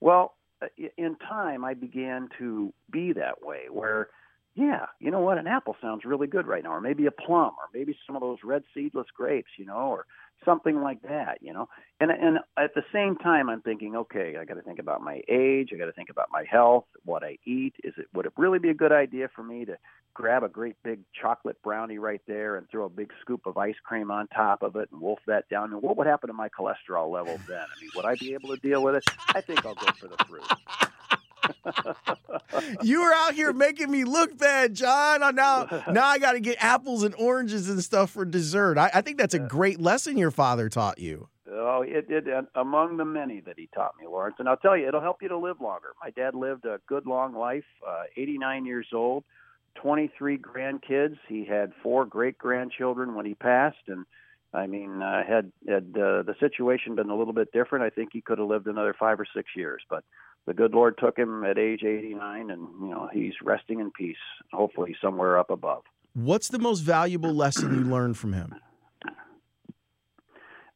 Well, 0.00 0.34
uh, 0.62 0.66
in 0.96 1.16
time, 1.16 1.64
I 1.64 1.74
began 1.74 2.28
to 2.38 2.72
be 2.90 3.12
that 3.14 3.42
way 3.42 3.62
where 3.68 4.10
yeah, 4.54 4.86
you 5.00 5.10
know 5.10 5.20
what? 5.20 5.38
An 5.38 5.48
apple 5.48 5.76
sounds 5.80 6.04
really 6.04 6.28
good 6.28 6.46
right 6.46 6.62
now, 6.62 6.74
or 6.74 6.80
maybe 6.80 7.06
a 7.06 7.10
plum, 7.10 7.52
or 7.58 7.68
maybe 7.72 7.96
some 8.06 8.14
of 8.14 8.22
those 8.22 8.38
red 8.44 8.62
seedless 8.72 9.08
grapes, 9.14 9.50
you 9.58 9.66
know, 9.66 9.88
or 9.88 10.06
something 10.44 10.80
like 10.80 11.02
that, 11.02 11.38
you 11.40 11.52
know. 11.52 11.68
And 12.00 12.12
and 12.12 12.38
at 12.56 12.74
the 12.74 12.84
same 12.92 13.16
time, 13.16 13.50
I'm 13.50 13.62
thinking, 13.62 13.96
okay, 13.96 14.36
I 14.40 14.44
got 14.44 14.54
to 14.54 14.62
think 14.62 14.78
about 14.78 15.02
my 15.02 15.22
age, 15.28 15.70
I 15.72 15.76
got 15.76 15.86
to 15.86 15.92
think 15.92 16.10
about 16.10 16.28
my 16.30 16.44
health, 16.48 16.84
what 17.04 17.24
I 17.24 17.38
eat. 17.44 17.74
Is 17.82 17.94
it 17.96 18.06
would 18.14 18.26
it 18.26 18.32
really 18.36 18.60
be 18.60 18.70
a 18.70 18.74
good 18.74 18.92
idea 18.92 19.28
for 19.34 19.42
me 19.42 19.64
to 19.64 19.76
grab 20.14 20.44
a 20.44 20.48
great 20.48 20.76
big 20.84 21.00
chocolate 21.20 21.60
brownie 21.64 21.98
right 21.98 22.22
there 22.28 22.54
and 22.54 22.70
throw 22.70 22.84
a 22.84 22.88
big 22.88 23.10
scoop 23.20 23.46
of 23.46 23.58
ice 23.58 23.74
cream 23.82 24.12
on 24.12 24.28
top 24.28 24.62
of 24.62 24.76
it 24.76 24.88
and 24.92 25.00
wolf 25.00 25.18
that 25.26 25.48
down? 25.48 25.72
And 25.72 25.82
what 25.82 25.96
would 25.96 26.06
happen 26.06 26.28
to 26.28 26.34
my 26.34 26.48
cholesterol 26.48 27.10
levels 27.10 27.40
then? 27.48 27.58
I 27.58 27.80
mean, 27.80 27.90
would 27.96 28.04
I 28.04 28.14
be 28.14 28.34
able 28.34 28.50
to 28.50 28.56
deal 28.56 28.84
with 28.84 28.94
it? 28.94 29.04
I 29.34 29.40
think 29.40 29.66
I'll 29.66 29.74
go 29.74 29.90
for 29.98 30.06
the 30.06 30.24
fruit 30.28 30.44
you 32.82 33.02
were 33.02 33.12
out 33.12 33.34
here 33.34 33.52
making 33.52 33.90
me 33.90 34.04
look 34.04 34.36
bad, 34.36 34.74
John. 34.74 35.20
Now, 35.34 35.82
now 35.90 36.06
I 36.06 36.18
got 36.18 36.32
to 36.32 36.40
get 36.40 36.56
apples 36.62 37.02
and 37.02 37.14
oranges 37.16 37.68
and 37.68 37.82
stuff 37.82 38.10
for 38.10 38.24
dessert. 38.24 38.78
I, 38.78 38.90
I, 38.94 39.00
think 39.00 39.18
that's 39.18 39.34
a 39.34 39.38
great 39.38 39.80
lesson 39.80 40.16
your 40.16 40.30
father 40.30 40.68
taught 40.68 40.98
you. 40.98 41.28
Oh, 41.50 41.82
it 41.86 42.08
did 42.08 42.26
among 42.54 42.96
the 42.96 43.04
many 43.04 43.40
that 43.40 43.58
he 43.58 43.68
taught 43.74 43.92
me, 44.00 44.06
Lawrence. 44.06 44.36
And 44.38 44.48
I'll 44.48 44.56
tell 44.56 44.76
you, 44.76 44.88
it'll 44.88 45.00
help 45.00 45.22
you 45.22 45.28
to 45.28 45.38
live 45.38 45.60
longer. 45.60 45.88
My 46.02 46.10
dad 46.10 46.34
lived 46.34 46.64
a 46.64 46.80
good 46.88 47.06
long 47.06 47.34
life, 47.34 47.64
uh, 47.86 48.04
89 48.16 48.66
years 48.66 48.88
old, 48.92 49.24
23 49.76 50.38
grandkids. 50.38 51.16
He 51.28 51.44
had 51.44 51.72
four 51.82 52.06
great 52.06 52.38
grandchildren 52.38 53.14
when 53.14 53.26
he 53.26 53.34
passed, 53.34 53.88
and 53.88 54.04
I 54.52 54.66
mean, 54.66 55.02
uh, 55.02 55.22
had 55.26 55.52
had 55.68 55.94
uh, 55.96 56.22
the 56.22 56.34
situation 56.38 56.94
been 56.94 57.10
a 57.10 57.16
little 57.16 57.32
bit 57.32 57.52
different, 57.52 57.84
I 57.84 57.90
think 57.90 58.10
he 58.12 58.20
could 58.20 58.38
have 58.38 58.46
lived 58.46 58.66
another 58.66 58.94
five 58.98 59.18
or 59.18 59.26
six 59.34 59.50
years. 59.56 59.82
But 59.90 60.04
the 60.46 60.54
good 60.54 60.72
Lord 60.74 60.98
took 60.98 61.18
him 61.18 61.44
at 61.44 61.58
age 61.58 61.82
89, 61.84 62.50
and 62.50 62.68
you 62.80 62.88
know 62.88 63.08
he's 63.12 63.34
resting 63.42 63.80
in 63.80 63.90
peace, 63.90 64.16
hopefully 64.52 64.96
somewhere 65.00 65.38
up 65.38 65.50
above. 65.50 65.84
What's 66.14 66.48
the 66.48 66.58
most 66.58 66.80
valuable 66.80 67.32
lesson 67.32 67.74
you 67.74 67.90
learned 67.90 68.16
from 68.16 68.32
him? 68.32 68.54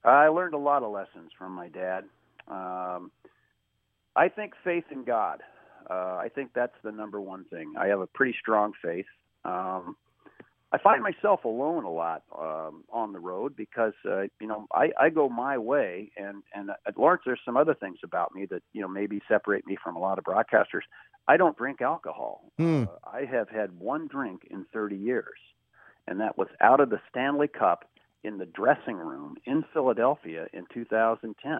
I 0.04 0.28
learned 0.28 0.54
a 0.54 0.59
lot 0.59 0.83
of 0.83 0.90
lessons 0.92 1.31
from 1.37 1.52
my 1.52 1.68
dad. 1.68 2.04
Um, 2.48 3.11
I 4.16 4.28
think 4.28 4.54
faith 4.64 4.85
in 4.90 5.04
God. 5.04 5.42
Uh, 5.88 6.18
I 6.20 6.28
think 6.35 6.50
that's 6.54 6.74
the 6.83 6.92
number 6.92 7.20
one 7.20 7.44
thing. 7.44 7.74
I 7.78 7.87
have 7.87 8.00
a 8.00 8.07
pretty 8.07 8.35
strong 8.40 8.72
faith. 8.83 9.07
Um, 9.44 9.96
I 10.70 10.78
find 10.78 11.02
myself 11.02 11.44
alone 11.44 11.85
a 11.85 11.90
lot 11.90 12.24
um, 12.38 12.85
on 12.92 13.12
the 13.12 13.18
road 13.18 13.57
because 13.57 13.94
uh, 14.04 14.22
you 14.40 14.46
know 14.46 14.66
I, 14.72 14.90
I 15.00 15.09
go 15.09 15.28
my 15.28 15.57
way, 15.57 16.11
and 16.16 16.42
and 16.54 16.70
at 16.87 16.98
Lawrence, 16.98 17.22
there's 17.24 17.40
some 17.44 17.57
other 17.57 17.74
things 17.74 17.98
about 18.04 18.35
me 18.35 18.46
that 18.46 18.62
you 18.74 18.83
know 18.83 18.88
maybe 18.88 19.22
separate 19.28 19.66
me 19.66 19.76
from 19.83 19.96
a 19.96 19.98
lot 19.98 20.18
of 20.18 20.24
broadcasters. 20.24 20.83
I 21.26 21.37
don't 21.38 21.57
drink 21.57 21.81
alcohol. 21.81 22.52
Mm. 22.59 22.87
Uh, 22.87 22.90
I 23.07 23.24
have 23.24 23.48
had 23.48 23.78
one 23.78 24.09
drink 24.09 24.46
in 24.50 24.66
30 24.72 24.96
years, 24.96 25.38
and 26.07 26.20
that 26.20 26.37
was 26.37 26.48
out 26.61 26.81
of 26.81 26.90
the 26.90 27.00
Stanley 27.11 27.48
Cup 27.48 27.88
in 28.22 28.38
the 28.38 28.46
dressing 28.46 28.96
room 28.96 29.37
in 29.46 29.64
Philadelphia 29.72 30.48
in 30.52 30.66
2010, 30.72 31.59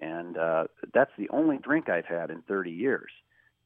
and 0.00 0.36
uh, 0.36 0.64
that's 0.92 1.12
the 1.16 1.30
only 1.30 1.56
drink 1.56 1.88
I've 1.88 2.04
had 2.04 2.30
in 2.30 2.42
30 2.42 2.72
years 2.72 3.10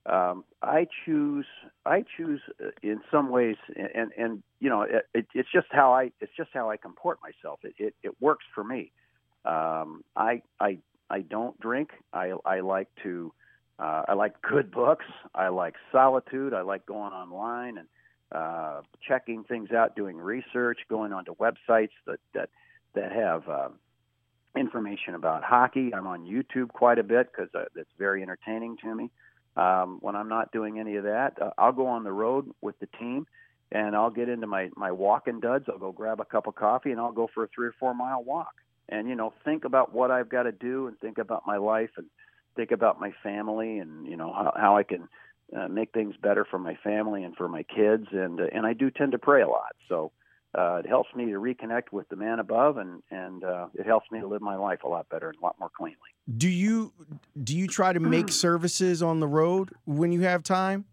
um, 0.07 0.45
I 0.63 0.87
choose 1.05 1.47
I 1.87 2.05
choose 2.17 2.41
uh, 2.63 2.71
in 2.83 3.01
some 3.11 3.31
ways, 3.31 3.57
and 3.77 4.11
and 4.17 4.43
you 4.59 4.69
know 4.69 4.83
it, 4.83 5.07
it, 5.15 5.27
it's 5.35 5.49
just 5.53 5.69
how 5.71 5.93
I 5.93 6.11
it's 6.21 6.33
just 6.37 6.51
how 6.53 6.71
I 6.71 6.77
comport 6.77 7.19
myself. 7.23 7.61
It 7.63 7.75
it, 7.79 7.95
it 8.03 8.21
works 8.21 8.45
for 8.55 8.65
me. 8.65 8.91
Um, 9.45 10.03
I 10.17 10.43
I 10.61 10.79
I 11.09 11.21
don't 11.21 11.59
drink. 11.61 11.91
I 12.13 12.33
I 12.45 12.61
like 12.61 12.89
to 13.05 13.33
uh, 13.79 14.03
I 14.09 14.15
like 14.15 14.41
good 14.43 14.73
books. 14.73 15.07
I 15.35 15.49
like 15.49 15.75
solitude. 15.93 16.53
I 16.53 16.63
like 16.63 16.85
going 16.85 17.13
online 17.13 17.79
and 17.79 17.89
uh, 18.33 18.81
checking 19.07 19.45
things 19.45 19.71
out, 19.71 19.95
doing 19.95 20.17
research, 20.17 20.81
going 20.89 21.13
onto 21.13 21.35
websites 21.37 21.91
that 22.07 22.19
that 22.35 22.51
that 22.95 23.13
have. 23.13 23.49
Uh, 23.49 23.69
information 24.55 25.15
about 25.15 25.43
hockey. 25.43 25.95
I'm 25.95 26.07
on 26.07 26.27
YouTube 26.27 26.69
quite 26.69 26.99
a 26.99 27.03
bit 27.03 27.31
because 27.33 27.49
uh, 27.55 27.65
it's 27.75 27.89
very 27.99 28.21
entertaining 28.23 28.77
to 28.83 28.95
me. 28.95 29.11
Um, 29.57 29.99
when 30.01 30.17
I'm 30.17 30.29
not 30.29 30.53
doing 30.53 30.79
any 30.79 30.97
of 30.97 31.05
that, 31.05 31.41
uh, 31.41 31.51
I'll 31.59 31.73
go 31.73 31.87
on 31.87 32.05
the 32.05 32.13
road 32.13 32.51
with 32.61 32.79
the 32.79 32.89
team 32.99 33.27
and 33.71 33.97
I'll 33.97 34.11
get 34.11 34.29
into 34.29 34.47
my 34.47 34.71
my 34.77 34.93
walking 34.93 35.41
duds. 35.41 35.67
I'll 35.69 35.79
go 35.79 35.93
grab 35.93 36.21
a 36.21 36.25
cup 36.25 36.47
of 36.47 36.55
coffee 36.55 36.91
and 36.91 37.01
I'll 37.01 37.13
go 37.13 37.29
for 37.33 37.45
a 37.45 37.49
three 37.49 37.69
or 37.69 37.75
four 37.79 37.95
mile 37.95 38.23
walk. 38.23 38.55
And 38.89 39.09
you 39.09 39.15
know, 39.15 39.33
think 39.45 39.65
about 39.65 39.95
what 39.95 40.11
I've 40.11 40.29
got 40.29 40.45
to 40.45 40.53
do 40.53 40.87
and 40.87 40.99
think 41.01 41.19
about 41.19 41.43
my 41.47 41.57
life 41.57 41.91
and 41.97 42.07
think 42.57 42.71
about 42.71 43.01
my 43.01 43.13
family 43.23 43.79
and 43.79 44.07
you 44.07 44.17
know 44.17 44.33
how, 44.33 44.53
how 44.57 44.77
I 44.77 44.83
can 44.83 45.09
uh, 45.57 45.69
make 45.69 45.93
things 45.93 46.15
better 46.23 46.47
for 46.51 46.59
my 46.59 46.77
family 46.83 47.25
and 47.25 47.37
for 47.37 47.49
my 47.49 47.63
kids. 47.63 48.07
And 48.13 48.41
uh, 48.41 48.47
and 48.53 48.67
I 48.67 48.73
do 48.75 48.91
tend 48.91 49.13
to 49.13 49.19
pray 49.19 49.43
a 49.43 49.49
lot. 49.49 49.75
So 49.89 50.13
uh, 50.55 50.77
it 50.77 50.87
helps 50.87 51.15
me 51.15 51.27
to 51.27 51.41
reconnect 51.41 51.93
with 51.93 52.09
the 52.09 52.17
man 52.17 52.39
above, 52.39 52.77
and 52.77 53.03
and 53.11 53.43
uh, 53.45 53.67
it 53.75 53.87
helps 53.87 54.11
me 54.11 54.21
to 54.21 54.27
live 54.27 54.43
my 54.43 54.57
life 54.57 54.81
a 54.85 54.89
lot 54.89 55.09
better 55.09 55.29
and 55.29 55.39
a 55.39 55.43
lot 55.43 55.57
more 55.59 55.71
cleanly. 55.75 56.12
Do 56.39 56.49
you 56.49 56.93
do 57.43 57.57
you 57.57 57.67
try 57.67 57.93
to 57.93 58.01
make 58.01 58.31
services 58.33 59.03
on 59.03 59.21
the 59.21 59.27
road 59.27 59.71
when 59.85 60.13
you 60.13 60.21
have 60.21 60.43
time? 60.43 60.85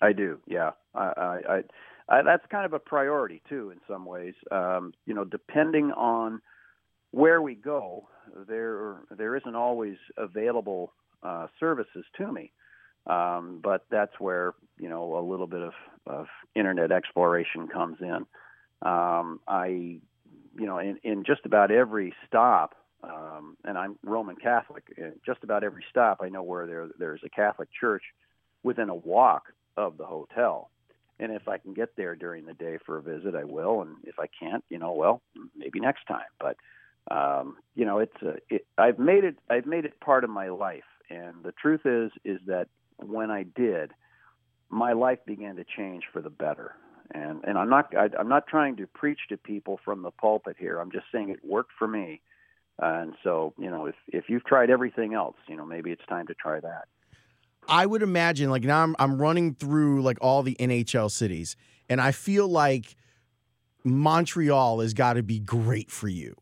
I 0.00 0.12
do. 0.12 0.38
Yeah, 0.46 0.72
I, 0.94 1.00
I, 1.00 1.40
I, 1.48 1.62
I 2.08 2.22
that's 2.22 2.44
kind 2.50 2.66
of 2.66 2.72
a 2.72 2.78
priority 2.78 3.42
too 3.48 3.70
in 3.70 3.80
some 3.88 4.04
ways. 4.04 4.34
Um, 4.50 4.92
you 5.06 5.14
know, 5.14 5.24
depending 5.24 5.92
on 5.92 6.42
where 7.10 7.40
we 7.40 7.54
go, 7.54 8.08
there 8.46 8.96
there 9.10 9.36
isn't 9.36 9.54
always 9.54 9.96
available 10.16 10.92
uh, 11.22 11.46
services 11.58 12.04
to 12.18 12.30
me. 12.30 12.52
Um, 13.06 13.60
but 13.62 13.86
that's 13.90 14.18
where 14.18 14.54
you 14.78 14.88
know 14.88 15.18
a 15.18 15.24
little 15.24 15.46
bit 15.46 15.62
of, 15.62 15.72
of 16.06 16.26
internet 16.54 16.90
exploration 16.90 17.68
comes 17.68 17.98
in. 18.00 18.26
Um, 18.82 19.40
I, 19.46 19.66
you 20.58 20.66
know, 20.66 20.78
in, 20.78 20.98
in 21.02 21.24
just 21.24 21.46
about 21.46 21.70
every 21.70 22.14
stop, 22.26 22.74
um, 23.06 23.56
and 23.64 23.78
I'm 23.78 23.96
Roman 24.02 24.36
Catholic. 24.36 24.84
And 24.96 25.14
just 25.24 25.42
about 25.42 25.64
every 25.64 25.84
stop, 25.90 26.20
I 26.22 26.28
know 26.28 26.42
where 26.42 26.66
there 26.66 26.88
there's 26.98 27.22
a 27.24 27.30
Catholic 27.30 27.68
church 27.78 28.02
within 28.62 28.88
a 28.88 28.94
walk 28.94 29.44
of 29.76 29.96
the 29.96 30.06
hotel. 30.06 30.70
And 31.18 31.32
if 31.32 31.48
I 31.48 31.58
can 31.58 31.72
get 31.72 31.96
there 31.96 32.14
during 32.14 32.44
the 32.44 32.54
day 32.54 32.78
for 32.84 32.98
a 32.98 33.02
visit, 33.02 33.34
I 33.34 33.44
will. 33.44 33.82
And 33.82 33.96
if 34.04 34.18
I 34.18 34.26
can't, 34.38 34.64
you 34.68 34.78
know, 34.78 34.92
well, 34.92 35.22
maybe 35.56 35.80
next 35.80 36.06
time. 36.06 36.26
But 36.38 36.56
um, 37.10 37.56
you 37.74 37.84
know, 37.84 37.98
it's 37.98 38.22
a, 38.22 38.34
it, 38.50 38.66
I've 38.76 38.98
made 38.98 39.24
it. 39.24 39.36
I've 39.48 39.66
made 39.66 39.84
it 39.84 39.98
part 40.00 40.24
of 40.24 40.30
my 40.30 40.48
life. 40.48 40.84
And 41.08 41.36
the 41.44 41.52
truth 41.52 41.82
is, 41.84 42.10
is 42.24 42.40
that 42.46 42.68
when 42.96 43.30
I 43.30 43.44
did, 43.44 43.92
my 44.68 44.92
life 44.92 45.20
began 45.24 45.56
to 45.56 45.64
change 45.76 46.04
for 46.12 46.20
the 46.20 46.30
better. 46.30 46.74
And 47.12 47.44
and 47.44 47.56
I'm 47.56 47.70
not 47.70 47.96
I, 47.96 48.08
I'm 48.18 48.28
not 48.28 48.48
trying 48.48 48.76
to 48.76 48.86
preach 48.88 49.20
to 49.28 49.36
people 49.36 49.78
from 49.84 50.02
the 50.02 50.10
pulpit 50.10 50.56
here. 50.58 50.80
I'm 50.80 50.90
just 50.90 51.06
saying 51.12 51.30
it 51.30 51.44
worked 51.44 51.70
for 51.78 51.86
me. 51.86 52.20
And 52.78 53.14
so, 53.24 53.54
you 53.58 53.70
know, 53.70 53.86
if 53.86 53.94
if 54.08 54.24
you've 54.28 54.44
tried 54.44 54.70
everything 54.70 55.14
else, 55.14 55.36
you 55.48 55.56
know, 55.56 55.64
maybe 55.64 55.90
it's 55.90 56.04
time 56.08 56.26
to 56.26 56.34
try 56.34 56.60
that. 56.60 56.84
I 57.68 57.86
would 57.86 58.02
imagine 58.02 58.50
like 58.50 58.64
now 58.64 58.82
I'm 58.82 58.94
I'm 58.98 59.20
running 59.20 59.54
through 59.54 60.02
like 60.02 60.18
all 60.20 60.42
the 60.42 60.56
NHL 60.60 61.10
cities 61.10 61.56
and 61.88 62.00
I 62.00 62.12
feel 62.12 62.48
like 62.48 62.96
Montreal 63.84 64.80
has 64.80 64.94
got 64.94 65.14
to 65.14 65.22
be 65.22 65.38
great 65.38 65.90
for 65.90 66.08
you. 66.08 66.34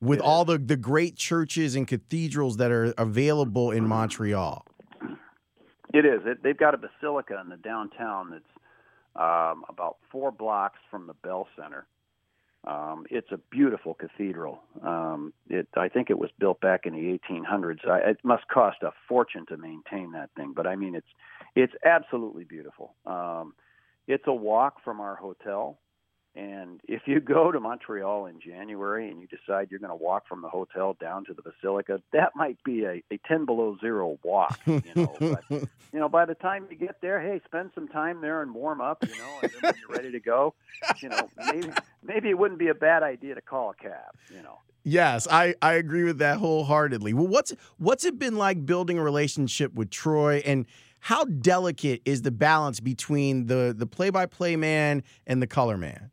With 0.00 0.18
all 0.20 0.44
the 0.44 0.58
the 0.58 0.76
great 0.76 1.16
churches 1.16 1.76
and 1.76 1.86
cathedrals 1.86 2.56
that 2.56 2.72
are 2.72 2.92
available 2.98 3.70
in 3.70 3.86
Montreal. 3.86 4.64
It 5.94 6.06
is. 6.06 6.22
It, 6.24 6.42
they've 6.42 6.56
got 6.56 6.74
a 6.74 6.78
basilica 6.78 7.38
in 7.40 7.50
the 7.50 7.56
downtown 7.58 8.30
that's 8.30 8.44
um, 9.14 9.64
about 9.68 9.98
four 10.10 10.32
blocks 10.32 10.78
from 10.90 11.06
the 11.06 11.14
Bell 11.14 11.46
Center. 11.54 11.86
Um, 12.64 13.06
it's 13.10 13.32
a 13.32 13.38
beautiful 13.50 13.94
cathedral. 13.94 14.62
Um, 14.82 15.32
it, 15.48 15.66
I 15.76 15.88
think 15.88 16.10
it 16.10 16.18
was 16.18 16.30
built 16.38 16.60
back 16.60 16.86
in 16.86 16.92
the 16.94 17.18
1800s. 17.28 17.88
I, 17.88 18.10
it 18.10 18.18
must 18.22 18.46
cost 18.48 18.78
a 18.82 18.90
fortune 19.08 19.46
to 19.46 19.56
maintain 19.56 20.12
that 20.12 20.30
thing, 20.36 20.52
but 20.54 20.66
I 20.66 20.76
mean, 20.76 20.94
it's 20.94 21.06
it's 21.56 21.72
absolutely 21.84 22.44
beautiful. 22.44 22.94
Um, 23.04 23.54
it's 24.06 24.24
a 24.26 24.32
walk 24.32 24.76
from 24.84 25.00
our 25.00 25.16
hotel. 25.16 25.78
And 26.34 26.80
if 26.88 27.02
you 27.04 27.20
go 27.20 27.52
to 27.52 27.60
Montreal 27.60 28.24
in 28.26 28.40
January 28.40 29.10
and 29.10 29.20
you 29.20 29.26
decide 29.26 29.68
you're 29.70 29.80
going 29.80 29.90
to 29.90 30.02
walk 30.02 30.26
from 30.26 30.40
the 30.40 30.48
hotel 30.48 30.96
down 30.98 31.26
to 31.26 31.34
the 31.34 31.42
Basilica, 31.42 32.00
that 32.12 32.34
might 32.34 32.56
be 32.64 32.84
a, 32.84 33.02
a 33.12 33.18
10 33.28 33.44
below 33.44 33.76
zero 33.80 34.18
walk. 34.24 34.58
You 34.66 34.82
know, 34.94 35.14
but, 35.20 35.44
you 35.50 36.00
know, 36.00 36.08
by 36.08 36.24
the 36.24 36.34
time 36.34 36.66
you 36.70 36.76
get 36.76 37.02
there, 37.02 37.20
hey, 37.20 37.40
spend 37.44 37.72
some 37.74 37.86
time 37.86 38.22
there 38.22 38.40
and 38.40 38.54
warm 38.54 38.80
up. 38.80 39.04
You 39.06 39.18
know, 39.18 39.38
and 39.42 39.52
then 39.52 39.60
when 39.62 39.74
you're 39.80 39.96
ready 39.96 40.10
to 40.12 40.20
go, 40.20 40.54
you 41.02 41.10
know, 41.10 41.28
maybe 41.36 41.70
maybe 42.02 42.30
it 42.30 42.38
wouldn't 42.38 42.58
be 42.58 42.68
a 42.68 42.74
bad 42.74 43.02
idea 43.02 43.34
to 43.34 43.42
call 43.42 43.70
a 43.70 43.74
cab. 43.74 44.14
You 44.34 44.42
know. 44.42 44.58
Yes, 44.84 45.28
I, 45.30 45.54
I 45.62 45.74
agree 45.74 46.02
with 46.02 46.18
that 46.18 46.38
wholeheartedly. 46.38 47.12
Well, 47.12 47.28
what's 47.28 47.52
what's 47.76 48.04
it 48.04 48.18
been 48.18 48.36
like 48.36 48.64
building 48.64 48.98
a 48.98 49.02
relationship 49.02 49.74
with 49.74 49.90
Troy, 49.90 50.42
and 50.46 50.66
how 51.00 51.24
delicate 51.24 52.00
is 52.04 52.22
the 52.22 52.30
balance 52.30 52.80
between 52.80 53.46
the 53.46 53.74
the 53.76 53.86
play 53.86 54.10
by 54.10 54.24
play 54.24 54.56
man 54.56 55.02
and 55.26 55.42
the 55.42 55.46
color 55.46 55.76
man? 55.76 56.11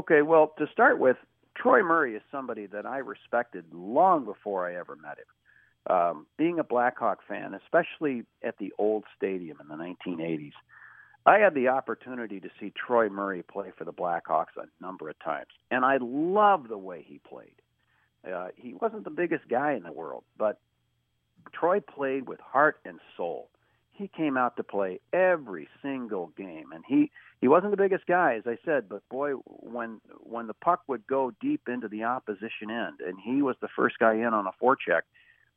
Okay, 0.00 0.22
well, 0.22 0.54
to 0.56 0.66
start 0.72 0.98
with, 0.98 1.18
Troy 1.54 1.82
Murray 1.82 2.14
is 2.14 2.22
somebody 2.32 2.64
that 2.68 2.86
I 2.86 2.98
respected 2.98 3.66
long 3.70 4.24
before 4.24 4.66
I 4.66 4.76
ever 4.76 4.96
met 4.96 5.18
him. 5.18 5.94
Um, 5.94 6.26
being 6.38 6.58
a 6.58 6.64
Blackhawk 6.64 7.18
fan, 7.28 7.52
especially 7.52 8.24
at 8.42 8.56
the 8.56 8.72
old 8.78 9.04
stadium 9.14 9.58
in 9.60 9.68
the 9.68 9.74
1980s, 9.74 10.54
I 11.26 11.40
had 11.40 11.52
the 11.52 11.68
opportunity 11.68 12.40
to 12.40 12.48
see 12.58 12.72
Troy 12.74 13.10
Murray 13.10 13.42
play 13.42 13.72
for 13.76 13.84
the 13.84 13.92
Blackhawks 13.92 14.56
a 14.56 14.64
number 14.82 15.10
of 15.10 15.18
times, 15.18 15.50
and 15.70 15.84
I 15.84 15.98
love 16.00 16.68
the 16.68 16.78
way 16.78 17.04
he 17.06 17.18
played. 17.18 17.60
Uh, 18.26 18.48
he 18.56 18.72
wasn't 18.72 19.04
the 19.04 19.10
biggest 19.10 19.48
guy 19.50 19.74
in 19.74 19.82
the 19.82 19.92
world, 19.92 20.24
but 20.38 20.60
Troy 21.52 21.80
played 21.80 22.26
with 22.26 22.40
heart 22.40 22.78
and 22.86 23.00
soul. 23.18 23.50
He 24.00 24.08
came 24.08 24.38
out 24.38 24.56
to 24.56 24.62
play 24.62 24.98
every 25.12 25.68
single 25.82 26.28
game, 26.28 26.72
and 26.72 26.82
he 26.88 27.10
he 27.38 27.48
wasn't 27.48 27.72
the 27.72 27.76
biggest 27.76 28.06
guy, 28.06 28.36
as 28.36 28.44
I 28.46 28.56
said, 28.64 28.88
but 28.88 29.06
boy, 29.10 29.32
when 29.32 30.00
when 30.20 30.46
the 30.46 30.54
puck 30.54 30.80
would 30.88 31.06
go 31.06 31.32
deep 31.38 31.68
into 31.68 31.86
the 31.86 32.04
opposition 32.04 32.70
end, 32.70 33.00
and 33.06 33.18
he 33.22 33.42
was 33.42 33.56
the 33.60 33.68
first 33.76 33.98
guy 33.98 34.14
in 34.14 34.32
on 34.32 34.46
a 34.46 34.52
forecheck, 34.62 35.02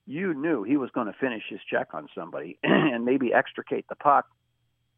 you 0.05 0.33
knew 0.33 0.63
he 0.63 0.75
was 0.75 0.89
going 0.91 1.07
to 1.07 1.13
finish 1.13 1.43
his 1.47 1.61
check 1.71 1.93
on 1.93 2.09
somebody 2.13 2.59
and 2.63 3.05
maybe 3.05 3.33
extricate 3.33 3.87
the 3.87 3.95
puck 3.95 4.25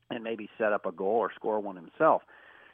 and 0.10 0.24
maybe 0.24 0.50
set 0.58 0.74
up 0.74 0.88
a 0.88 0.92
goal 0.92 1.18
or 1.18 1.32
score 1.36 1.60
one 1.60 1.76
himself. 1.76 2.24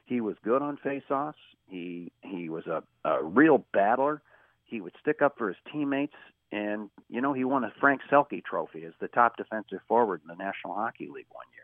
He 0.06 0.22
was 0.22 0.38
good 0.42 0.62
on 0.62 0.78
faceoffs. 0.78 1.34
He 1.68 2.14
he 2.22 2.48
was 2.48 2.66
a, 2.68 2.82
a 3.04 3.22
real 3.22 3.66
battler. 3.74 4.22
He 4.64 4.80
would 4.80 4.94
stick 5.02 5.22
up 5.22 5.38
for 5.38 5.50
his 5.50 5.58
teammates, 5.70 6.16
and 6.52 6.90
you 7.10 7.22
know 7.22 7.34
he 7.34 7.44
won 7.44 7.64
a 7.64 7.72
Frank 7.80 8.02
Selke 8.12 8.44
Trophy 8.44 8.86
as 8.86 8.94
the 9.00 9.08
top 9.08 9.38
defensive 9.38 9.80
forward 9.88 10.22
in 10.24 10.28
the 10.28 10.44
National 10.44 10.74
Hockey 10.74 11.08
League 11.08 11.28
one 11.32 11.46
year. 11.54 11.62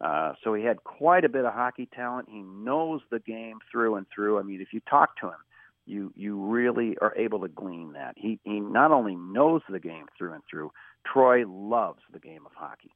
Uh, 0.00 0.32
so 0.42 0.54
he 0.54 0.64
had 0.64 0.82
quite 0.84 1.24
a 1.24 1.28
bit 1.28 1.44
of 1.44 1.52
hockey 1.52 1.88
talent. 1.94 2.28
He 2.30 2.40
knows 2.40 3.00
the 3.10 3.18
game 3.18 3.58
through 3.70 3.96
and 3.96 4.06
through. 4.14 4.38
I 4.38 4.42
mean, 4.42 4.60
if 4.60 4.72
you 4.72 4.80
talk 4.88 5.16
to 5.20 5.26
him, 5.26 5.40
you 5.86 6.12
you 6.16 6.40
really 6.40 6.96
are 7.00 7.14
able 7.16 7.40
to 7.40 7.48
glean 7.48 7.92
that. 7.92 8.14
He 8.16 8.38
he 8.44 8.60
not 8.60 8.92
only 8.92 9.16
knows 9.16 9.62
the 9.68 9.80
game 9.80 10.06
through 10.16 10.32
and 10.32 10.42
through. 10.48 10.72
Troy 11.10 11.44
loves 11.46 12.00
the 12.12 12.18
game 12.18 12.44
of 12.46 12.52
hockey, 12.54 12.92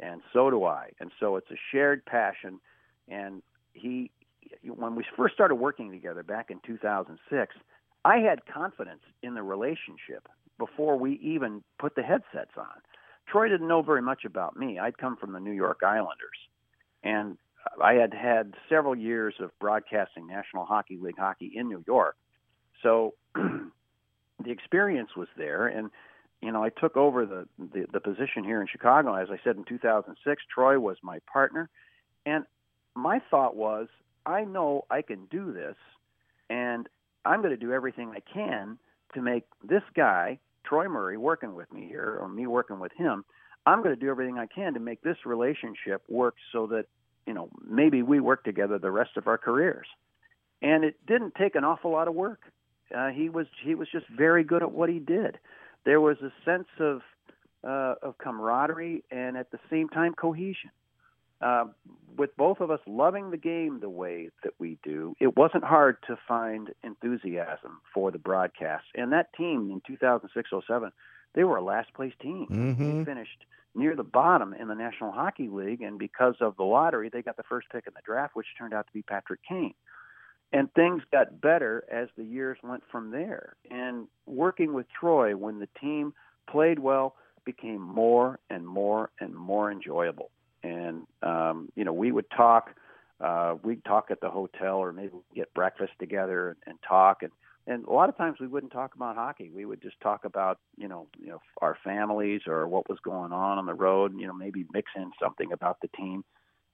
and 0.00 0.22
so 0.32 0.50
do 0.50 0.64
I. 0.64 0.90
And 1.00 1.10
so 1.20 1.36
it's 1.36 1.50
a 1.50 1.58
shared 1.72 2.04
passion. 2.06 2.60
And 3.08 3.42
he, 3.72 4.10
when 4.64 4.94
we 4.94 5.04
first 5.16 5.34
started 5.34 5.56
working 5.56 5.90
together 5.90 6.22
back 6.22 6.50
in 6.50 6.60
2006, 6.66 7.54
I 8.04 8.18
had 8.18 8.46
confidence 8.46 9.02
in 9.22 9.34
the 9.34 9.42
relationship 9.42 10.28
before 10.58 10.96
we 10.96 11.14
even 11.22 11.62
put 11.78 11.94
the 11.94 12.02
headsets 12.02 12.52
on. 12.56 12.66
Troy 13.26 13.48
didn't 13.48 13.68
know 13.68 13.82
very 13.82 14.02
much 14.02 14.24
about 14.24 14.56
me. 14.56 14.78
I'd 14.78 14.98
come 14.98 15.16
from 15.16 15.32
the 15.32 15.40
New 15.40 15.52
York 15.52 15.80
Islanders, 15.82 16.38
and 17.02 17.36
I 17.82 17.94
had 17.94 18.14
had 18.14 18.54
several 18.68 18.96
years 18.96 19.34
of 19.40 19.50
broadcasting 19.58 20.26
National 20.26 20.64
Hockey 20.64 20.98
League 21.00 21.18
hockey 21.18 21.52
in 21.54 21.68
New 21.68 21.84
York. 21.86 22.16
So 22.82 23.14
the 23.34 24.50
experience 24.50 25.10
was 25.16 25.28
there, 25.36 25.66
and 25.66 25.90
you 26.40 26.52
know 26.52 26.62
I 26.62 26.70
took 26.70 26.96
over 26.96 27.26
the, 27.26 27.46
the 27.58 27.86
the 27.92 28.00
position 28.00 28.44
here 28.44 28.60
in 28.60 28.66
Chicago. 28.66 29.14
As 29.14 29.28
I 29.30 29.38
said 29.44 29.56
in 29.56 29.64
2006, 29.64 30.42
Troy 30.52 30.78
was 30.78 30.96
my 31.02 31.18
partner, 31.30 31.68
and 32.24 32.44
my 32.94 33.20
thought 33.30 33.56
was, 33.56 33.88
I 34.24 34.44
know 34.44 34.84
I 34.90 35.02
can 35.02 35.26
do 35.30 35.52
this, 35.52 35.76
and 36.48 36.88
I'm 37.24 37.42
going 37.42 37.54
to 37.54 37.56
do 37.56 37.72
everything 37.72 38.10
I 38.10 38.20
can 38.20 38.78
to 39.14 39.22
make 39.22 39.44
this 39.62 39.82
guy 39.94 40.38
Troy 40.64 40.88
Murray 40.88 41.16
working 41.16 41.54
with 41.54 41.72
me 41.72 41.86
here, 41.86 42.18
or 42.20 42.28
me 42.28 42.46
working 42.46 42.78
with 42.78 42.92
him, 42.92 43.24
I'm 43.66 43.82
going 43.82 43.94
to 43.94 44.00
do 44.00 44.10
everything 44.10 44.38
I 44.38 44.46
can 44.46 44.74
to 44.74 44.80
make 44.80 45.02
this 45.02 45.18
relationship 45.24 46.02
work 46.08 46.34
so 46.52 46.66
that 46.68 46.86
you 47.26 47.34
know 47.34 47.50
maybe 47.66 48.02
we 48.02 48.20
work 48.20 48.44
together 48.44 48.78
the 48.78 48.90
rest 48.90 49.16
of 49.16 49.26
our 49.26 49.38
careers. 49.38 49.86
And 50.62 50.84
it 50.84 50.96
didn't 51.06 51.34
take 51.36 51.54
an 51.54 51.64
awful 51.64 51.92
lot 51.92 52.08
of 52.08 52.14
work. 52.14 52.40
Uh, 52.94 53.08
he 53.08 53.28
was 53.28 53.46
he 53.62 53.74
was 53.74 53.88
just 53.90 54.06
very 54.08 54.44
good 54.44 54.62
at 54.62 54.72
what 54.72 54.88
he 54.88 54.98
did. 54.98 55.38
There 55.84 56.00
was 56.00 56.16
a 56.22 56.32
sense 56.44 56.68
of 56.80 57.02
uh, 57.64 57.94
of 58.02 58.18
camaraderie 58.18 59.04
and 59.10 59.36
at 59.36 59.50
the 59.50 59.58
same 59.70 59.88
time 59.88 60.14
cohesion. 60.14 60.70
Uh, 61.40 61.66
with 62.16 62.36
both 62.36 62.60
of 62.60 62.70
us 62.70 62.80
loving 62.86 63.30
the 63.30 63.36
game 63.36 63.78
the 63.80 63.88
way 63.88 64.30
that 64.42 64.52
we 64.58 64.76
do, 64.82 65.14
it 65.20 65.36
wasn't 65.36 65.62
hard 65.62 65.98
to 66.08 66.18
find 66.26 66.70
enthusiasm 66.82 67.80
for 67.94 68.10
the 68.10 68.18
broadcast. 68.18 68.84
And 68.96 69.12
that 69.12 69.32
team 69.34 69.70
in 69.70 69.96
2006-07, 69.96 70.90
they 71.34 71.44
were 71.44 71.56
a 71.56 71.62
last 71.62 71.94
place 71.94 72.12
team. 72.20 72.48
Mm-hmm. 72.50 72.98
They 72.98 73.04
finished 73.04 73.44
near 73.74 73.94
the 73.94 74.02
bottom 74.02 74.52
in 74.52 74.66
the 74.66 74.74
National 74.74 75.12
Hockey 75.12 75.48
League, 75.48 75.80
and 75.80 75.98
because 75.98 76.34
of 76.40 76.56
the 76.56 76.64
lottery, 76.64 77.08
they 77.08 77.22
got 77.22 77.36
the 77.36 77.44
first 77.44 77.68
pick 77.70 77.86
in 77.86 77.92
the 77.94 78.02
draft, 78.04 78.34
which 78.34 78.46
turned 78.58 78.74
out 78.74 78.86
to 78.88 78.92
be 78.92 79.02
Patrick 79.02 79.40
Kane. 79.48 79.74
And 80.52 80.72
things 80.72 81.02
got 81.12 81.40
better 81.40 81.84
as 81.92 82.08
the 82.16 82.24
years 82.24 82.58
went 82.64 82.82
from 82.90 83.10
there. 83.10 83.54
And 83.70 84.08
working 84.26 84.72
with 84.72 84.86
Troy, 84.98 85.36
when 85.36 85.60
the 85.60 85.68
team 85.80 86.14
played 86.50 86.78
well, 86.78 87.14
became 87.44 87.80
more 87.80 88.40
and 88.50 88.66
more 88.66 89.10
and 89.20 89.34
more 89.34 89.70
enjoyable 89.70 90.30
and 90.62 91.06
um, 91.22 91.68
you 91.76 91.84
know 91.84 91.92
we 91.92 92.12
would 92.12 92.30
talk. 92.30 92.70
Uh, 93.20 93.56
we'd 93.64 93.84
talk 93.84 94.12
at 94.12 94.20
the 94.20 94.30
hotel, 94.30 94.76
or 94.76 94.92
maybe 94.92 95.12
get 95.34 95.52
breakfast 95.52 95.92
together 95.98 96.50
and, 96.50 96.58
and 96.66 96.78
talk. 96.86 97.22
And 97.22 97.32
and 97.66 97.84
a 97.84 97.92
lot 97.92 98.08
of 98.08 98.16
times 98.16 98.38
we 98.40 98.46
wouldn't 98.46 98.72
talk 98.72 98.94
about 98.94 99.16
hockey. 99.16 99.50
We 99.54 99.64
would 99.64 99.82
just 99.82 100.00
talk 100.00 100.24
about 100.24 100.58
you 100.76 100.88
know 100.88 101.08
you 101.18 101.28
know 101.28 101.40
our 101.60 101.76
families 101.84 102.42
or 102.46 102.66
what 102.68 102.88
was 102.88 102.98
going 103.02 103.32
on 103.32 103.58
on 103.58 103.66
the 103.66 103.74
road. 103.74 104.18
You 104.18 104.26
know 104.26 104.32
maybe 104.32 104.66
mix 104.72 104.90
in 104.96 105.10
something 105.20 105.52
about 105.52 105.78
the 105.80 105.88
team. 105.88 106.24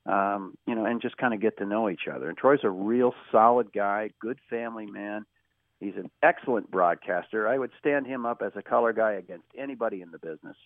Um, 0.07 0.59
you 0.66 0.74
know, 0.74 0.85
and 0.85 1.01
just 1.01 1.16
kind 1.16 1.32
of 1.32 1.41
get 1.41 1.57
to 1.59 1.64
know 1.64 1.89
each 1.89 2.09
other. 2.14 2.28
And 2.28 2.37
Troy's 2.37 2.61
a 2.62 2.68
real 2.68 3.14
solid 3.32 3.72
guy, 3.72 4.11
good 4.20 4.39
family 4.51 4.85
man. 4.85 5.24
He's 5.80 5.97
an 5.97 6.11
excellent 6.22 6.70
broadcaster. 6.70 7.49
I 7.49 7.59
would 7.59 7.70
stand 7.78 8.07
him 8.07 8.26
up 8.26 8.43
as 8.45 8.53
a 8.55 8.62
color 8.62 8.93
guy 8.93 9.12
against 9.12 9.47
anybody 9.57 10.03
in 10.03 10.11
the 10.11 10.18
business. 10.18 10.57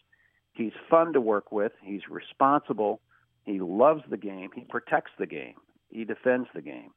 He's 0.52 0.72
fun 0.90 1.12
to 1.12 1.20
work 1.20 1.52
with. 1.52 1.72
He's 1.82 2.02
responsible. 2.10 3.00
He 3.48 3.60
loves 3.60 4.02
the 4.10 4.18
game. 4.18 4.50
He 4.54 4.60
protects 4.68 5.12
the 5.18 5.26
game. 5.26 5.54
He 5.90 6.04
defends 6.04 6.48
the 6.54 6.60
game. 6.60 6.90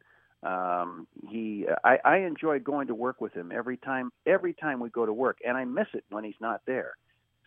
Um, 0.43 1.08
he, 1.30 1.66
I, 1.84 1.97
I 2.04 2.18
enjoy 2.18 2.60
going 2.60 2.88
to 2.88 2.95
work 2.95 3.22
with 3.22 3.34
him 3.34 3.52
every 3.56 3.78
time. 3.78 4.12
Every 4.26 4.54
time 4.54 4.82
we 4.82 4.89
go 4.89 5.06
to 5.06 5.14
work, 5.14 5.38
and 5.47 5.56
I 5.56 5.64
miss 5.64 5.88
it 5.93 6.04
when 6.10 6.26
he's 6.26 6.36
not 6.41 6.62
there. 6.68 6.95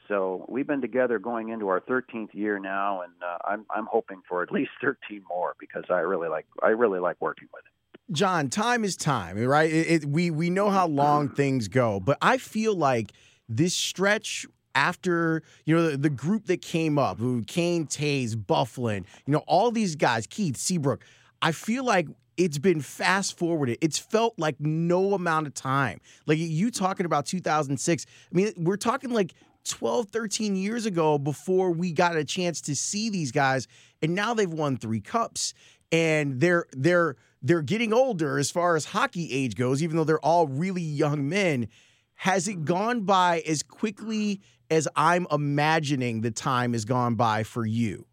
So 0.09 0.47
we've 0.49 0.67
been 0.67 0.81
together 0.81 1.19
going 1.19 1.51
into 1.51 1.69
our 1.69 1.81
13th 1.81 2.33
year 2.33 2.59
now, 2.59 3.03
and 3.03 3.13
uh, 3.23 3.39
I'm 3.45 3.67
I'm 3.75 3.87
hoping 3.91 4.23
for 4.29 4.43
at 4.43 4.53
least 4.53 4.71
13 4.81 5.23
more 5.29 5.55
because 5.61 5.85
I 5.91 6.01
really 6.01 6.29
like 6.29 6.47
I 6.63 6.69
really 6.69 7.01
like 7.01 7.17
working 7.21 7.49
with 7.53 7.65
him. 7.65 8.15
John, 8.15 8.49
time 8.49 8.85
is 8.85 8.97
time, 8.97 9.39
right? 9.39 9.71
It, 9.71 9.87
it, 9.91 10.05
we 10.07 10.31
we 10.31 10.49
know 10.49 10.71
how 10.71 10.87
long 10.87 11.29
things 11.35 11.69
go, 11.69 12.01
but 12.01 12.17
I 12.23 12.39
feel 12.39 12.75
like 12.75 13.13
this 13.49 13.75
stretch 13.75 14.47
after 14.75 15.43
you 15.65 15.75
know 15.75 15.91
the, 15.91 15.97
the 15.97 16.11
group 16.11 16.47
that 16.47 16.63
came 16.63 16.99
up, 16.99 17.19
who 17.19 17.43
Kane, 17.45 17.87
Toews, 17.87 18.35
Byfuglien, 18.35 19.05
you 19.27 19.33
know 19.33 19.45
all 19.47 19.71
these 19.71 19.97
guys, 19.97 20.27
Keith 20.27 20.57
Seabrook. 20.57 21.03
I 21.43 21.53
feel 21.53 21.85
like 21.85 22.09
it's 22.37 22.59
been 22.59 22.81
fast 22.81 23.39
forwarded. 23.39 23.79
It's 23.81 23.99
felt 23.99 24.35
like 24.39 24.59
no 24.59 25.15
amount 25.15 25.47
of 25.47 25.55
time. 25.55 26.01
Like 26.27 26.39
you 26.39 26.71
talking 26.71 27.07
about 27.07 27.27
2006. 27.27 28.07
I 28.07 28.35
mean, 28.35 28.53
we're 28.57 28.77
talking 28.77 29.11
like 29.11 29.35
12, 29.65 30.09
13 30.11 30.57
years 30.57 30.87
ago 30.87 31.19
before 31.19 31.71
we 31.71 31.93
got 31.93 32.17
a 32.17 32.25
chance 32.25 32.61
to 32.63 32.77
see 32.77 33.09
these 33.09 33.33
guys, 33.33 33.67
and 34.03 34.15
now 34.15 34.35
they've 34.35 34.53
won 34.53 34.77
three 34.77 35.01
cups, 35.01 35.55
and 35.91 36.41
they're 36.41 36.67
they're 36.73 37.17
they're 37.43 37.63
getting 37.63 37.93
older 37.93 38.39
as 38.39 38.51
far 38.51 38.77
as 38.77 38.87
hockey 38.87 39.31
age 39.33 39.55
goes, 39.55 39.83
even 39.83 39.97
though 39.97 40.05
they're 40.05 40.25
all 40.25 40.47
really 40.49 40.83
young 40.83 41.29
men. 41.29 41.69
Has 42.17 42.47
it 42.47 42.65
gone 42.65 43.03
by 43.03 43.43
as 43.47 43.63
quickly 43.63 44.41
as 44.75 44.89
I'm 44.97 45.27
imagining 45.31 46.21
the 46.21 46.31
time 46.31 46.73
has 46.73 46.85
gone 46.85 47.15
by 47.15 47.43
for 47.43 47.65
you? 47.65 48.07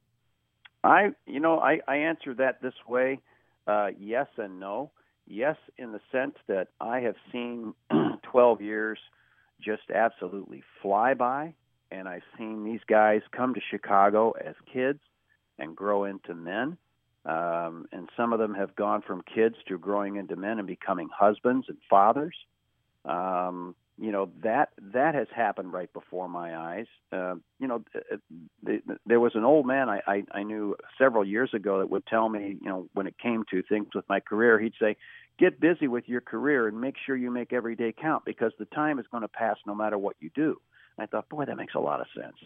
I, 0.84 1.09
you 1.26 1.39
know, 1.39 1.59
I, 1.59 1.80
I 1.88 1.97
answer 1.97 2.34
that 2.36 2.62
this 2.62 2.74
way 2.88 3.20
uh, 3.68 3.89
yes 3.99 4.28
and 4.38 4.59
no. 4.59 4.91
Yes, 5.28 5.55
in 5.78 5.91
the 5.91 6.01
sense 6.12 6.36
that 6.47 6.70
I 6.80 6.99
have 7.01 7.16
seen 7.32 7.74
12 8.24 8.62
years 8.62 8.99
just 9.62 9.84
absolutely 9.93 10.64
fly 10.82 11.14
by, 11.14 11.53
and 11.91 12.07
I've 12.07 12.24
seen 12.38 12.64
these 12.64 12.82
guys 12.88 13.22
come 13.32 13.53
to 13.53 13.62
Chicago 13.70 14.32
as 14.32 14.55
kids 14.72 14.99
and 15.59 15.76
grow 15.76 16.05
into 16.05 16.34
men. 16.34 16.78
Um, 17.24 17.86
and 17.91 18.09
some 18.18 18.34
of 18.34 18.39
them 18.39 18.55
have 18.55 18.76
gone 18.76 19.03
from 19.03 19.22
kids 19.22 19.55
to 19.68 19.78
growing 19.78 20.16
into 20.16 20.36
men 20.36 20.57
and 20.57 20.68
becoming 20.68 21.07
husbands 21.16 21.68
and 21.70 21.78
fathers. 21.88 22.36
Um, 23.05 23.76
you 23.98 24.12
know 24.12 24.30
that 24.44 24.70
that 24.94 25.16
has 25.16 25.28
happened 25.36 25.74
right 25.74 25.92
before 25.94 26.28
my 26.28 26.56
eyes. 26.56 26.86
Uh, 27.12 27.36
you 27.60 27.68
know, 27.68 27.84
the, 28.64 28.82
the, 28.86 28.98
there 29.06 29.20
was 29.20 29.34
an 29.36 29.44
old 29.44 29.66
man 29.66 29.89
I, 29.89 30.02
I 30.08 30.24
I 30.32 30.44
knew 30.44 30.76
several 30.98 31.26
years 31.26 31.54
ago 31.54 31.80
that 31.80 31.89
would 31.89 32.06
tell 32.08 32.30
me, 32.30 32.58
you 32.62 32.70
know, 32.70 32.88
when 32.94 33.08
it 33.08 33.16
came 33.18 33.44
to 33.52 33.62
things 33.64 33.88
with 33.94 34.06
my 34.10 34.20
career, 34.20 34.60
he'd 34.60 34.74
say, 34.80 34.98
"Get 35.38 35.60
busy 35.60 35.88
with 35.88 36.08
your 36.08 36.22
career 36.22 36.68
and 36.68 36.80
make 36.80 36.96
sure 37.06 37.16
you 37.16 37.32
make 37.32 37.54
every 37.54 37.76
day 37.76 37.94
count 38.00 38.26
because 38.26 38.54
the 38.58 38.66
time 38.66 39.00
is 39.00 39.06
going 39.12 39.22
to 39.22 39.28
pass 39.28 39.58
no 39.66 39.76
matter 39.76 39.98
what 39.98 40.16
you 40.20 40.30
do." 40.34 40.60
And 40.98 41.04
I 41.04 41.06
thought, 41.08 41.30
boy, 41.30 41.46
that 41.46 41.58
makes 41.58 41.76
a 41.76 41.80
lot 41.80 42.02
of 42.02 42.08
sense. 42.16 42.38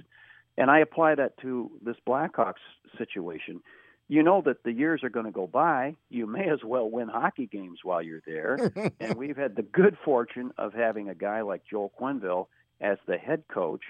And 0.57 0.71
I 0.71 0.79
apply 0.79 1.15
that 1.15 1.37
to 1.39 1.71
this 1.83 1.97
Blackhawks 2.07 2.63
situation 2.97 3.61
you 4.07 4.21
know 4.21 4.41
that 4.45 4.63
the 4.63 4.71
years 4.71 5.03
are 5.03 5.09
going 5.09 5.25
to 5.25 5.31
go 5.31 5.47
by. 5.47 5.95
You 6.09 6.27
may 6.27 6.49
as 6.49 6.63
well 6.63 6.89
win 6.89 7.07
hockey 7.07 7.47
games 7.47 7.79
while 7.83 8.01
you're 8.01 8.21
there. 8.25 8.71
and 8.99 9.15
we've 9.15 9.37
had 9.37 9.55
the 9.55 9.63
good 9.63 9.97
fortune 10.05 10.51
of 10.57 10.73
having 10.73 11.09
a 11.09 11.15
guy 11.15 11.41
like 11.41 11.63
Joel 11.69 11.91
Quenneville 11.99 12.47
as 12.79 12.97
the 13.07 13.17
head 13.17 13.43
coach. 13.47 13.83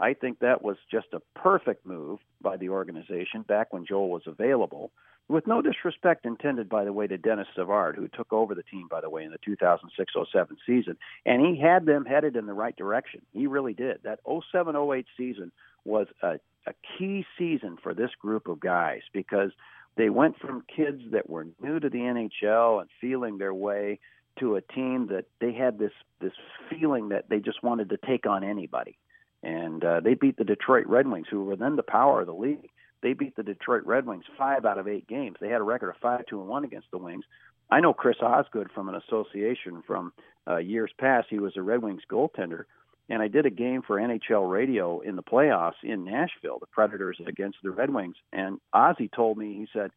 I 0.00 0.14
think 0.14 0.40
that 0.40 0.62
was 0.62 0.76
just 0.90 1.08
a 1.12 1.20
perfect 1.38 1.86
move 1.86 2.20
by 2.40 2.56
the 2.56 2.70
organization 2.70 3.42
back 3.42 3.72
when 3.72 3.86
Joel 3.86 4.08
was 4.08 4.22
available. 4.26 4.90
With 5.28 5.46
no 5.46 5.62
disrespect 5.62 6.26
intended, 6.26 6.68
by 6.68 6.84
the 6.84 6.92
way, 6.92 7.06
to 7.06 7.16
Denis 7.16 7.46
Savard, 7.54 7.94
who 7.94 8.08
took 8.08 8.32
over 8.32 8.52
the 8.56 8.64
team, 8.64 8.88
by 8.90 9.00
the 9.00 9.10
way, 9.10 9.22
in 9.22 9.30
the 9.30 9.38
2006 9.44 10.12
07 10.32 10.56
season. 10.66 10.96
And 11.24 11.40
he 11.40 11.60
had 11.60 11.86
them 11.86 12.04
headed 12.04 12.34
in 12.34 12.46
the 12.46 12.52
right 12.52 12.74
direction. 12.74 13.22
He 13.32 13.46
really 13.46 13.74
did. 13.74 14.00
That 14.02 14.18
07 14.26 14.74
08 14.74 15.06
season 15.16 15.52
was 15.84 16.08
a 16.22 16.40
a 16.70 16.98
key 16.98 17.26
season 17.38 17.76
for 17.82 17.94
this 17.94 18.10
group 18.20 18.48
of 18.48 18.60
guys 18.60 19.02
because 19.12 19.50
they 19.96 20.08
went 20.08 20.38
from 20.38 20.64
kids 20.74 21.02
that 21.12 21.28
were 21.28 21.46
new 21.62 21.80
to 21.80 21.88
the 21.88 21.98
NHL 21.98 22.80
and 22.80 22.88
feeling 23.00 23.38
their 23.38 23.54
way 23.54 23.98
to 24.38 24.56
a 24.56 24.60
team 24.60 25.08
that 25.08 25.26
they 25.40 25.52
had 25.52 25.78
this 25.78 25.92
this 26.20 26.32
feeling 26.70 27.10
that 27.10 27.28
they 27.28 27.40
just 27.40 27.62
wanted 27.62 27.90
to 27.90 27.98
take 27.98 28.26
on 28.26 28.44
anybody. 28.44 28.96
And 29.42 29.84
uh, 29.84 30.00
they 30.00 30.14
beat 30.14 30.36
the 30.36 30.44
Detroit 30.44 30.86
Red 30.86 31.08
Wings, 31.08 31.26
who 31.30 31.44
were 31.44 31.56
then 31.56 31.76
the 31.76 31.82
power 31.82 32.20
of 32.20 32.26
the 32.26 32.34
league. 32.34 32.68
They 33.02 33.14
beat 33.14 33.36
the 33.36 33.42
Detroit 33.42 33.84
Red 33.86 34.06
Wings 34.06 34.24
five 34.38 34.64
out 34.64 34.78
of 34.78 34.86
eight 34.86 35.08
games. 35.08 35.36
They 35.40 35.48
had 35.48 35.60
a 35.60 35.64
record 35.64 35.90
of 35.90 35.96
five 35.96 36.26
two 36.26 36.40
and 36.40 36.48
one 36.48 36.64
against 36.64 36.90
the 36.90 36.98
Wings. 36.98 37.24
I 37.70 37.80
know 37.80 37.92
Chris 37.92 38.16
Osgood 38.20 38.70
from 38.74 38.88
an 38.88 38.94
association 38.94 39.82
from 39.86 40.12
uh, 40.46 40.56
years 40.58 40.90
past. 40.98 41.28
He 41.30 41.38
was 41.38 41.56
a 41.56 41.62
Red 41.62 41.82
Wings 41.82 42.02
goaltender 42.10 42.64
and 43.10 43.20
I 43.20 43.28
did 43.28 43.44
a 43.44 43.50
game 43.50 43.82
for 43.82 43.96
NHL 43.96 44.48
radio 44.48 45.00
in 45.00 45.16
the 45.16 45.22
playoffs 45.22 45.82
in 45.82 46.04
Nashville, 46.04 46.60
the 46.60 46.66
Predators 46.66 47.20
against 47.26 47.58
the 47.62 47.72
Red 47.72 47.92
Wings. 47.92 48.14
And 48.32 48.60
Ozzy 48.72 49.10
told 49.12 49.36
me, 49.36 49.54
he 49.54 49.66
said, 49.72 49.90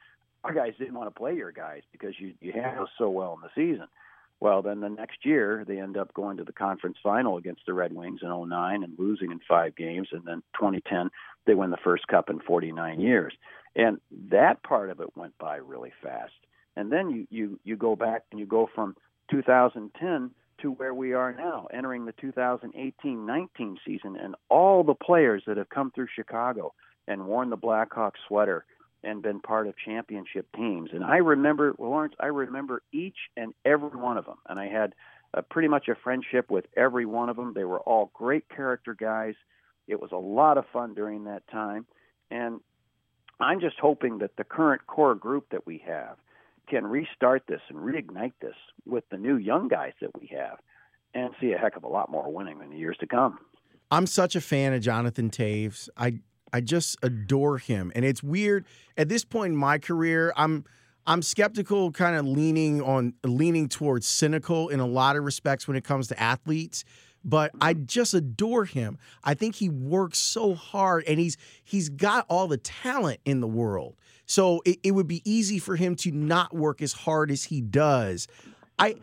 our 0.44 0.54
guys 0.54 0.74
didn't 0.78 0.96
want 0.96 1.14
to 1.14 1.18
play 1.18 1.36
your 1.36 1.52
guys 1.52 1.84
because 1.92 2.16
you 2.20 2.34
you 2.42 2.52
handle 2.52 2.88
so 2.98 3.10
well 3.10 3.36
in 3.36 3.42
the 3.42 3.50
season. 3.56 3.88
Well, 4.40 4.62
then 4.62 4.82
the 4.82 4.90
next 4.90 5.26
year 5.26 5.64
they 5.66 5.80
end 5.80 5.96
up 5.96 6.14
going 6.14 6.38
to 6.38 6.44
the 6.44 6.52
conference 6.52 6.98
final 7.02 7.38
against 7.38 7.62
the 7.66 7.74
Red 7.74 7.94
Wings 7.94 8.20
in 8.24 8.30
09 8.30 8.84
and 8.84 9.00
losing 9.00 9.32
in 9.32 9.40
five 9.48 9.76
games. 9.76 10.10
And 10.12 10.26
then 10.26 10.44
2010 10.60 11.10
they 11.46 11.54
win 11.54 11.70
the 11.70 11.78
first 11.78 12.08
cup 12.08 12.30
in 12.30 12.40
49 12.40 13.00
years. 13.00 13.34
And 13.76 14.00
that 14.30 14.64
part 14.64 14.90
of 14.90 15.00
it 15.00 15.16
went 15.16 15.38
by 15.38 15.58
really 15.58 15.94
fast. 16.02 16.34
And 16.76 16.92
then 16.92 17.10
you 17.10 17.28
you 17.30 17.60
you 17.64 17.78
go 17.78 17.96
back 17.96 18.24
and 18.32 18.40
you 18.40 18.46
go 18.46 18.70
from 18.74 18.98
2010 19.30 20.32
to 20.62 20.72
where 20.72 20.94
we 20.94 21.14
are 21.14 21.34
now, 21.34 21.68
entering 21.74 22.06
the 22.06 22.14
2018-19 22.14 23.78
season, 23.86 24.16
and 24.16 24.36
all 24.50 24.84
the 24.84 24.94
players 24.94 25.44
that 25.48 25.58
have 25.58 25.70
come 25.70 25.92
through 25.92 26.08
Chicago 26.16 26.74
and 27.08 27.26
worn 27.26 27.50
the 27.50 27.58
Blackhawks 27.58 28.20
sweater 28.28 28.66
and 29.04 29.22
been 29.22 29.40
part 29.40 29.68
of 29.68 29.76
championship 29.78 30.48
teams. 30.56 30.92
And 30.94 31.04
I 31.04 31.18
remember, 31.18 31.74
Lawrence, 31.78 32.16
I 32.20 32.28
remember 32.28 32.82
each 32.92 33.18
and 33.36 33.54
every 33.66 33.90
one 33.90 34.18
of 34.18 34.26
them, 34.26 34.38
and 34.48 34.60
I 34.60 34.68
had 34.68 34.94
pretty 35.50 35.68
much 35.68 35.88
a 35.90 35.96
friendship 35.96 36.50
with 36.50 36.66
every 36.78 37.06
one 37.06 37.30
of 37.30 37.36
them. 37.36 37.54
They 37.54 37.66
were 37.66 37.82
all 37.82 38.12
great 38.14 38.48
character 38.50 38.94
guys. 38.94 39.36
It 39.88 40.00
was 40.00 40.12
a 40.12 40.18
lot 40.18 40.58
of 40.58 40.66
fun 40.72 40.94
during 40.94 41.26
that 41.26 41.48
time, 41.52 41.86
and 42.32 42.62
I'm 43.40 43.60
just 43.60 43.80
hoping 43.80 44.20
that 44.20 44.38
the 44.38 44.44
current 44.46 44.88
core 44.88 45.16
group 45.16 45.50
that 45.52 45.66
we 45.66 45.84
have– 45.86 46.18
can 46.74 46.86
restart 46.86 47.44
this 47.48 47.62
and 47.70 47.78
reignite 47.78 48.34
this 48.42 48.56
with 48.86 49.04
the 49.12 49.18
new 49.18 49.38
young 49.38 49.68
guys 49.68 49.94
that 50.02 50.10
we 50.20 50.28
have 50.36 50.58
and 51.14 51.30
see 51.40 51.52
a 51.52 51.58
heck 51.58 51.76
of 51.76 51.84
a 51.84 51.88
lot 51.88 52.10
more 52.10 52.32
winning 52.32 52.60
in 52.64 52.70
the 52.72 52.78
years 52.78 52.98
to 53.00 53.08
come. 53.08 53.38
I'm 53.92 54.08
such 54.08 54.36
a 54.36 54.42
fan 54.42 54.74
of 54.74 54.82
Jonathan 54.82 55.30
Toews. 55.30 55.90
I 55.96 56.20
I 56.52 56.62
just 56.62 56.98
adore 57.02 57.58
him. 57.58 57.92
And 57.96 58.06
it's 58.06 58.24
weird 58.24 58.66
at 58.98 59.10
this 59.10 59.26
point 59.26 59.54
in 59.54 59.58
my 59.58 59.78
career, 59.78 60.34
I'm 60.36 60.66
I'm 61.06 61.22
skeptical, 61.22 61.92
kind 61.92 62.16
of 62.16 62.26
leaning 62.26 62.82
on 62.82 63.14
leaning 63.24 63.70
towards 63.70 64.08
cynical 64.08 64.70
in 64.70 64.80
a 64.80 64.88
lot 64.88 65.16
of 65.16 65.24
respects 65.24 65.68
when 65.68 65.78
it 65.78 65.84
comes 65.84 66.08
to 66.08 66.20
athletes. 66.20 66.86
But 67.26 67.52
I 67.62 67.74
just 67.74 68.14
adore 68.14 68.66
him. 68.66 68.98
I 69.24 69.34
think 69.34 69.56
he 69.56 69.70
works 69.70 70.20
so 70.20 70.56
hard 70.56 71.06
and 71.08 71.20
he's 71.20 71.38
he's 71.64 71.90
got 71.90 72.26
all 72.28 72.48
the 72.48 72.58
talent 72.58 73.20
in 73.26 73.40
the 73.40 73.48
world. 73.48 73.96
So 74.26 74.62
it, 74.66 74.80
it 74.84 74.92
would 74.92 75.08
be 75.08 75.22
easy 75.30 75.60
for 75.60 75.76
him 75.76 75.96
to 75.98 76.12
not 76.12 76.54
work 76.54 76.82
as 76.82 76.94
hard 76.94 77.32
as 77.32 77.46
he 77.46 77.62
does. 77.62 78.28
I 78.78 78.96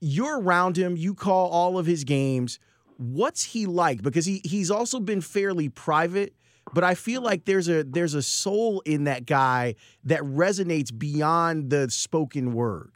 you're 0.00 0.40
around 0.40 0.76
him, 0.76 0.96
you 0.96 1.14
call 1.14 1.48
all 1.48 1.78
of 1.78 1.86
his 1.86 2.04
games. 2.04 2.58
What's 2.98 3.42
he 3.42 3.66
like? 3.66 4.02
Because 4.02 4.26
he 4.26 4.40
he's 4.44 4.70
also 4.70 5.00
been 5.00 5.20
fairly 5.20 5.68
private, 5.68 6.34
but 6.72 6.84
I 6.84 6.94
feel 6.94 7.20
like 7.22 7.44
there's 7.44 7.68
a 7.68 7.84
there's 7.84 8.14
a 8.14 8.22
soul 8.22 8.80
in 8.86 9.04
that 9.04 9.26
guy 9.26 9.74
that 10.04 10.22
resonates 10.22 10.96
beyond 10.96 11.70
the 11.70 11.90
spoken 11.90 12.52
word. 12.52 12.92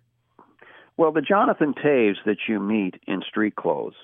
Well, 0.96 1.12
the 1.12 1.22
Jonathan 1.22 1.74
Toews 1.74 2.16
that 2.26 2.36
you 2.46 2.60
meet 2.60 3.00
in 3.06 3.22
street 3.22 3.56
clothes 3.56 3.94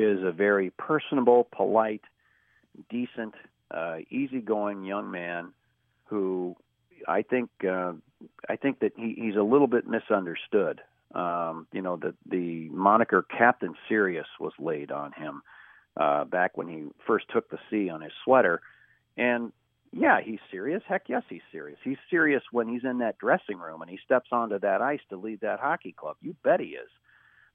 is 0.00 0.22
a 0.22 0.32
very 0.32 0.70
personable, 0.70 1.48
polite, 1.52 2.02
decent, 2.88 3.34
uh, 3.70 3.98
easygoing 4.10 4.84
young 4.84 5.10
man 5.10 5.52
who 6.04 6.56
I 7.08 7.22
think 7.22 7.50
uh, 7.68 7.92
I 8.48 8.56
think 8.56 8.80
that 8.80 8.92
he, 8.96 9.14
he's 9.16 9.36
a 9.36 9.42
little 9.42 9.66
bit 9.66 9.86
misunderstood. 9.86 10.80
Um, 11.14 11.66
you 11.72 11.82
know, 11.82 11.96
that 11.96 12.14
the 12.26 12.70
moniker 12.70 13.22
Captain 13.22 13.74
Serious 13.88 14.26
was 14.40 14.52
laid 14.58 14.90
on 14.90 15.12
him 15.12 15.42
uh, 15.96 16.24
back 16.24 16.56
when 16.56 16.68
he 16.68 16.84
first 17.06 17.26
took 17.30 17.50
the 17.50 17.58
C 17.68 17.90
on 17.90 18.00
his 18.00 18.12
sweater, 18.24 18.62
and 19.16 19.52
yeah, 19.92 20.20
he's 20.22 20.38
serious. 20.50 20.82
Heck 20.88 21.08
yes, 21.08 21.22
he's 21.28 21.42
serious. 21.50 21.78
He's 21.84 21.98
serious 22.08 22.42
when 22.50 22.66
he's 22.66 22.84
in 22.84 22.98
that 22.98 23.18
dressing 23.18 23.58
room 23.58 23.82
and 23.82 23.90
he 23.90 23.98
steps 24.02 24.30
onto 24.32 24.58
that 24.58 24.80
ice 24.80 25.00
to 25.10 25.16
lead 25.16 25.40
that 25.42 25.60
hockey 25.60 25.92
club. 25.92 26.16
You 26.22 26.34
bet 26.42 26.60
he 26.60 26.68
is. 26.68 26.88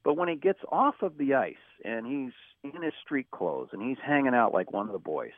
But 0.08 0.16
when 0.16 0.30
he 0.30 0.36
gets 0.36 0.60
off 0.72 0.96
of 1.02 1.18
the 1.18 1.34
ice 1.34 1.56
and 1.84 2.08
he's 2.08 2.32
in 2.64 2.82
his 2.82 2.94
street 3.04 3.30
clothes 3.30 3.72
and 3.74 3.82
he's 3.82 3.98
hanging 4.02 4.34
out 4.34 4.54
like 4.54 4.72
one 4.72 4.86
of 4.88 4.94
the 4.94 5.00
boys, 5.00 5.34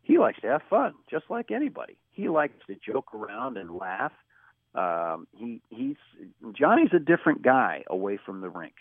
he 0.00 0.16
likes 0.16 0.40
to 0.40 0.46
have 0.46 0.62
fun, 0.70 0.94
just 1.10 1.26
like 1.28 1.50
anybody. 1.50 1.98
He 2.08 2.30
likes 2.30 2.54
to 2.66 2.76
joke 2.76 3.14
around 3.14 3.58
and 3.58 3.70
laugh. 3.70 4.12
Um, 4.74 5.26
he 5.32 5.60
he's 5.68 5.96
Johnny's 6.58 6.94
a 6.94 6.98
different 6.98 7.42
guy 7.42 7.84
away 7.90 8.18
from 8.24 8.40
the 8.40 8.48
rink. 8.48 8.72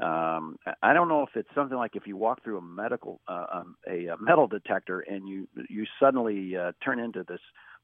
Um, 0.00 0.56
I 0.82 0.94
don't 0.94 1.08
know 1.10 1.24
if 1.24 1.36
it's 1.36 1.54
something 1.54 1.76
like 1.76 1.94
if 1.94 2.06
you 2.06 2.16
walk 2.16 2.42
through 2.42 2.56
a 2.56 2.62
medical 2.62 3.20
uh, 3.28 3.44
um, 3.52 3.76
a, 3.86 4.06
a 4.06 4.16
metal 4.18 4.46
detector 4.46 5.00
and 5.00 5.28
you 5.28 5.46
you 5.68 5.84
suddenly 6.00 6.56
uh, 6.56 6.72
turn 6.82 7.00
into 7.00 7.22
this 7.28 7.40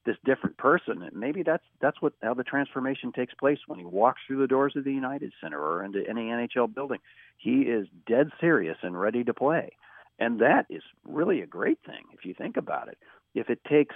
this 0.06 0.16
different 0.24 0.56
person. 0.56 1.02
And 1.02 1.14
maybe 1.14 1.42
that's 1.42 1.64
that's 1.80 2.00
what 2.00 2.14
how 2.22 2.34
the 2.34 2.44
transformation 2.44 3.12
takes 3.12 3.34
place 3.34 3.58
when 3.66 3.78
he 3.78 3.84
walks 3.84 4.20
through 4.26 4.40
the 4.40 4.46
doors 4.46 4.74
of 4.76 4.84
the 4.84 4.92
United 4.92 5.32
Center 5.40 5.60
or 5.60 5.84
into 5.84 6.02
any 6.08 6.22
NHL 6.22 6.74
building. 6.74 7.00
He 7.38 7.62
is 7.62 7.86
dead 8.06 8.30
serious 8.40 8.78
and 8.82 8.98
ready 9.00 9.24
to 9.24 9.34
play, 9.34 9.72
and 10.18 10.40
that 10.40 10.66
is 10.70 10.82
really 11.04 11.40
a 11.40 11.46
great 11.46 11.78
thing 11.84 12.04
if 12.12 12.24
you 12.24 12.34
think 12.34 12.56
about 12.56 12.88
it. 12.88 12.98
If 13.34 13.50
it 13.50 13.60
takes 13.68 13.94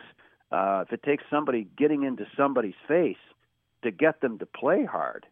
uh, 0.53 0.85
if 0.87 0.93
it 0.93 1.03
takes 1.03 1.25
somebody 1.31 1.69
getting 1.77 2.05
into 2.05 2.27
somebody's 2.37 2.75
face 2.87 3.17
to 3.83 3.91
get 3.91 4.21
them 4.21 4.39
to 4.39 4.47
play 4.47 4.85
hard, 4.85 5.27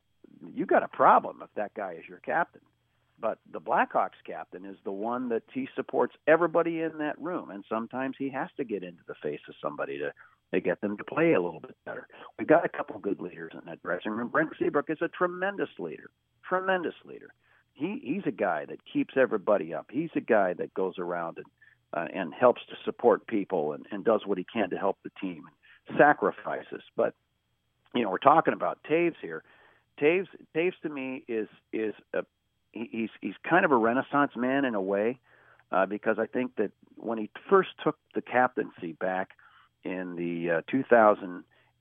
you 0.54 0.66
got 0.66 0.82
a 0.82 0.88
problem 0.88 1.40
if 1.42 1.50
that 1.54 1.74
guy 1.74 1.96
is 1.98 2.08
your 2.08 2.18
captain. 2.18 2.62
But 3.20 3.38
the 3.52 3.60
Blackhawks 3.60 4.18
captain 4.26 4.64
is 4.64 4.76
the 4.82 4.90
one 4.90 5.28
that 5.28 5.44
he 5.52 5.68
supports 5.76 6.14
everybody 6.26 6.80
in 6.80 6.98
that 6.98 7.20
room, 7.20 7.50
and 7.50 7.64
sometimes 7.68 8.16
he 8.18 8.30
has 8.30 8.48
to 8.56 8.64
get 8.64 8.82
into 8.82 9.02
the 9.06 9.14
face 9.22 9.40
of 9.48 9.54
somebody 9.62 9.96
to 9.98 10.12
to 10.52 10.60
get 10.60 10.80
them 10.80 10.96
to 10.96 11.04
play 11.04 11.32
a 11.32 11.40
little 11.40 11.60
bit 11.60 11.76
better. 11.84 12.06
We've 12.38 12.48
got 12.48 12.64
a 12.64 12.68
couple 12.68 12.98
good 12.98 13.20
leaders 13.20 13.52
in 13.54 13.60
that 13.66 13.82
dressing 13.82 14.12
room. 14.12 14.28
Brent 14.28 14.50
Seabrook 14.58 14.90
is 14.90 14.98
a 15.00 15.08
tremendous 15.08 15.70
leader, 15.78 16.10
tremendous 16.46 16.94
leader. 17.04 17.28
He 17.74 18.00
he's 18.04 18.26
a 18.26 18.32
guy 18.32 18.66
that 18.66 18.78
keeps 18.90 19.14
everybody 19.16 19.72
up. 19.72 19.86
He's 19.90 20.10
a 20.14 20.20
guy 20.20 20.52
that 20.54 20.74
goes 20.74 20.98
around 20.98 21.38
and 21.38 21.46
uh, 21.94 22.08
and 22.14 22.34
helps 22.34 22.62
to 22.68 22.76
support 22.84 23.26
people 23.26 23.72
and, 23.72 23.86
and 23.90 24.04
does 24.04 24.22
what 24.26 24.38
he 24.38 24.44
can 24.44 24.70
to 24.70 24.76
help 24.76 24.98
the 25.04 25.10
team 25.20 25.42
and 25.88 25.98
sacrifices. 25.98 26.82
But 26.96 27.14
you 27.94 28.02
know, 28.02 28.10
we're 28.10 28.18
talking 28.18 28.54
about 28.54 28.78
Toews 28.90 29.14
here. 29.20 29.42
Toews 30.00 30.28
Toews 30.54 30.72
to 30.82 30.88
me 30.90 31.24
is 31.28 31.48
is 31.72 31.94
a 32.12 32.24
he's 32.72 33.10
he's 33.20 33.34
kind 33.48 33.64
of 33.64 33.72
a 33.72 33.76
renaissance 33.76 34.32
man 34.36 34.66
in 34.66 34.74
a 34.74 34.82
way 34.82 35.18
uh, 35.70 35.86
because 35.86 36.18
I 36.18 36.26
think 36.26 36.56
that 36.56 36.72
when 36.96 37.16
he 37.16 37.30
first 37.48 37.70
took 37.82 37.96
the 38.14 38.22
captaincy 38.22 38.92
back 38.92 39.30
in 39.84 40.16
the 40.16 40.58
uh, 40.58 40.62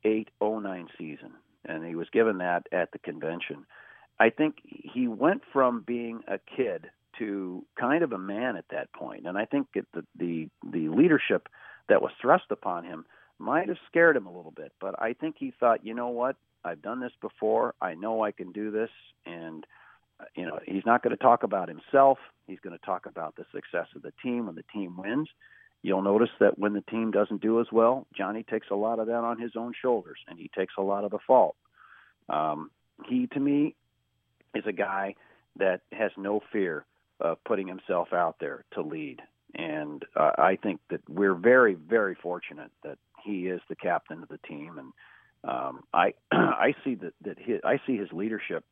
2008-09 0.05 0.87
season, 0.97 1.31
and 1.65 1.85
he 1.85 1.95
was 1.95 2.07
given 2.11 2.39
that 2.39 2.67
at 2.71 2.91
the 2.91 2.99
convention. 2.99 3.65
I 4.19 4.29
think 4.29 4.57
he 4.63 5.07
went 5.07 5.41
from 5.51 5.81
being 5.85 6.21
a 6.27 6.39
kid 6.55 6.87
to 7.19 7.65
kind 7.79 8.03
of 8.03 8.11
a 8.11 8.17
man 8.17 8.55
at 8.55 8.65
that 8.71 8.91
point, 8.93 9.25
and 9.25 9.37
I 9.37 9.45
think 9.45 9.67
the 9.73 10.03
the 10.17 10.49
the 10.63 10.89
leadership 10.89 11.49
that 11.89 12.01
was 12.01 12.11
thrust 12.21 12.45
upon 12.51 12.85
him 12.85 13.05
might 13.37 13.67
have 13.67 13.77
scared 13.87 14.15
him 14.15 14.27
a 14.27 14.35
little 14.35 14.51
bit. 14.51 14.71
But 14.79 15.01
I 15.01 15.13
think 15.13 15.35
he 15.39 15.51
thought, 15.59 15.85
you 15.85 15.93
know 15.93 16.09
what, 16.09 16.35
I've 16.63 16.81
done 16.81 16.99
this 16.99 17.11
before. 17.19 17.73
I 17.81 17.95
know 17.95 18.23
I 18.23 18.31
can 18.31 18.51
do 18.51 18.71
this, 18.71 18.89
and 19.25 19.65
uh, 20.19 20.25
you 20.35 20.45
know 20.45 20.59
he's 20.65 20.85
not 20.85 21.03
going 21.03 21.15
to 21.15 21.21
talk 21.21 21.43
about 21.43 21.67
himself. 21.67 22.17
He's 22.47 22.59
going 22.59 22.77
to 22.77 22.85
talk 22.85 23.05
about 23.05 23.35
the 23.35 23.45
success 23.53 23.87
of 23.95 24.01
the 24.03 24.13
team 24.23 24.45
when 24.45 24.55
the 24.55 24.65
team 24.73 24.97
wins. 24.97 25.29
You'll 25.83 26.03
notice 26.03 26.29
that 26.39 26.59
when 26.59 26.73
the 26.73 26.81
team 26.81 27.11
doesn't 27.11 27.41
do 27.41 27.59
as 27.59 27.67
well, 27.71 28.05
Johnny 28.15 28.43
takes 28.43 28.67
a 28.69 28.75
lot 28.75 28.99
of 28.99 29.07
that 29.07 29.23
on 29.23 29.39
his 29.39 29.51
own 29.55 29.73
shoulders, 29.79 30.19
and 30.27 30.37
he 30.37 30.49
takes 30.55 30.75
a 30.77 30.81
lot 30.81 31.03
of 31.03 31.11
the 31.11 31.19
fault. 31.25 31.55
Um, 32.29 32.69
he, 33.07 33.27
to 33.27 33.39
me, 33.39 33.75
is 34.53 34.63
a 34.67 34.71
guy 34.71 35.15
that 35.57 35.81
has 35.91 36.11
no 36.17 36.41
fear 36.51 36.85
of 37.19 37.43
putting 37.43 37.67
himself 37.67 38.13
out 38.13 38.37
there 38.39 38.63
to 38.73 38.81
lead. 38.81 39.21
And 39.55 40.03
uh, 40.15 40.31
I 40.37 40.57
think 40.61 40.81
that 40.89 41.01
we're 41.09 41.35
very, 41.35 41.73
very 41.73 42.15
fortunate 42.15 42.71
that 42.83 42.97
he 43.23 43.47
is 43.47 43.61
the 43.67 43.75
captain 43.75 44.23
of 44.23 44.29
the 44.29 44.39
team, 44.47 44.77
and 44.77 44.93
um, 45.43 45.83
I 45.93 46.13
I 46.31 46.73
see 46.83 46.95
that 46.95 47.13
that 47.23 47.37
his, 47.39 47.59
I 47.63 47.79
see 47.85 47.97
his 47.97 48.11
leadership 48.11 48.63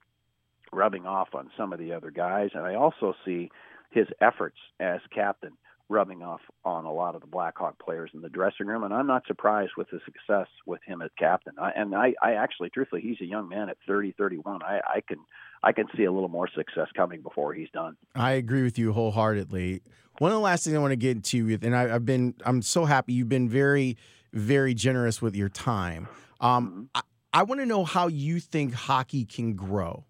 rubbing 0.72 1.06
off 1.06 1.30
on 1.34 1.50
some 1.58 1.74
of 1.74 1.80
the 1.80 1.94
other 1.94 2.12
guys, 2.12 2.52
and 2.54 2.64
I 2.64 2.76
also 2.76 3.14
see 3.26 3.52
his 3.92 4.08
efforts 4.22 4.58
as 4.80 5.02
captain 5.14 5.54
rubbing 5.90 6.22
off 6.22 6.42
on 6.64 6.86
a 6.86 6.94
lot 6.94 7.16
of 7.16 7.22
the 7.22 7.28
Blackhawk 7.28 7.84
players 7.84 8.12
in 8.14 8.22
the 8.22 8.30
dressing 8.30 8.68
room, 8.68 8.84
and 8.84 8.94
I'm 8.94 9.08
not 9.08 9.26
surprised 9.28 9.72
with 9.76 9.90
the 9.90 10.00
success 10.06 10.48
with 10.66 10.82
him 10.86 11.02
as 11.02 11.10
captain. 11.18 11.54
I, 11.60 11.72
and 11.76 11.96
I, 11.96 12.14
I 12.22 12.34
actually, 12.34 12.70
truthfully, 12.70 13.02
he's 13.02 13.20
a 13.22 13.26
young 13.26 13.50
man 13.50 13.70
at 13.70 13.78
30, 13.88 14.14
31. 14.18 14.62
I, 14.62 14.80
I 14.88 15.02
can, 15.02 15.18
I 15.64 15.72
can 15.72 15.88
see 15.98 16.04
a 16.04 16.12
little 16.12 16.30
more 16.30 16.48
success 16.48 16.88
coming 16.96 17.22
before 17.22 17.54
he's 17.54 17.70
done. 17.72 17.98
I 18.16 18.34
agree 18.34 18.64
with 18.64 18.78
you 18.78 18.94
wholeheartedly. 18.94 19.82
One 20.20 20.32
of 20.32 20.36
the 20.36 20.42
last 20.42 20.64
things 20.64 20.76
I 20.76 20.80
want 20.80 20.92
to 20.92 20.98
get 20.98 21.12
into 21.12 21.48
with, 21.48 21.64
and 21.64 21.76
I, 21.76 21.88
have 21.88 22.06
been, 22.06 22.36
I'm 22.46 22.62
so 22.62 22.86
happy 22.86 23.14
you've 23.14 23.30
been 23.30 23.50
very, 23.50 23.98
very 24.32 24.76
generous 24.76 25.22
with 25.22 25.36
your 25.36 25.50
time. 25.50 26.08
Um, 26.40 26.68
mm-hmm. 26.68 26.84
I, 26.94 27.02
I 27.42 27.44
want 27.44 27.62
to 27.62 27.66
know 27.66 27.84
how 27.84 28.08
you 28.08 28.40
think 28.40 28.74
hockey 28.74 29.26
can 29.26 29.54
grow. 29.54 30.06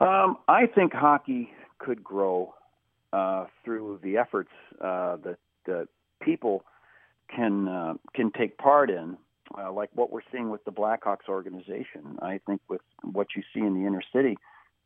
Um, 0.00 0.36
I 0.46 0.66
think 0.66 0.92
hockey 0.92 1.50
could 1.78 2.04
grow 2.04 2.54
uh, 3.12 3.46
through 3.64 4.00
the 4.02 4.16
efforts 4.16 4.50
uh, 4.80 5.16
that, 5.16 5.38
that 5.66 5.88
people 6.20 6.64
can 7.34 7.68
uh, 7.68 7.94
can 8.14 8.30
take 8.32 8.56
part 8.58 8.90
in, 8.90 9.16
uh, 9.56 9.70
like 9.70 9.90
what 9.94 10.10
we're 10.10 10.20
seeing 10.32 10.50
with 10.50 10.64
the 10.64 10.72
Blackhawks 10.72 11.28
organization. 11.28 12.18
I 12.22 12.40
think 12.46 12.60
with 12.68 12.80
what 13.02 13.28
you 13.36 13.42
see 13.54 13.60
in 13.60 13.74
the 13.74 13.86
inner 13.86 14.02
city 14.12 14.36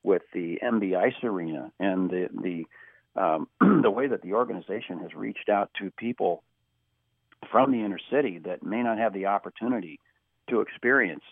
with 0.03 0.23
the 0.35 0.59
MB 0.63 0.97
Ice 0.97 1.23
Arena 1.23 1.71
and 1.79 2.11
the 2.11 2.29
the 2.43 3.21
um, 3.21 3.49
the 3.83 3.91
way 3.91 4.09
that 4.09 4.23
the 4.23 4.35
organization 4.35 4.99
has 5.01 5.15
reached 5.15 5.49
out 5.49 5.71
to 5.81 5.91
people 5.93 6.43
from 7.51 7.73
the 7.73 7.85
inner 7.85 8.01
city 8.11 8.39
that 8.39 8.63
may 8.63 8.83
not 8.83 8.99
have 8.99 9.13
the 9.13 9.27
opportunity 9.27 9.99
to 10.49 10.61
experience 10.61 11.25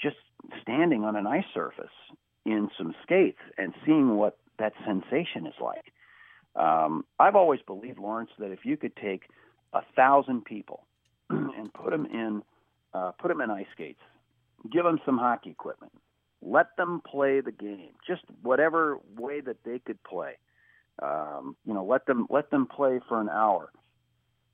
just 0.00 0.16
standing 0.60 1.04
on 1.04 1.16
an 1.16 1.26
ice 1.26 1.44
surface 1.54 1.86
in 2.44 2.68
some 2.76 2.94
skates 3.02 3.38
and 3.56 3.72
seeing 3.86 4.16
what 4.16 4.38
that 4.58 4.72
sensation 4.84 5.46
is 5.46 5.54
like. 5.60 5.92
Um, 6.54 7.04
I've 7.18 7.36
always 7.36 7.60
believed, 7.66 7.98
Lawrence, 7.98 8.30
that 8.38 8.50
if 8.50 8.64
you 8.64 8.76
could 8.76 8.94
take 8.96 9.24
a 9.72 9.80
thousand 9.96 10.44
people 10.44 10.84
and 11.30 11.72
put 11.72 11.90
them 11.90 12.06
in 12.06 12.42
uh, 12.94 13.12
put 13.12 13.28
them 13.28 13.40
in 13.40 13.50
ice 13.50 13.66
skates, 13.72 14.00
give 14.70 14.84
them 14.84 15.00
some 15.06 15.16
hockey 15.16 15.50
equipment, 15.50 15.92
let 16.42 16.76
them 16.76 17.00
play 17.06 17.40
the 17.40 17.52
game, 17.52 17.92
just 18.06 18.22
whatever 18.42 18.98
way 19.16 19.40
that 19.40 19.56
they 19.64 19.78
could 19.78 20.02
play. 20.04 20.36
Um, 21.02 21.56
you 21.64 21.72
know, 21.72 21.84
let 21.84 22.06
them 22.06 22.26
let 22.28 22.50
them 22.50 22.66
play 22.66 23.00
for 23.08 23.20
an 23.20 23.30
hour. 23.30 23.70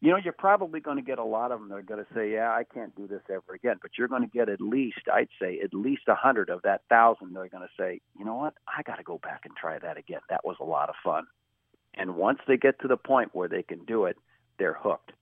You 0.01 0.13
know, 0.13 0.19
you're 0.23 0.33
probably 0.33 0.79
going 0.79 0.99
to 0.99 1.03
get 1.03 1.19
a 1.19 1.25
lot 1.25 1.51
of 1.51 1.59
them 1.59 1.69
that 1.71 1.75
are 1.75 1.83
going 1.83 2.05
to 2.05 2.15
say, 2.15 2.31
"Yeah, 2.33 2.51
I 2.51 2.63
can't 2.63 2.95
do 2.95 3.09
this 3.09 3.23
ever 3.29 3.55
again." 3.55 3.77
But 3.83 3.93
you're 3.99 4.07
going 4.07 4.23
to 4.23 4.29
get 4.29 4.49
at 4.49 4.61
least, 4.61 5.01
I'd 5.13 5.29
say, 5.41 5.59
at 5.59 5.75
least 5.75 6.03
a 6.07 6.15
hundred 6.15 6.51
of 6.51 6.63
that 6.63 6.83
thousand 6.89 7.33
that 7.35 7.41
are 7.41 7.49
going 7.49 7.67
to 7.67 7.83
say, 7.83 8.01
"You 8.17 8.25
know 8.25 8.37
what? 8.37 8.55
I 8.69 8.83
got 8.83 8.97
to 8.97 9.03
go 9.03 9.19
back 9.19 9.41
and 9.45 9.57
try 9.57 9.81
that 9.81 9.97
again. 9.99 10.21
That 10.31 10.45
was 10.45 10.57
a 10.61 10.65
lot 10.65 10.89
of 10.89 10.95
fun." 11.03 11.27
And 11.99 12.17
once 12.17 12.39
they 12.47 12.57
get 12.57 12.81
to 12.81 12.89
the 12.89 12.97
point 12.97 13.31
where 13.35 13.49
they 13.49 13.63
can 13.63 13.85
do 13.85 14.05
it, 14.05 14.17
they're 14.59 14.79
hooked. 14.81 15.13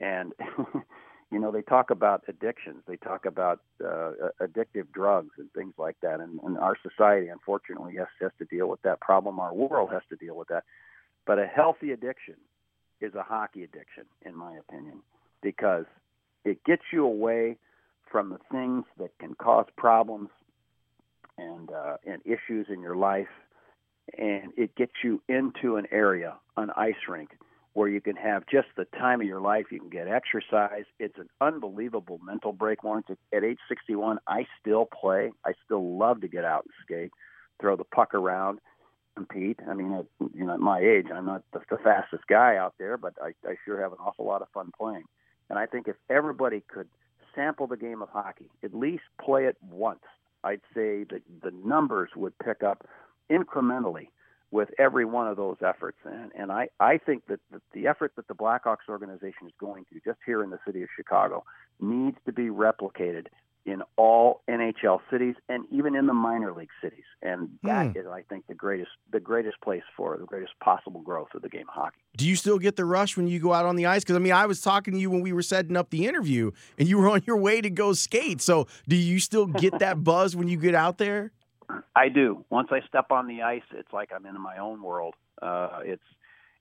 And 0.00 0.32
you 1.30 1.38
know, 1.38 1.50
they 1.50 1.62
talk 1.62 1.90
about 1.90 2.24
addictions. 2.28 2.82
They 2.86 2.96
talk 2.96 3.26
about 3.26 3.60
uh, 3.84 4.12
addictive 4.40 4.90
drugs 4.92 5.32
and 5.36 5.52
things 5.52 5.74
like 5.78 5.96
that. 6.02 6.20
And, 6.20 6.40
and 6.42 6.58
our 6.58 6.76
society, 6.82 7.28
unfortunately, 7.28 7.96
has, 7.98 8.06
has 8.20 8.30
to 8.38 8.44
deal 8.44 8.68
with 8.68 8.80
that 8.82 9.00
problem. 9.00 9.38
Our 9.38 9.54
world 9.54 9.90
has 9.92 10.02
to 10.08 10.16
deal 10.16 10.36
with 10.36 10.48
that. 10.48 10.64
But 11.26 11.38
a 11.38 11.46
healthy 11.46 11.92
addiction 11.92 12.36
is 13.00 13.14
a 13.14 13.22
hockey 13.22 13.64
addiction, 13.64 14.04
in 14.24 14.36
my 14.36 14.56
opinion, 14.56 15.00
because 15.42 15.84
it 16.44 16.64
gets 16.64 16.82
you 16.92 17.04
away 17.04 17.58
from 18.10 18.30
the 18.30 18.38
things 18.50 18.84
that 18.98 19.10
can 19.18 19.34
cause 19.34 19.66
problems 19.76 20.28
and 21.36 21.70
uh, 21.72 21.96
and 22.06 22.22
issues 22.24 22.66
in 22.68 22.80
your 22.80 22.94
life 22.94 23.26
and 24.18 24.52
it 24.56 24.74
gets 24.76 24.92
you 25.02 25.22
into 25.28 25.76
an 25.76 25.86
area, 25.90 26.34
an 26.56 26.70
ice 26.76 26.94
rink, 27.08 27.30
where 27.72 27.88
you 27.88 28.00
can 28.00 28.16
have 28.16 28.44
just 28.46 28.68
the 28.76 28.84
time 28.96 29.20
of 29.20 29.26
your 29.26 29.40
life. 29.40 29.66
You 29.70 29.80
can 29.80 29.88
get 29.88 30.06
exercise. 30.06 30.84
It's 30.98 31.18
an 31.18 31.28
unbelievable 31.40 32.20
mental 32.24 32.52
break, 32.52 32.84
Lawrence. 32.84 33.06
At 33.32 33.44
age 33.44 33.58
61, 33.68 34.18
I 34.28 34.46
still 34.60 34.86
play. 34.86 35.32
I 35.44 35.52
still 35.64 35.96
love 35.98 36.20
to 36.20 36.28
get 36.28 36.44
out 36.44 36.64
and 36.64 36.72
skate, 36.84 37.10
throw 37.60 37.76
the 37.76 37.84
puck 37.84 38.14
around, 38.14 38.60
compete. 39.16 39.58
I 39.68 39.74
mean, 39.74 39.92
at, 39.92 40.06
you 40.34 40.44
know, 40.46 40.54
at 40.54 40.60
my 40.60 40.78
age, 40.78 41.06
I'm 41.12 41.26
not 41.26 41.42
the, 41.52 41.60
the 41.68 41.78
fastest 41.78 42.26
guy 42.28 42.56
out 42.56 42.74
there, 42.78 42.96
but 42.96 43.14
I, 43.20 43.34
I 43.48 43.56
sure 43.64 43.80
have 43.80 43.92
an 43.92 43.98
awful 43.98 44.24
lot 44.24 44.42
of 44.42 44.48
fun 44.54 44.70
playing. 44.78 45.04
And 45.50 45.58
I 45.58 45.66
think 45.66 45.88
if 45.88 45.96
everybody 46.08 46.62
could 46.68 46.88
sample 47.34 47.66
the 47.66 47.76
game 47.76 48.02
of 48.02 48.08
hockey, 48.08 48.50
at 48.62 48.74
least 48.74 49.02
play 49.20 49.46
it 49.46 49.56
once, 49.68 50.00
I'd 50.44 50.60
say 50.74 51.04
that 51.04 51.22
the 51.42 51.50
numbers 51.64 52.10
would 52.14 52.38
pick 52.38 52.62
up 52.62 52.86
incrementally 53.30 54.08
with 54.50 54.68
every 54.78 55.04
one 55.04 55.26
of 55.26 55.36
those 55.36 55.56
efforts. 55.66 55.98
And, 56.04 56.30
and 56.38 56.52
I, 56.52 56.68
I 56.78 56.98
think 56.98 57.26
that 57.26 57.40
the, 57.50 57.60
the 57.72 57.86
effort 57.88 58.12
that 58.16 58.28
the 58.28 58.34
Blackhawks 58.34 58.88
organization 58.88 59.46
is 59.46 59.52
going 59.58 59.84
to, 59.92 60.00
just 60.04 60.18
here 60.24 60.44
in 60.44 60.50
the 60.50 60.60
city 60.64 60.82
of 60.82 60.88
Chicago, 60.96 61.44
needs 61.80 62.16
to 62.26 62.32
be 62.32 62.44
replicated 62.44 63.26
in 63.66 63.82
all 63.96 64.42
NHL 64.48 65.00
cities 65.10 65.34
and 65.48 65.64
even 65.72 65.96
in 65.96 66.06
the 66.06 66.12
minor 66.12 66.52
league 66.52 66.68
cities. 66.82 67.04
And 67.22 67.48
that 67.62 67.86
Hmm. 67.92 67.98
is, 67.98 68.06
I 68.06 68.20
think, 68.28 68.46
the 68.46 68.54
greatest 68.54 68.90
the 69.10 69.18
greatest 69.20 69.58
place 69.62 69.82
for 69.96 70.18
the 70.18 70.26
greatest 70.26 70.52
possible 70.60 71.00
growth 71.00 71.28
of 71.34 71.40
the 71.42 71.48
game 71.48 71.62
of 71.68 71.74
hockey. 71.74 71.96
Do 72.16 72.28
you 72.28 72.36
still 72.36 72.58
get 72.58 72.76
the 72.76 72.84
rush 72.84 73.16
when 73.16 73.26
you 73.26 73.40
go 73.40 73.54
out 73.54 73.64
on 73.64 73.74
the 73.76 73.86
ice? 73.86 74.04
Because 74.04 74.16
I 74.16 74.18
mean, 74.18 74.34
I 74.34 74.44
was 74.44 74.60
talking 74.60 74.92
to 74.92 75.00
you 75.00 75.10
when 75.10 75.22
we 75.22 75.32
were 75.32 75.42
setting 75.42 75.76
up 75.78 75.88
the 75.90 76.06
interview, 76.06 76.50
and 76.78 76.86
you 76.86 76.98
were 76.98 77.08
on 77.08 77.22
your 77.26 77.38
way 77.38 77.62
to 77.62 77.70
go 77.70 77.94
skate. 77.94 78.42
So, 78.42 78.66
do 78.86 78.94
you 78.96 79.18
still 79.18 79.46
get 79.46 79.78
that 79.78 80.04
buzz 80.04 80.36
when 80.36 80.46
you 80.46 80.58
get 80.58 80.74
out 80.74 80.98
there? 80.98 81.32
I 81.94 82.08
do. 82.08 82.44
Once 82.50 82.68
I 82.70 82.80
step 82.88 83.06
on 83.10 83.28
the 83.28 83.42
ice, 83.42 83.62
it's 83.72 83.92
like 83.92 84.10
I'm 84.14 84.26
in 84.26 84.40
my 84.40 84.58
own 84.58 84.82
world. 84.82 85.14
Uh, 85.40 85.80
it's 85.84 86.02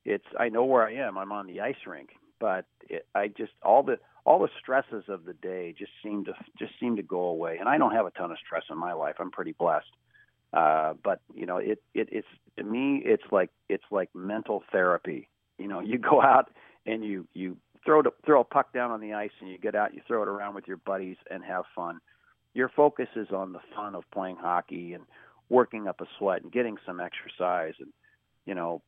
it's 0.05 0.25
I 0.39 0.49
know 0.49 0.65
where 0.65 0.87
I 0.87 0.93
am. 0.95 1.17
I'm 1.17 1.31
on 1.31 1.47
the 1.47 1.61
ice 1.61 1.75
rink, 1.87 2.09
but 2.39 2.65
it, 2.89 3.05
I 3.15 3.27
just 3.27 3.53
all 3.63 3.83
the 3.83 3.97
all 4.25 4.39
the 4.39 4.49
stresses 4.59 5.03
of 5.07 5.25
the 5.25 5.33
day 5.33 5.73
just 5.77 5.91
seem 6.03 6.25
to 6.25 6.33
just 6.57 6.73
seem 6.79 6.95
to 6.97 7.03
go 7.03 7.21
away. 7.21 7.57
And 7.59 7.69
I 7.69 7.77
don't 7.77 7.93
have 7.93 8.05
a 8.05 8.11
ton 8.11 8.31
of 8.31 8.37
stress 8.45 8.63
in 8.69 8.77
my 8.77 8.93
life. 8.93 9.15
I'm 9.19 9.31
pretty 9.31 9.53
blessed. 9.53 9.91
Uh, 10.53 10.93
but 11.03 11.19
you 11.33 11.45
know, 11.45 11.57
it, 11.57 11.81
it 11.93 12.09
it's 12.11 12.27
to 12.57 12.63
me, 12.63 13.01
it's 13.03 13.23
like 13.31 13.49
it's 13.69 13.83
like 13.91 14.09
mental 14.13 14.63
therapy. 14.71 15.29
You 15.57 15.67
know, 15.67 15.79
you 15.79 15.97
go 16.11 16.21
out 16.21 16.51
and 16.85 17.03
you 17.03 17.27
you 17.33 17.57
throw 17.85 18.01
the, 18.01 18.11
throw 18.25 18.41
a 18.41 18.45
puck 18.45 18.73
down 18.73 18.91
on 18.91 19.01
the 19.01 19.13
ice, 19.13 19.31
and 19.41 19.49
you 19.49 19.57
get 19.57 19.75
out, 19.75 19.93
you 19.93 20.01
throw 20.07 20.21
it 20.21 20.29
around 20.29 20.55
with 20.55 20.67
your 20.67 20.77
buddies, 20.77 21.17
and 21.29 21.43
have 21.43 21.65
fun. 21.75 21.99
Your 22.53 22.69
focus 22.69 23.07
is 23.15 23.29
on 23.31 23.53
the 23.53 23.59
fun 23.75 23.95
of 23.95 24.03
playing 24.11 24.37
hockey 24.37 24.93
and 24.93 25.03
working 25.49 25.87
up 25.87 26.01
a 26.01 26.05
sweat 26.17 26.43
and 26.43 26.51
getting 26.51 26.77
some 26.85 26.99
exercise 26.99 27.73
and 27.79 27.89
you 28.45 28.55
know 28.55 28.81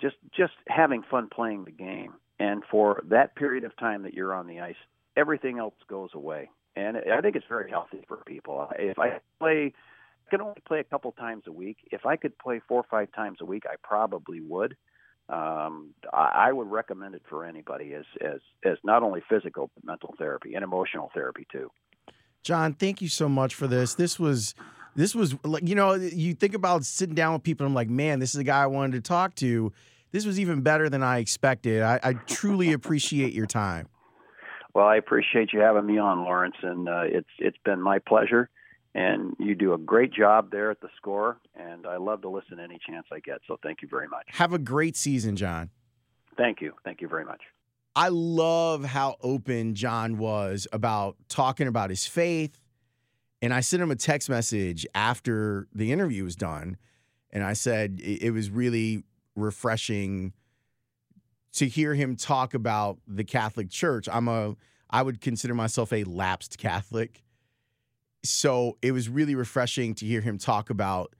just 0.00 0.16
just 0.36 0.52
having 0.68 1.02
fun 1.10 1.28
playing 1.32 1.64
the 1.64 1.70
game. 1.70 2.14
And 2.38 2.62
for 2.70 3.02
that 3.08 3.36
period 3.36 3.64
of 3.64 3.76
time 3.76 4.02
that 4.02 4.14
you're 4.14 4.34
on 4.34 4.46
the 4.46 4.60
ice 4.60 4.76
everything 5.16 5.58
else 5.58 5.74
goes 5.88 6.10
away. 6.14 6.50
And 6.74 6.96
i 6.96 7.20
think 7.20 7.36
it's 7.36 7.46
very 7.48 7.70
healthy 7.70 8.02
for 8.08 8.18
people. 8.26 8.68
If 8.78 8.98
i 8.98 9.20
play 9.38 9.72
I 10.26 10.30
can 10.30 10.40
only 10.40 10.62
play 10.66 10.80
a 10.80 10.84
couple 10.84 11.12
times 11.12 11.44
a 11.46 11.52
week. 11.52 11.76
If 11.90 12.06
i 12.06 12.16
could 12.16 12.38
play 12.38 12.60
four 12.66 12.80
or 12.80 12.86
five 12.90 13.12
times 13.14 13.38
a 13.40 13.44
week 13.44 13.64
i 13.66 13.74
probably 13.82 14.40
would. 14.40 14.74
Um 15.28 15.90
i, 16.12 16.48
I 16.48 16.52
would 16.52 16.70
recommend 16.70 17.14
it 17.14 17.22
for 17.28 17.44
anybody 17.44 17.92
as 17.94 18.06
as 18.20 18.40
as 18.64 18.78
not 18.82 19.02
only 19.02 19.22
physical 19.28 19.70
but 19.74 19.84
mental 19.84 20.14
therapy 20.18 20.54
and 20.54 20.64
emotional 20.64 21.10
therapy 21.14 21.46
too 21.52 21.70
John, 22.42 22.74
thank 22.74 23.00
you 23.00 23.08
so 23.08 23.28
much 23.28 23.54
for 23.54 23.66
this. 23.66 23.94
This 23.94 24.18
was 24.18 24.54
this 24.94 25.14
was 25.14 25.36
like 25.44 25.66
you 25.66 25.74
know, 25.74 25.94
you 25.94 26.34
think 26.34 26.54
about 26.54 26.84
sitting 26.84 27.14
down 27.14 27.32
with 27.34 27.42
people, 27.42 27.64
and 27.64 27.72
I'm 27.72 27.74
like, 27.74 27.88
man, 27.88 28.18
this 28.18 28.34
is 28.34 28.40
a 28.40 28.44
guy 28.44 28.62
I 28.62 28.66
wanted 28.66 28.92
to 28.92 29.08
talk 29.08 29.34
to. 29.36 29.72
This 30.10 30.26
was 30.26 30.38
even 30.38 30.60
better 30.60 30.90
than 30.90 31.02
I 31.02 31.18
expected. 31.18 31.82
I, 31.82 31.98
I 32.02 32.12
truly 32.12 32.72
appreciate 32.72 33.32
your 33.32 33.46
time. 33.46 33.88
Well, 34.74 34.86
I 34.86 34.96
appreciate 34.96 35.52
you 35.52 35.60
having 35.60 35.86
me 35.86 35.98
on, 35.98 36.24
Lawrence, 36.24 36.56
and 36.62 36.88
uh, 36.88 37.02
it's 37.04 37.30
it's 37.38 37.58
been 37.64 37.80
my 37.80 37.98
pleasure. 37.98 38.48
And 38.94 39.34
you 39.38 39.54
do 39.54 39.72
a 39.72 39.78
great 39.78 40.12
job 40.12 40.50
there 40.50 40.70
at 40.70 40.82
the 40.82 40.90
score, 40.98 41.38
and 41.56 41.86
I 41.86 41.96
love 41.96 42.20
to 42.22 42.28
listen 42.28 42.60
any 42.60 42.78
chance 42.86 43.06
I 43.10 43.20
get. 43.20 43.38
So 43.48 43.58
thank 43.62 43.80
you 43.80 43.88
very 43.88 44.06
much. 44.06 44.26
Have 44.32 44.52
a 44.52 44.58
great 44.58 44.96
season, 44.96 45.34
John. 45.34 45.70
Thank 46.36 46.60
you, 46.60 46.74
thank 46.84 47.00
you 47.00 47.08
very 47.08 47.24
much. 47.24 47.40
I 47.94 48.08
love 48.08 48.84
how 48.84 49.16
open 49.20 49.74
John 49.74 50.16
was 50.16 50.66
about 50.72 51.16
talking 51.28 51.66
about 51.68 51.90
his 51.90 52.06
faith. 52.06 52.58
And 53.42 53.52
I 53.52 53.60
sent 53.60 53.82
him 53.82 53.90
a 53.90 53.96
text 53.96 54.30
message 54.30 54.86
after 54.94 55.66
the 55.74 55.92
interview 55.92 56.24
was 56.24 56.36
done. 56.36 56.76
And 57.30 57.42
I 57.42 57.52
said 57.54 58.00
it 58.02 58.32
was 58.32 58.50
really 58.50 59.04
refreshing 59.34 60.32
to 61.54 61.68
hear 61.68 61.94
him 61.94 62.16
talk 62.16 62.54
about 62.54 62.98
the 63.06 63.24
Catholic 63.24 63.68
Church. 63.68 64.08
I'm 64.10 64.28
a 64.28 64.56
I 64.88 65.02
would 65.02 65.20
consider 65.20 65.54
myself 65.54 65.92
a 65.92 66.04
lapsed 66.04 66.58
Catholic. 66.58 67.22
So 68.24 68.76
it 68.82 68.92
was 68.92 69.08
really 69.08 69.34
refreshing 69.34 69.94
to 69.96 70.06
hear 70.06 70.20
him 70.20 70.38
talk 70.38 70.70
about 70.70 71.14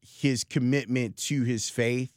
his 0.00 0.42
commitment 0.42 1.16
to 1.16 1.42
his 1.44 1.70
faith 1.70 2.12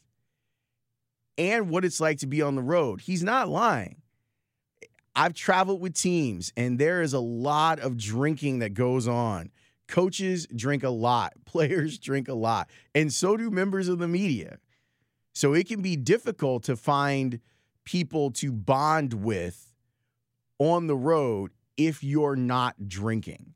and 1.38 1.70
what 1.70 1.86
it's 1.86 2.00
like 2.00 2.20
to 2.20 2.28
be 2.28 2.42
on 2.42 2.56
the 2.56 2.62
road. 2.62 3.02
He's 3.02 3.24
not 3.24 3.50
lying. 3.50 4.02
I've 5.16 5.34
traveled 5.34 5.80
with 5.80 5.94
teams, 5.94 6.52
and 6.58 6.78
there 6.78 7.02
is 7.02 7.14
a 7.14 7.20
lot 7.20 7.80
of 7.80 7.98
drinking 7.98 8.60
that 8.60 8.74
goes 8.74 9.08
on. 9.08 9.50
Coaches 9.88 10.48
drink 10.54 10.84
a 10.84 10.90
lot, 10.90 11.34
players 11.46 11.98
drink 11.98 12.28
a 12.28 12.34
lot, 12.34 12.70
and 12.94 13.14
so 13.14 13.38
do 13.38 13.50
members 13.50 13.88
of 13.88 14.00
the 14.00 14.08
media. 14.08 14.60
So 15.34 15.54
it 15.54 15.68
can 15.68 15.82
be 15.82 15.96
difficult 15.96 16.64
to 16.64 16.76
find 16.76 17.40
people 17.84 18.32
to 18.32 18.52
bond 18.52 19.14
with 19.14 19.74
on 20.60 20.88
the 20.88 20.96
road 20.96 21.52
if 21.78 22.04
you're 22.04 22.36
not 22.36 22.88
drinking. 22.88 23.54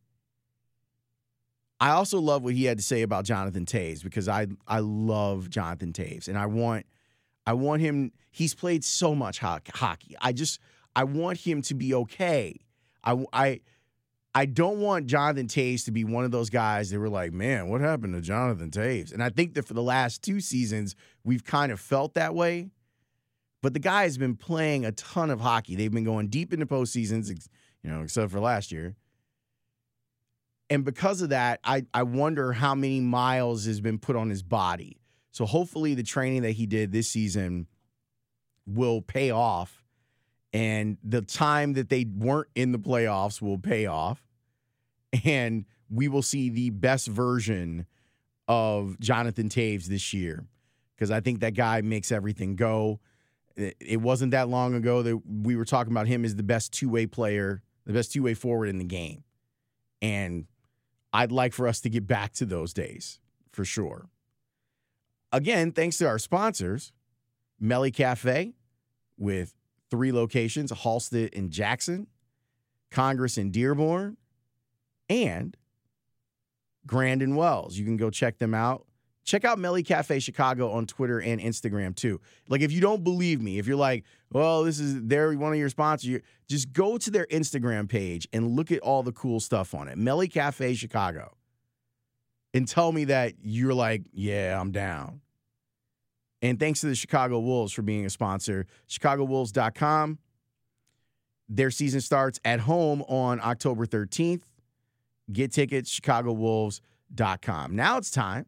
I 1.80 1.92
also 1.92 2.20
love 2.20 2.44
what 2.44 2.54
he 2.54 2.66
had 2.66 2.78
to 2.78 2.84
say 2.84 3.02
about 3.02 3.24
Jonathan 3.24 3.66
Toews 3.66 4.04
because 4.04 4.28
I 4.28 4.48
I 4.68 4.80
love 4.80 5.50
Jonathan 5.50 5.94
Toews 5.94 6.28
and 6.28 6.38
I 6.38 6.46
want 6.46 6.86
I 7.46 7.54
want 7.54 7.82
him 7.82 8.12
he's 8.32 8.54
played 8.54 8.84
so 8.84 9.16
much 9.16 9.40
ho- 9.40 9.60
hockey. 9.74 10.16
I 10.22 10.34
just 10.34 10.60
I 10.96 11.04
want 11.04 11.40
him 11.40 11.62
to 11.64 11.74
be 11.74 11.94
okay. 11.94 12.60
I 13.04 13.26
I 13.34 13.60
I 14.36 14.46
don't 14.46 14.80
want 14.80 15.08
Jonathan 15.08 15.48
Toews 15.48 15.86
to 15.86 15.92
be 15.92 16.04
one 16.04 16.24
of 16.24 16.32
those 16.32 16.50
guys 16.50 16.92
that 16.92 17.00
were 17.00 17.10
like, 17.10 17.34
man, 17.34 17.68
what 17.68 17.82
happened 17.82 18.14
to 18.14 18.22
Jonathan 18.22 18.70
Toews? 18.70 19.12
And 19.12 19.24
I 19.24 19.30
think 19.30 19.56
that 19.56 19.68
for 19.68 19.74
the 19.74 19.82
last 19.82 20.22
two 20.22 20.40
seasons, 20.40 20.96
we've 21.24 21.44
kind 21.44 21.72
of 21.72 21.80
felt 21.80 22.14
that 22.14 22.36
way. 22.36 22.70
But 23.62 23.74
the 23.74 23.80
guy 23.80 24.04
has 24.04 24.18
been 24.18 24.36
playing 24.36 24.86
a 24.86 24.92
ton 24.92 25.32
of 25.32 25.42
hockey. 25.42 25.76
They've 25.76 25.92
been 25.92 26.06
going 26.06 26.28
deep 26.28 26.54
into 26.54 26.66
postseasons, 26.66 27.30
you 27.84 27.90
know, 27.90 28.04
except 28.04 28.32
for 28.32 28.40
last 28.40 28.72
year. 28.72 28.96
And 30.70 30.86
because 30.86 31.22
of 31.22 31.30
that, 31.30 31.60
I, 31.64 31.86
I 31.94 32.04
wonder 32.04 32.54
how 32.54 32.76
many 32.76 33.02
miles 33.02 33.66
has 33.66 33.82
been 33.82 33.98
put 33.98 34.16
on 34.16 34.30
his 34.30 34.44
body. 34.44 34.99
So 35.32 35.46
hopefully 35.46 35.94
the 35.94 36.04
training 36.04 36.42
that 36.44 36.52
he 36.52 36.66
did 36.66 36.92
this 36.92 37.10
season 37.10 37.68
will 38.66 39.02
pay 39.02 39.32
off. 39.32 39.84
And 40.52 40.98
the 41.04 41.22
time 41.22 41.74
that 41.74 41.90
they 41.90 42.06
weren't 42.06 42.50
in 42.56 42.72
the 42.72 42.80
playoffs 42.80 43.42
will 43.42 43.60
pay 43.60 43.86
off. 43.86 44.26
And 45.24 45.66
we 45.90 46.08
will 46.08 46.22
see 46.22 46.50
the 46.50 46.70
best 46.72 47.08
version 47.08 47.86
of 48.48 49.00
Jonathan 49.00 49.50
Toews 49.50 49.86
this 49.86 50.14
year. 50.14 50.46
Because 50.96 51.12
I 51.12 51.20
think 51.20 51.40
that 51.40 51.54
guy 51.54 51.82
makes 51.82 52.12
everything 52.12 52.56
go. 52.56 53.00
It 53.56 54.02
wasn't 54.02 54.32
that 54.32 54.50
long 54.50 54.74
ago 54.74 55.04
that 55.04 55.18
we 55.26 55.56
were 55.56 55.66
talking 55.66 55.94
about 55.94 56.08
him 56.08 56.26
as 56.26 56.36
the 56.36 56.44
best 56.44 56.74
two 56.74 56.90
way 56.90 57.06
player, 57.06 57.62
the 57.86 57.94
best 57.94 58.12
two 58.12 58.24
way 58.24 58.34
forward 58.34 58.68
in 58.68 58.78
the 58.78 58.86
game. 58.86 59.24
And 60.02 60.46
I'd 61.12 61.32
like 61.32 61.54
for 61.54 61.68
us 61.68 61.82
to 61.82 61.90
get 61.90 62.08
back 62.08 62.34
to 62.34 62.46
those 62.46 62.74
days 62.74 63.20
for 63.52 63.66
sure. 63.66 64.10
Again, 65.32 65.72
thanks 65.72 65.98
to 65.98 66.08
our 66.08 66.20
sponsors, 66.20 66.92
Meli 67.60 67.92
Cafe 67.92 68.54
with 69.18 69.54
three 69.92 70.12
locations 70.12 70.72
Halsted 70.72 71.38
and 71.38 71.52
Jackson, 71.52 72.08
Congress 72.90 73.38
and 73.38 73.52
Dearborn, 73.52 74.18
and 75.10 75.56
Grandin 76.86 77.36
Wells. 77.36 77.78
You 77.78 77.86
can 77.86 77.98
go 77.98 78.10
check 78.10 78.38
them 78.38 78.54
out. 78.54 78.86
Check 79.26 79.46
out 79.46 79.60
Meli 79.60 79.84
Cafe 79.84 80.20
Chicago 80.20 80.72
on 80.72 80.88
Twitter 80.88 81.22
and 81.22 81.40
Instagram 81.40 81.96
too. 81.96 82.20
Like 82.48 82.62
if 82.62 82.72
you 82.72 82.82
don't 82.82 83.04
believe 83.04 83.42
me, 83.42 83.60
if 83.60 83.68
you're 83.68 83.78
like, 83.78 84.06
well, 84.32 84.64
this 84.64 84.80
is 84.80 85.04
they're 85.04 85.34
one 85.34 85.54
of 85.54 85.60
your 85.60 85.70
sponsors, 85.70 86.22
just 86.48 86.74
go 86.74 86.98
to 86.98 87.12
their 87.12 87.28
Instagram 87.28 87.88
page 87.88 88.28
and 88.34 88.56
look 88.56 88.72
at 88.72 88.80
all 88.80 89.04
the 89.04 89.12
cool 89.12 89.40
stuff 89.40 89.76
on 89.76 89.88
it. 89.88 90.00
Meli 90.00 90.28
Cafe 90.28 90.74
Chicago. 90.74 91.36
And 92.54 92.68
tell 92.68 92.92
me 92.92 93.06
that 93.06 93.34
you're 93.42 93.74
like, 93.74 94.04
yeah, 94.12 94.60
I'm 94.60 94.72
down. 94.72 95.22
And 96.42 96.60
thanks 96.60 96.82
to 96.82 96.88
the 96.88 96.96
Chicago 96.96 97.40
Wolves 97.40 97.74
for 97.74 97.82
being 97.82 98.06
a 98.06 98.10
sponsor. 98.10 98.66
ChicagoWolves.com. 98.90 100.20
Their 101.50 101.72
season 101.72 102.02
starts 102.02 102.40
at 102.46 102.62
home 102.62 103.02
on 103.04 103.40
October 103.42 103.86
13th. 103.86 104.44
Get 105.32 105.52
tickets, 105.52 106.00
ChicagoWolves.com. 106.00 107.76
Now 107.76 107.98
it's 107.98 108.12
time 108.12 108.46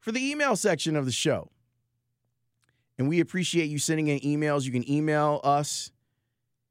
for 0.00 0.12
the 0.12 0.30
email 0.30 0.56
section 0.56 0.96
of 0.96 1.04
the 1.04 1.12
show. 1.12 1.50
And 2.98 3.08
we 3.08 3.20
appreciate 3.20 3.66
you 3.66 3.78
sending 3.78 4.08
in 4.08 4.18
emails. 4.20 4.64
You 4.64 4.72
can 4.72 4.88
email 4.90 5.40
us, 5.44 5.92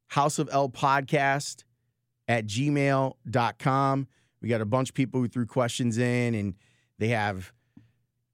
House 0.08 0.40
of 0.40 0.50
L 0.52 0.70
Podcast 0.70 1.64
at 2.28 2.46
gmail.com. 2.46 4.08
We 4.42 4.50
got 4.50 4.62
a 4.62 4.66
bunch 4.66 4.90
of 4.90 4.96
people 4.96 5.20
who 5.20 5.28
threw 5.28 5.46
questions 5.46 5.98
in 5.98 6.36
and 6.36 6.56
they 7.00 7.10
have 7.10 7.54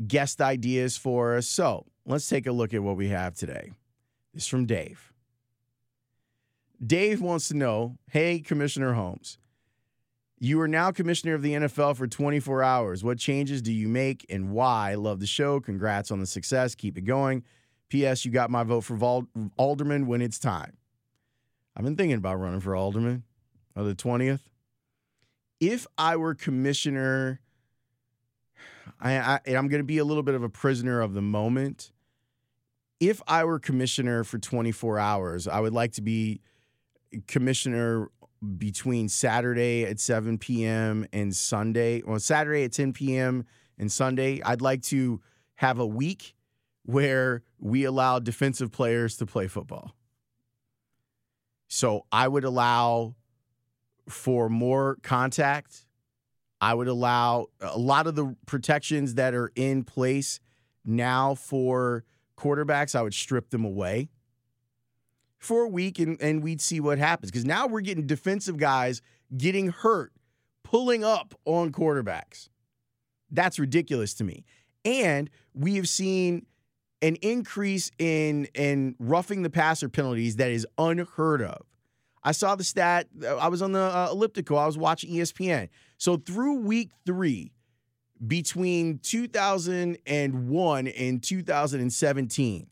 guest 0.05 0.41
ideas 0.41 0.97
for 0.97 1.37
us. 1.37 1.47
So 1.47 1.85
let's 2.05 2.27
take 2.27 2.47
a 2.47 2.51
look 2.51 2.73
at 2.73 2.83
what 2.83 2.97
we 2.97 3.09
have 3.09 3.35
today. 3.35 3.71
This 4.33 4.43
is 4.43 4.49
from 4.49 4.65
Dave. 4.65 5.13
Dave 6.85 7.21
wants 7.21 7.47
to 7.47 7.53
know 7.53 7.97
Hey, 8.09 8.39
Commissioner 8.39 8.93
Holmes, 8.93 9.37
you 10.39 10.59
are 10.59 10.67
now 10.67 10.91
commissioner 10.91 11.35
of 11.35 11.41
the 11.41 11.53
NFL 11.53 11.95
for 11.95 12.05
24 12.05 12.63
hours. 12.63 13.01
What 13.03 13.17
changes 13.17 13.61
do 13.61 13.71
you 13.71 13.87
make 13.87 14.25
and 14.29 14.51
why? 14.51 14.95
Love 14.95 15.21
the 15.21 15.25
show. 15.25 15.61
Congrats 15.61 16.11
on 16.11 16.19
the 16.19 16.25
success. 16.25 16.75
Keep 16.75 16.97
it 16.97 17.05
going. 17.05 17.43
P.S. 17.87 18.25
You 18.25 18.31
got 18.31 18.49
my 18.49 18.63
vote 18.63 18.81
for 18.81 19.23
Alderman 19.57 20.07
when 20.07 20.21
it's 20.21 20.39
time. 20.39 20.75
I've 21.77 21.85
been 21.85 21.95
thinking 21.95 22.17
about 22.17 22.39
running 22.39 22.59
for 22.59 22.75
Alderman 22.75 23.23
on 23.75 23.87
the 23.87 23.95
20th. 23.95 24.41
If 25.63 25.87
I 25.97 26.17
were 26.17 26.35
commissioner, 26.35 27.39
I, 28.99 29.15
I 29.15 29.39
I'm 29.47 29.69
going 29.69 29.79
to 29.79 29.85
be 29.85 29.97
a 29.97 30.03
little 30.03 30.23
bit 30.23 30.35
of 30.35 30.43
a 30.43 30.49
prisoner 30.49 30.99
of 30.99 31.13
the 31.13 31.21
moment. 31.21 31.91
If 32.99 33.21
I 33.27 33.45
were 33.45 33.59
commissioner 33.59 34.25
for 34.25 34.37
24 34.37 34.99
hours, 34.99 35.47
I 35.47 35.61
would 35.61 35.73
like 35.73 35.93
to 35.93 36.01
be 36.01 36.41
commissioner 37.27 38.09
between 38.57 39.07
Saturday 39.07 39.85
at 39.85 40.01
7 40.01 40.37
p.m. 40.37 41.07
and 41.13 41.33
Sunday. 41.33 42.01
Well, 42.05 42.19
Saturday 42.19 42.65
at 42.65 42.73
10 42.73 42.91
p.m. 42.91 43.45
and 43.77 43.89
Sunday. 43.89 44.41
I'd 44.43 44.61
like 44.61 44.81
to 44.83 45.21
have 45.55 45.79
a 45.79 45.87
week 45.87 46.35
where 46.85 47.41
we 47.57 47.85
allow 47.85 48.19
defensive 48.19 48.71
players 48.71 49.15
to 49.17 49.25
play 49.25 49.47
football. 49.47 49.95
So 51.69 52.05
I 52.11 52.27
would 52.27 52.43
allow 52.43 53.15
for 54.09 54.49
more 54.49 54.97
contact. 55.03 55.85
I 56.61 56.73
would 56.73 56.87
allow 56.87 57.47
a 57.59 57.77
lot 57.77 58.07
of 58.07 58.15
the 58.15 58.35
protections 58.45 59.15
that 59.15 59.33
are 59.33 59.51
in 59.55 59.83
place 59.83 60.39
now 60.85 61.35
for 61.35 62.03
quarterbacks, 62.37 62.95
I 62.95 63.01
would 63.01 63.13
strip 63.13 63.49
them 63.49 63.65
away 63.65 64.09
for 65.37 65.63
a 65.63 65.67
week 65.67 65.99
and, 65.99 66.21
and 66.21 66.41
we'd 66.41 66.61
see 66.61 66.79
what 66.79 66.97
happens. 66.97 67.31
Because 67.31 67.45
now 67.45 67.67
we're 67.67 67.81
getting 67.81 68.07
defensive 68.07 68.57
guys 68.57 69.01
getting 69.37 69.69
hurt, 69.69 70.13
pulling 70.63 71.03
up 71.03 71.35
on 71.45 71.71
quarterbacks. 71.71 72.49
That's 73.31 73.59
ridiculous 73.59 74.13
to 74.15 74.23
me. 74.23 74.45
And 74.85 75.29
we 75.53 75.75
have 75.75 75.89
seen 75.89 76.45
an 77.01 77.15
increase 77.15 77.91
in 77.99 78.45
in 78.53 78.95
roughing 78.99 79.43
the 79.43 79.49
passer 79.49 79.89
penalties 79.89 80.37
that 80.37 80.51
is 80.51 80.65
unheard 80.77 81.41
of. 81.41 81.65
I 82.23 82.31
saw 82.31 82.55
the 82.55 82.63
stat. 82.63 83.07
I 83.27 83.49
was 83.49 83.61
on 83.61 83.73
the 83.73 83.81
uh, 83.81 84.09
elliptical. 84.11 84.57
I 84.57 84.65
was 84.65 84.77
watching 84.77 85.11
ESPN. 85.11 85.69
So 85.97 86.17
through 86.17 86.61
week 86.61 86.91
three, 87.05 87.51
between 88.25 88.99
2001 88.99 90.87
and 90.87 91.23
2017, 91.23 92.67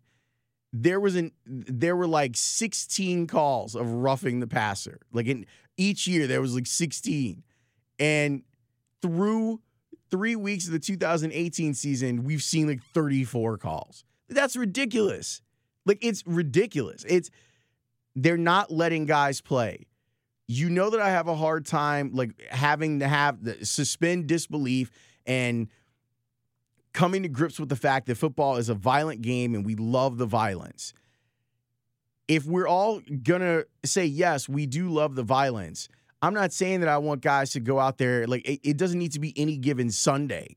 there 0.74 1.00
was 1.00 1.16
an 1.16 1.32
there 1.46 1.96
were 1.98 2.08
like 2.08 2.38
16 2.38 3.28
calls 3.28 3.76
of 3.76 3.92
roughing 3.92 4.40
the 4.40 4.48
passer. 4.48 5.00
Like 5.12 5.28
in 5.28 5.46
each 5.76 6.08
year 6.08 6.28
there 6.28 6.42
was 6.42 6.56
like 6.56 6.68
16. 6.68 7.44
And 8.00 8.44
through 9.02 9.62
3 10.10 10.36
weeks 10.38 10.66
of 10.66 10.72
the 10.72 10.80
2018 10.80 11.74
season, 11.74 12.24
we've 12.24 12.42
seen 12.42 12.68
like 12.68 12.82
34 12.94 13.58
calls. 13.58 14.06
That's 14.30 14.56
ridiculous. 14.56 15.42
Like 15.86 15.98
it's 16.02 16.26
ridiculous. 16.26 17.04
It's 17.08 17.30
they're 18.16 18.38
not 18.38 18.72
letting 18.72 19.06
guys 19.06 19.42
play. 19.42 19.88
You 20.48 20.70
know 20.70 20.90
that 20.90 21.00
I 21.00 21.10
have 21.10 21.28
a 21.28 21.36
hard 21.36 21.66
time 21.66 22.12
like 22.14 22.32
having 22.50 23.00
to 23.00 23.08
have 23.08 23.44
the 23.44 23.66
suspend 23.66 24.28
disbelief 24.28 24.92
and 25.26 25.70
coming 26.94 27.24
to 27.24 27.30
grips 27.30 27.60
with 27.60 27.70
the 27.70 27.76
fact 27.76 28.08
that 28.08 28.16
football 28.16 28.58
is 28.58 28.70
a 28.70 28.74
violent 28.74 29.22
game 29.22 29.56
and 29.56 29.66
we 29.66 29.76
love 29.76 30.18
the 30.18 30.26
violence. 30.26 30.94
If 32.28 32.46
we're 32.46 32.68
all 32.68 33.02
to 33.02 33.66
say, 33.86 34.06
yes, 34.06 34.50
we 34.50 34.66
do 34.66 34.90
love 34.90 35.16
the 35.16 35.24
violence, 35.24 35.88
I'm 36.22 36.34
not 36.34 36.54
saying 36.54 36.82
that 36.82 36.90
I 36.90 36.98
want 36.98 37.22
guys 37.22 37.52
to 37.52 37.60
go 37.60 37.80
out 37.80 37.98
there. 37.98 38.28
Like, 38.28 38.48
it, 38.48 38.60
it 38.64 38.78
doesn't 38.78 39.00
need 39.00 39.14
to 39.14 39.20
be 39.20 39.34
any 39.38 39.58
given 39.58 39.90
Sunday. 39.90 40.56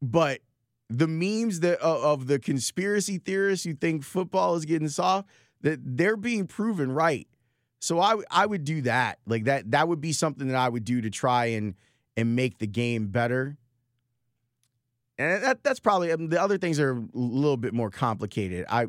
But 0.00 0.40
the 0.98 1.08
memes 1.08 1.60
that 1.60 1.82
uh, 1.82 2.12
of 2.12 2.26
the 2.26 2.38
conspiracy 2.38 3.18
theorists 3.18 3.64
who 3.64 3.74
think 3.74 4.04
football 4.04 4.54
is 4.56 4.64
getting 4.64 4.88
soft, 4.88 5.28
that 5.62 5.80
they're 5.82 6.16
being 6.16 6.46
proven 6.46 6.92
right. 6.92 7.26
So 7.80 7.98
I 8.00 8.16
I 8.30 8.46
would 8.46 8.64
do 8.64 8.82
that. 8.82 9.18
Like 9.26 9.44
that 9.44 9.70
that 9.72 9.88
would 9.88 10.00
be 10.00 10.12
something 10.12 10.48
that 10.48 10.56
I 10.56 10.68
would 10.68 10.84
do 10.84 11.00
to 11.00 11.10
try 11.10 11.46
and 11.46 11.74
and 12.16 12.36
make 12.36 12.58
the 12.58 12.66
game 12.66 13.08
better. 13.08 13.56
And 15.18 15.42
that 15.42 15.64
that's 15.64 15.80
probably 15.80 16.12
um, 16.12 16.28
the 16.28 16.40
other 16.40 16.58
things 16.58 16.78
are 16.78 16.92
a 16.92 17.04
little 17.14 17.56
bit 17.56 17.74
more 17.74 17.90
complicated. 17.90 18.66
I 18.68 18.86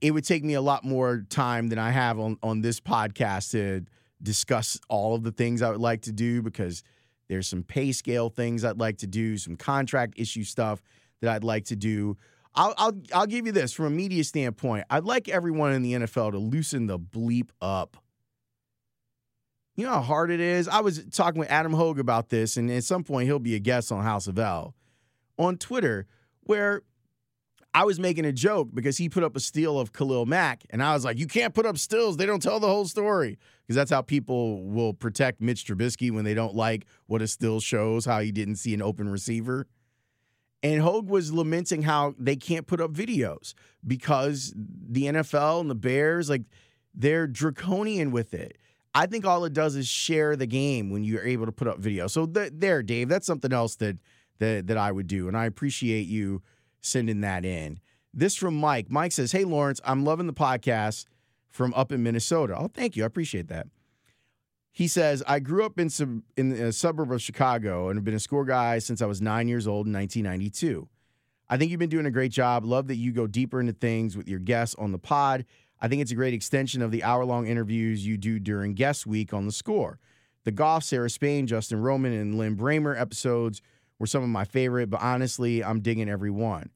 it 0.00 0.12
would 0.12 0.24
take 0.24 0.44
me 0.44 0.54
a 0.54 0.60
lot 0.60 0.84
more 0.84 1.24
time 1.28 1.68
than 1.68 1.78
I 1.78 1.90
have 1.90 2.18
on 2.18 2.38
on 2.42 2.60
this 2.60 2.80
podcast 2.80 3.50
to 3.52 3.84
discuss 4.22 4.78
all 4.88 5.14
of 5.14 5.24
the 5.24 5.32
things 5.32 5.62
I 5.62 5.70
would 5.70 5.80
like 5.80 6.02
to 6.02 6.12
do 6.12 6.42
because 6.42 6.84
there's 7.32 7.48
some 7.48 7.62
pay 7.62 7.92
scale 7.92 8.28
things 8.28 8.62
I'd 8.62 8.78
like 8.78 8.98
to 8.98 9.06
do, 9.06 9.38
some 9.38 9.56
contract 9.56 10.14
issue 10.18 10.44
stuff 10.44 10.82
that 11.22 11.30
I'd 11.34 11.44
like 11.44 11.64
to 11.66 11.76
do. 11.76 12.18
I'll, 12.54 12.74
I'll 12.76 12.92
I'll 13.14 13.26
give 13.26 13.46
you 13.46 13.52
this 13.52 13.72
from 13.72 13.86
a 13.86 13.90
media 13.90 14.22
standpoint. 14.22 14.84
I'd 14.90 15.04
like 15.04 15.30
everyone 15.30 15.72
in 15.72 15.80
the 15.80 15.94
NFL 15.94 16.32
to 16.32 16.38
loosen 16.38 16.86
the 16.86 16.98
bleep 16.98 17.48
up. 17.62 17.96
You 19.76 19.86
know 19.86 19.92
how 19.92 20.02
hard 20.02 20.30
it 20.30 20.40
is? 20.40 20.68
I 20.68 20.80
was 20.80 21.02
talking 21.06 21.38
with 21.38 21.50
Adam 21.50 21.72
Hoge 21.72 21.98
about 21.98 22.28
this, 22.28 22.58
and 22.58 22.70
at 22.70 22.84
some 22.84 23.02
point 23.02 23.26
he'll 23.26 23.38
be 23.38 23.54
a 23.54 23.58
guest 23.58 23.90
on 23.90 24.02
House 24.02 24.26
of 24.26 24.38
L 24.38 24.74
on 25.38 25.56
Twitter, 25.56 26.06
where 26.40 26.82
I 27.74 27.84
was 27.84 27.98
making 27.98 28.26
a 28.26 28.32
joke 28.32 28.68
because 28.74 28.98
he 28.98 29.08
put 29.08 29.22
up 29.22 29.34
a 29.34 29.40
steal 29.40 29.78
of 29.78 29.92
Khalil 29.92 30.26
Mack, 30.26 30.64
and 30.70 30.82
I 30.82 30.92
was 30.92 31.04
like, 31.04 31.18
"You 31.18 31.26
can't 31.26 31.54
put 31.54 31.64
up 31.64 31.78
stills; 31.78 32.16
they 32.16 32.26
don't 32.26 32.42
tell 32.42 32.60
the 32.60 32.66
whole 32.66 32.86
story." 32.86 33.38
Because 33.62 33.76
that's 33.76 33.90
how 33.90 34.02
people 34.02 34.62
will 34.64 34.92
protect 34.92 35.40
Mitch 35.40 35.64
Trubisky 35.64 36.10
when 36.10 36.24
they 36.24 36.34
don't 36.34 36.54
like 36.54 36.86
what 37.06 37.22
a 37.22 37.26
still 37.26 37.60
shows, 37.60 38.04
how 38.04 38.20
he 38.20 38.30
didn't 38.32 38.56
see 38.56 38.74
an 38.74 38.82
open 38.82 39.08
receiver. 39.08 39.66
And 40.62 40.80
Hoge 40.80 41.08
was 41.08 41.32
lamenting 41.32 41.82
how 41.82 42.14
they 42.18 42.36
can't 42.36 42.66
put 42.66 42.80
up 42.80 42.92
videos 42.92 43.54
because 43.86 44.52
the 44.56 45.06
NFL 45.06 45.60
and 45.60 45.70
the 45.70 45.74
Bears, 45.74 46.30
like, 46.30 46.42
they're 46.94 47.26
draconian 47.26 48.12
with 48.12 48.32
it. 48.34 48.58
I 48.94 49.06
think 49.06 49.24
all 49.24 49.44
it 49.44 49.54
does 49.54 49.74
is 49.74 49.88
share 49.88 50.36
the 50.36 50.46
game 50.46 50.90
when 50.90 51.02
you're 51.02 51.24
able 51.24 51.46
to 51.46 51.52
put 51.52 51.66
up 51.66 51.78
video. 51.78 52.06
So 52.06 52.26
th- 52.26 52.52
there, 52.54 52.82
Dave, 52.82 53.08
that's 53.08 53.26
something 53.26 53.52
else 53.52 53.76
that 53.76 53.98
that 54.38 54.66
that 54.66 54.76
I 54.76 54.92
would 54.92 55.06
do, 55.06 55.28
and 55.28 55.36
I 55.36 55.46
appreciate 55.46 56.06
you 56.06 56.42
sending 56.82 57.20
that 57.22 57.44
in. 57.44 57.80
This 58.12 58.36
from 58.36 58.54
Mike. 58.54 58.90
Mike 58.90 59.12
says, 59.12 59.32
"Hey 59.32 59.44
Lawrence, 59.44 59.80
I'm 59.84 60.04
loving 60.04 60.26
the 60.26 60.34
podcast 60.34 61.06
from 61.48 61.72
up 61.74 61.90
in 61.90 62.02
Minnesota. 62.02 62.54
Oh, 62.58 62.68
thank 62.68 62.96
you, 62.96 63.04
I 63.04 63.06
appreciate 63.06 63.48
that." 63.48 63.68
He 64.70 64.88
says, 64.88 65.22
"I 65.26 65.38
grew 65.38 65.64
up 65.64 65.78
in 65.78 65.88
sub- 65.88 66.22
in 66.36 66.52
a 66.52 66.72
suburb 66.72 67.10
of 67.12 67.22
Chicago 67.22 67.88
and 67.88 67.96
have 67.96 68.04
been 68.04 68.14
a 68.14 68.20
score 68.20 68.44
guy 68.44 68.78
since 68.78 69.00
I 69.00 69.06
was 69.06 69.22
nine 69.22 69.48
years 69.48 69.66
old 69.66 69.86
in 69.86 69.92
1992. 69.92 70.88
I 71.48 71.56
think 71.56 71.70
you've 71.70 71.80
been 71.80 71.90
doing 71.90 72.06
a 72.06 72.10
great 72.10 72.32
job. 72.32 72.64
Love 72.64 72.88
that 72.88 72.96
you 72.96 73.12
go 73.12 73.26
deeper 73.26 73.60
into 73.60 73.72
things 73.72 74.16
with 74.16 74.28
your 74.28 74.40
guests 74.40 74.74
on 74.78 74.92
the 74.92 74.98
pod." 74.98 75.46
I 75.80 75.88
think 75.88 76.00
it's 76.00 76.12
a 76.12 76.14
great 76.14 76.32
extension 76.32 76.80
of 76.80 76.92
the 76.92 77.02
hour 77.02 77.24
long 77.24 77.48
interviews 77.48 78.06
you 78.06 78.16
do 78.16 78.38
during 78.38 78.74
guest 78.74 79.04
week 79.04 79.34
on 79.34 79.46
the 79.46 79.52
score. 79.52 79.98
The 80.44 80.52
Goff, 80.52 80.84
Sarah 80.84 81.10
Spain, 81.10 81.48
Justin 81.48 81.80
Roman, 81.80 82.12
and 82.12 82.38
Lin 82.38 82.56
Brehmer 82.56 82.98
episodes 82.98 83.60
were 84.02 84.06
some 84.08 84.24
of 84.24 84.28
my 84.28 84.44
favorite, 84.44 84.90
but 84.90 85.00
honestly, 85.00 85.62
I'm 85.62 85.80
digging 85.80 86.10
every 86.10 86.28
one. 86.28 86.70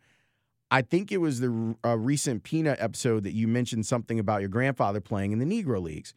I 0.71 0.81
think 0.81 1.11
it 1.11 1.17
was 1.17 1.41
the 1.41 1.75
uh, 1.85 1.99
recent 1.99 2.45
Peanut 2.45 2.79
episode 2.81 3.25
that 3.25 3.33
you 3.33 3.49
mentioned 3.49 3.85
something 3.85 4.21
about 4.21 4.43
your 4.43 4.49
grandfather 4.49 5.01
playing 5.01 5.33
in 5.33 5.41
the 5.41 5.45
Negro 5.45 5.83
Leagues. 5.83 6.15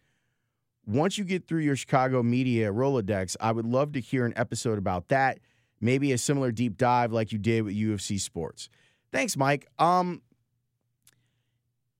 Once 0.86 1.18
you 1.18 1.24
get 1.24 1.47
through 1.47 1.62
your 1.62 1.76
Chicago 1.76 2.22
media 2.22 2.72
Rolodex, 2.72 3.36
I 3.41 3.51
would 3.51 3.66
love 3.66 3.91
to 3.93 3.99
hear 3.99 4.24
an 4.24 4.34
episode 4.36 4.78
about 4.78 5.07
that. 5.07 5.39
Maybe 5.82 6.12
a 6.12 6.18
similar 6.20 6.51
deep 6.51 6.78
dive 6.78 7.12
like 7.12 7.32
you 7.32 7.39
did 7.39 7.64
with 7.64 7.76
UFC 7.76 8.20
Sports. 8.20 8.70
Thanks, 9.12 9.36
Mike. 9.36 9.66
Um, 9.80 10.22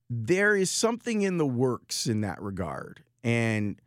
there 0.08 0.56
is 0.56 0.70
something 0.70 1.24
in 1.24 1.40
the 1.40 1.48
works 1.48 2.06
in 2.06 2.22
that 2.22 2.40
regard. 2.40 3.02
And 3.24 3.82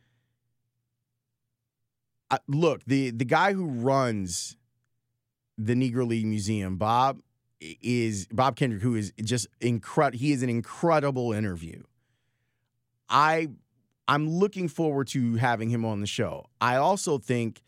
uh, 2.29 2.39
look, 2.49 2.85
the 2.87 3.11
the 3.11 3.25
guy 3.25 3.53
who 3.53 3.67
runs 3.67 4.57
the 5.65 5.75
Negro 5.75 6.07
League 6.07 6.27
Museum, 6.27 6.77
Bob, 6.77 7.21
is 7.61 8.27
Bob 8.33 8.57
Kendrick, 8.57 8.83
who 8.83 8.97
is 8.97 9.13
just 9.23 9.47
incredible. 9.61 10.19
He 10.19 10.33
is 10.33 10.43
an 10.43 10.49
incredible 10.49 11.33
interview. 11.33 11.83
I 13.09 13.49
I'm 14.09 14.29
looking 14.29 14.69
forward 14.69 15.09
to 15.09 15.37
having 15.37 15.71
him 15.71 15.85
on 15.85 16.01
the 16.01 16.07
show. 16.07 16.47
I 16.61 16.77
also 16.77 17.19
think 17.19 17.63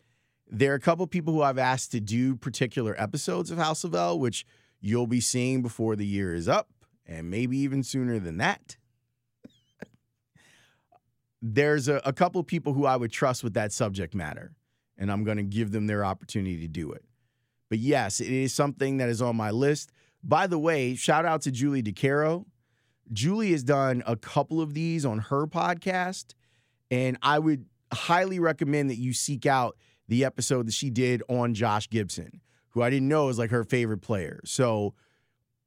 there 0.47 0.73
are 0.73 0.75
a 0.75 0.79
couple 0.79 1.07
people 1.07 1.33
who 1.33 1.41
I've 1.41 1.57
asked 1.57 1.91
to 1.93 2.01
do 2.01 2.35
particular 2.35 2.95
episodes 3.01 3.51
of 3.51 3.57
House 3.57 3.83
of 3.83 3.95
L, 3.95 4.19
which 4.19 4.45
you'll 4.81 5.07
be 5.07 5.21
seeing 5.21 5.61
before 5.61 5.95
the 5.95 6.05
year 6.05 6.35
is 6.35 6.47
up 6.47 6.69
and 7.05 7.29
maybe 7.29 7.57
even 7.59 7.83
sooner 7.83 8.19
than 8.19 8.37
that. 8.37 8.77
There's 11.41 11.87
a, 11.87 12.01
a 12.03 12.11
couple 12.11 12.43
people 12.43 12.73
who 12.73 12.85
I 12.85 12.97
would 12.97 13.11
trust 13.11 13.43
with 13.43 13.53
that 13.53 13.71
subject 13.71 14.13
matter, 14.13 14.55
and 14.97 15.11
I'm 15.11 15.23
going 15.23 15.37
to 15.37 15.43
give 15.43 15.71
them 15.71 15.87
their 15.87 16.03
opportunity 16.03 16.59
to 16.61 16.67
do 16.67 16.91
it. 16.91 17.04
But 17.75 17.81
yes, 17.81 18.21
it 18.21 18.29
is 18.29 18.53
something 18.53 18.99
that 18.99 19.09
is 19.09 19.21
on 19.21 19.35
my 19.35 19.51
list. 19.51 19.91
By 20.23 20.47
the 20.47 20.57
way, 20.57 20.95
shout 20.95 21.25
out 21.25 21.41
to 21.41 21.51
Julie 21.51 21.83
DiCaro. 21.83 22.45
Julie 23.11 23.51
has 23.51 23.65
done 23.65 24.01
a 24.07 24.15
couple 24.15 24.61
of 24.61 24.73
these 24.73 25.05
on 25.05 25.19
her 25.19 25.45
podcast, 25.45 26.35
and 26.89 27.17
I 27.21 27.37
would 27.37 27.65
highly 27.91 28.39
recommend 28.39 28.91
that 28.91 28.95
you 28.97 29.11
seek 29.11 29.45
out 29.45 29.75
the 30.07 30.23
episode 30.23 30.67
that 30.67 30.73
she 30.73 30.89
did 30.89 31.21
on 31.27 31.53
Josh 31.53 31.89
Gibson, 31.89 32.39
who 32.69 32.81
I 32.81 32.89
didn't 32.89 33.09
know 33.09 33.25
was 33.25 33.37
like 33.37 33.49
her 33.49 33.65
favorite 33.65 34.01
player. 34.01 34.39
So 34.45 34.93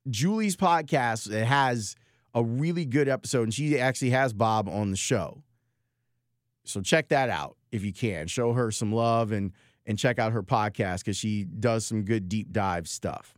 Julie's 0.08 0.56
podcast 0.56 1.30
it 1.30 1.44
has 1.44 1.94
a 2.32 2.42
really 2.42 2.86
good 2.86 3.10
episode, 3.10 3.42
and 3.42 3.52
she 3.52 3.78
actually 3.78 4.12
has 4.12 4.32
Bob 4.32 4.66
on 4.66 4.92
the 4.92 4.96
show. 4.96 5.42
So 6.64 6.80
check 6.80 7.08
that 7.08 7.28
out 7.28 7.58
if 7.70 7.84
you 7.84 7.92
can. 7.92 8.28
Show 8.28 8.54
her 8.54 8.70
some 8.70 8.94
love 8.94 9.30
and 9.30 9.52
and 9.88 9.98
check 9.98 10.18
out 10.18 10.32
her 10.32 10.42
podcast 10.42 10.98
because 10.98 11.16
she 11.16 11.44
does 11.44 11.84
some 11.84 12.04
good 12.04 12.28
deep 12.28 12.52
dive 12.52 12.86
stuff. 12.86 13.34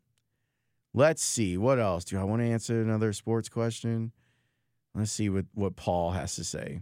Let's 0.92 1.22
see 1.22 1.56
what 1.56 1.78
else. 1.78 2.04
Do 2.04 2.18
I 2.18 2.24
want 2.24 2.42
to 2.42 2.48
answer 2.48 2.82
another 2.82 3.12
sports 3.12 3.48
question? 3.48 4.10
Let's 4.94 5.12
see 5.12 5.30
what 5.30 5.46
what 5.54 5.76
Paul 5.76 6.10
has 6.10 6.34
to 6.34 6.44
say. 6.44 6.80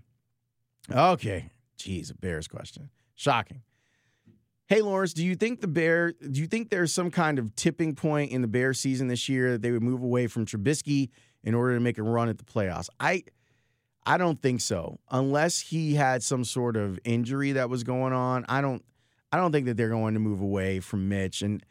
Okay, 0.91 1.51
geez, 1.77 2.11
a 2.11 2.15
Bears 2.15 2.49
question. 2.49 2.89
Shocking. 3.15 3.61
Hey 4.67 4.81
Lawrence, 4.81 5.13
do 5.13 5.25
you 5.25 5.35
think 5.35 5.61
the 5.61 5.69
Bear? 5.69 6.13
Do 6.13 6.41
you 6.41 6.47
think 6.47 6.71
there's 6.71 6.93
some 6.93 7.11
kind 7.11 7.39
of 7.39 7.55
tipping 7.55 7.95
point 7.95 8.33
in 8.33 8.41
the 8.41 8.49
Bear 8.49 8.73
season 8.73 9.09
this 9.09 9.29
year 9.29 9.53
that 9.53 9.63
they 9.63 9.71
would 9.71 9.83
move 9.83 10.03
away 10.03 10.27
from 10.27 10.47
Trubisky 10.47 11.11
in 11.45 11.55
order 11.55 11.75
to 11.75 11.81
make 11.81 11.99
a 11.99 12.03
run 12.03 12.31
at 12.31 12.39
the 12.39 12.45
playoffs? 12.45 12.89
I 12.99 13.25
I 14.07 14.17
don't 14.17 14.41
think 14.41 14.63
so. 14.63 15.01
Unless 15.11 15.61
he 15.61 15.95
had 15.95 16.23
some 16.23 16.45
sort 16.45 16.79
of 16.79 16.99
injury 17.05 17.53
that 17.53 17.69
was 17.69 17.85
going 17.85 18.15
on, 18.15 18.47
I 18.49 18.63
don't 18.63 18.83
I 19.31 19.37
don't 19.37 19.53
think 19.53 19.67
that 19.67 19.77
they're 19.77 19.91
going 19.91 20.15
to 20.15 20.21
move 20.21 20.41
away 20.41 20.81
from 20.81 21.09
Mitch. 21.09 21.43
And 21.43 21.63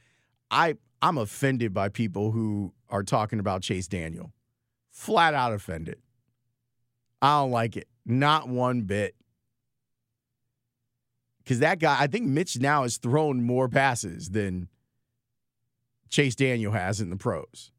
I 0.52 0.76
I'm 1.02 1.18
offended 1.18 1.74
by 1.74 1.90
people 1.90 2.32
who 2.32 2.74
are 2.90 3.04
talking 3.04 3.40
about 3.40 3.62
Chase 3.62 3.88
Daniel. 3.88 4.32
Flat 4.90 5.34
out 5.34 5.54
offended. 5.54 6.00
I 7.22 7.40
don't 7.40 7.52
like 7.52 7.78
it. 7.78 7.88
Not 8.06 8.48
one 8.48 8.82
bit. 8.82 9.16
Because 11.44 11.60
that 11.60 11.80
guy, 11.80 11.96
I 12.00 12.08
think 12.08 12.26
Mitch 12.26 12.60
now 12.60 12.84
has 12.84 12.98
thrown 12.98 13.44
more 13.44 13.70
passes 13.70 14.32
than 14.32 14.68
Chase 16.10 16.36
Daniel 16.36 16.72
has 16.74 17.00
in 17.00 17.10
the 17.10 17.16
pros. 17.16 17.72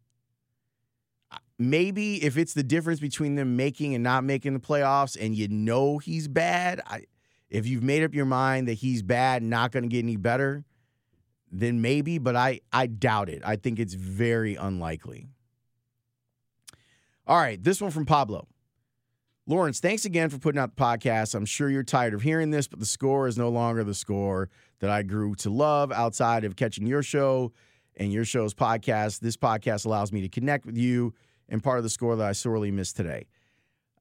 Maybe 1.58 2.22
if 2.22 2.38
it's 2.38 2.54
the 2.54 2.62
difference 2.62 3.00
between 3.00 3.34
them 3.34 3.56
making 3.56 3.94
and 3.94 4.04
not 4.04 4.22
making 4.24 4.54
the 4.54 4.60
playoffs 4.60 5.16
and 5.20 5.34
you 5.34 5.48
know 5.48 5.98
he's 5.98 6.28
bad, 6.28 6.80
I, 6.86 7.04
if 7.50 7.66
you've 7.66 7.82
made 7.82 8.02
up 8.02 8.14
your 8.14 8.26
mind 8.26 8.68
that 8.68 8.74
he's 8.74 9.02
bad 9.02 9.42
not 9.42 9.72
going 9.72 9.82
to 9.84 9.88
get 9.88 10.00
any 10.00 10.16
better, 10.16 10.64
then 11.50 11.80
maybe, 11.80 12.18
but 12.18 12.36
I, 12.36 12.60
I 12.72 12.86
doubt 12.86 13.28
it. 13.28 13.42
I 13.44 13.56
think 13.56 13.78
it's 13.78 13.94
very 13.94 14.54
unlikely. 14.54 15.28
All 17.26 17.38
right, 17.38 17.62
this 17.62 17.80
one 17.80 17.90
from 17.90 18.06
Pablo. 18.06 18.46
Lawrence, 19.46 19.80
thanks 19.80 20.04
again 20.04 20.28
for 20.28 20.38
putting 20.38 20.58
out 20.58 20.76
the 20.76 20.82
podcast. 20.82 21.34
I'm 21.34 21.46
sure 21.46 21.70
you're 21.70 21.82
tired 21.82 22.12
of 22.12 22.20
hearing 22.20 22.50
this, 22.50 22.68
but 22.68 22.80
the 22.80 22.86
score 22.86 23.26
is 23.26 23.38
no 23.38 23.48
longer 23.48 23.82
the 23.82 23.94
score 23.94 24.50
that 24.80 24.90
I 24.90 25.02
grew 25.02 25.34
to 25.36 25.50
love 25.50 25.90
outside 25.90 26.44
of 26.44 26.54
catching 26.54 26.86
your 26.86 27.02
show 27.02 27.52
and 27.96 28.12
your 28.12 28.26
show's 28.26 28.52
podcast. 28.52 29.20
This 29.20 29.38
podcast 29.38 29.86
allows 29.86 30.12
me 30.12 30.20
to 30.20 30.28
connect 30.28 30.66
with 30.66 30.76
you 30.76 31.14
and 31.48 31.62
part 31.62 31.78
of 31.78 31.84
the 31.84 31.90
score 31.90 32.14
that 32.16 32.26
I 32.26 32.32
sorely 32.32 32.70
missed 32.70 32.96
today. 32.96 33.26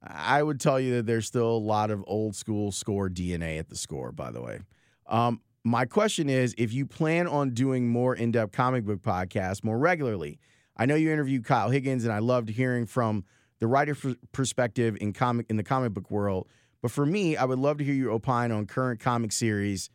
I 0.01 0.43
would 0.43 0.59
tell 0.59 0.79
you 0.79 0.95
that 0.95 1.05
there's 1.05 1.25
still 1.25 1.49
a 1.49 1.57
lot 1.57 1.91
of 1.91 2.03
old 2.07 2.35
school 2.35 2.71
score 2.71 3.09
DNA 3.09 3.59
at 3.59 3.69
the 3.69 3.75
score, 3.75 4.11
by 4.11 4.31
the 4.31 4.41
way. 4.41 4.59
Um, 5.07 5.41
my 5.63 5.85
question 5.85 6.29
is 6.29 6.55
if 6.57 6.73
you 6.73 6.85
plan 6.85 7.27
on 7.27 7.51
doing 7.51 7.89
more 7.89 8.15
in 8.15 8.31
depth 8.31 8.53
comic 8.53 8.85
book 8.85 9.01
podcasts 9.01 9.63
more 9.63 9.77
regularly, 9.77 10.39
I 10.77 10.85
know 10.85 10.95
you 10.95 11.11
interviewed 11.11 11.45
Kyle 11.45 11.69
Higgins, 11.69 12.03
and 12.03 12.13
I 12.13 12.19
loved 12.19 12.49
hearing 12.49 12.85
from 12.85 13.25
the 13.59 13.67
writer 13.67 13.95
perspective 14.31 14.97
in 15.01 15.13
comic 15.13 15.47
in 15.49 15.57
the 15.57 15.63
comic 15.63 15.93
book 15.93 16.11
world. 16.11 16.47
But 16.81 16.91
for 16.91 17.05
me, 17.05 17.35
I 17.35 17.45
would 17.45 17.59
love 17.59 17.79
to 17.79 17.83
hear 17.83 17.95
you 17.95 18.11
opine 18.11 18.51
on 18.51 18.67
current 18.67 18.99
comic 18.99 19.31
series. 19.31 19.89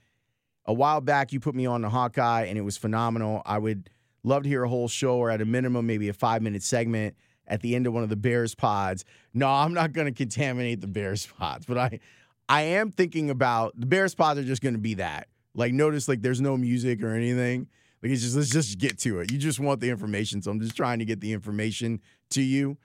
A 0.67 0.73
while 0.73 1.01
back, 1.01 1.33
you 1.33 1.41
put 1.41 1.55
me 1.55 1.67
on 1.67 1.83
the 1.83 1.89
Hawkeye, 1.89 2.45
and 2.45 2.59
it 2.59 2.63
was 2.63 2.77
phenomenal. 2.77 3.43
I 3.47 3.59
would 3.59 3.89
love 4.25 4.43
to 4.43 4.49
hear 4.49 4.65
a 4.65 4.69
whole 4.69 4.89
show, 4.89 5.17
or 5.17 5.31
at 5.31 5.41
a 5.41 5.45
minimum, 5.45 5.87
maybe 5.87 6.09
a 6.09 6.13
five 6.13 6.43
minute 6.43 6.63
segment 6.63 7.17
at 7.53 7.61
the 7.61 7.77
end 7.77 7.87
of 7.87 7.93
one 7.93 8.03
of 8.03 8.09
the 8.09 8.17
Bears 8.17 8.55
pods. 8.55 9.05
No, 9.33 9.49
I'm 9.49 9.75
not 9.75 9.93
going 9.93 10.07
to 10.07 10.13
contaminate 10.13 10.81
the 10.81 10.89
Bears 10.89 11.27
pods, 11.27 11.67
but 11.67 11.79
I, 11.79 12.01
I 12.49 12.63
am 12.63 12.91
thinking 12.91 13.31
about 13.31 13.79
the 13.79 13.87
Bears 13.87 14.15
pods 14.15 14.41
are 14.41 14.45
just 14.45 14.63
going 14.63 14.75
to 14.75 14.81
be 14.81 14.95
that. 14.95 15.29
Like, 15.55 15.73
notice 15.73 16.09
like 16.09 16.23
there's 16.23 16.41
no 16.41 16.57
music 16.57 17.03
or 17.03 17.15
anything. 17.15 17.69
Like 18.03 18.11
it's 18.11 18.23
just 18.23 18.35
let's 18.35 18.51
just 18.51 18.79
get 18.79 18.99
to 19.01 19.21
it. 19.21 19.31
You 19.31 19.39
just 19.39 19.61
want 19.61 19.81
the 19.81 19.91
information, 19.91 20.43
so 20.43 20.51
I'm 20.51 20.61
just 20.61 20.77
trying 20.77 20.99
to 20.99 21.05
get 21.05 21.21
the 21.21 21.33
information 21.33 22.01
to 22.31 22.43
you 22.43 22.77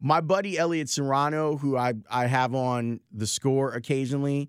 my 0.00 0.20
buddy 0.20 0.58
Elliot 0.58 0.88
Serrano, 0.88 1.56
who 1.56 1.76
I, 1.76 1.94
I 2.10 2.26
have 2.26 2.54
on 2.54 3.00
the 3.12 3.26
score 3.26 3.72
occasionally, 3.74 4.48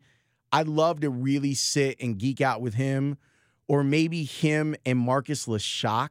I'd 0.51 0.67
love 0.67 1.01
to 1.01 1.09
really 1.09 1.53
sit 1.53 2.01
and 2.01 2.17
geek 2.17 2.41
out 2.41 2.61
with 2.61 2.73
him, 2.75 3.17
or 3.67 3.83
maybe 3.83 4.23
him 4.23 4.75
and 4.85 4.97
Marcus 4.97 5.45
Leshock 5.45 6.09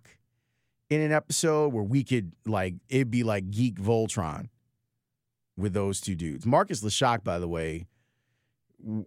in 0.90 1.00
an 1.00 1.12
episode 1.12 1.72
where 1.72 1.84
we 1.84 2.04
could 2.04 2.32
like 2.44 2.74
it'd 2.88 3.10
be 3.10 3.22
like 3.22 3.50
Geek 3.50 3.76
Voltron 3.76 4.48
with 5.56 5.72
those 5.72 6.00
two 6.00 6.14
dudes. 6.14 6.44
Marcus 6.44 6.82
Leshock, 6.82 7.22
by 7.24 7.38
the 7.38 7.48
way, 7.48 7.86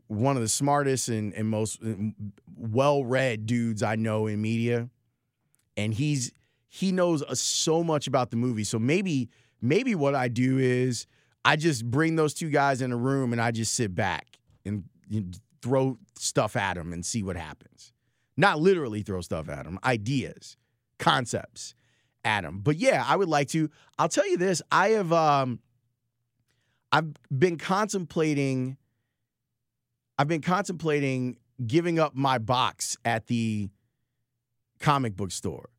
one 0.08 0.36
of 0.36 0.42
the 0.42 0.50
smartest 0.50 1.10
and, 1.10 1.34
and 1.34 1.48
most 1.48 1.80
well-read 2.56 3.46
dudes 3.46 3.84
I 3.84 3.96
know 3.96 4.28
in 4.28 4.42
media, 4.42 4.90
and 5.76 5.94
he's 5.94 6.32
he 6.68 6.92
knows 6.92 7.22
uh, 7.22 7.36
so 7.36 7.84
much 7.84 8.08
about 8.08 8.32
the 8.32 8.38
movie. 8.38 8.64
So 8.64 8.80
maybe 8.80 9.30
maybe 9.62 9.94
what 9.94 10.16
I 10.16 10.28
do 10.28 10.58
is 10.58 11.06
I 11.44 11.56
just 11.58 11.90
bring 11.90 12.16
those 12.16 12.34
two 12.34 12.50
guys 12.50 12.82
in 12.82 12.92
a 12.92 12.98
room 12.98 13.34
and 13.34 13.42
I 13.42 13.52
just 13.52 13.74
sit 13.74 13.94
back 13.94 14.40
and 14.66 14.86
throw 15.62 15.98
stuff 16.18 16.56
at 16.56 16.76
them 16.76 16.94
and 16.94 17.06
see 17.06 17.24
what 17.24 17.36
happens. 17.36 17.94
Not 18.38 18.60
literally 18.60 19.02
throw 19.02 19.22
stuff 19.22 19.50
at 19.50 19.66
them, 19.66 19.80
ideas, 19.84 20.58
concepts 21.04 21.76
Adam. 22.24 22.60
But 22.60 22.78
yeah, 22.78 23.04
I 23.06 23.16
would 23.16 23.28
like 23.28 23.50
to. 23.50 23.70
I'll 24.00 24.10
tell 24.10 24.28
you 24.28 24.38
this: 24.38 24.62
I 24.72 24.90
have 24.90 25.12
um, 25.12 25.60
I've 26.92 27.14
been 27.38 27.58
contemplating. 27.58 28.78
I've 30.18 30.28
been 30.28 30.42
contemplating 30.42 31.38
giving 31.66 32.00
up 32.00 32.16
my 32.16 32.38
box 32.38 32.98
at 33.04 33.28
the 33.28 33.70
comic 34.80 35.16
book 35.16 35.32
store. 35.32 35.70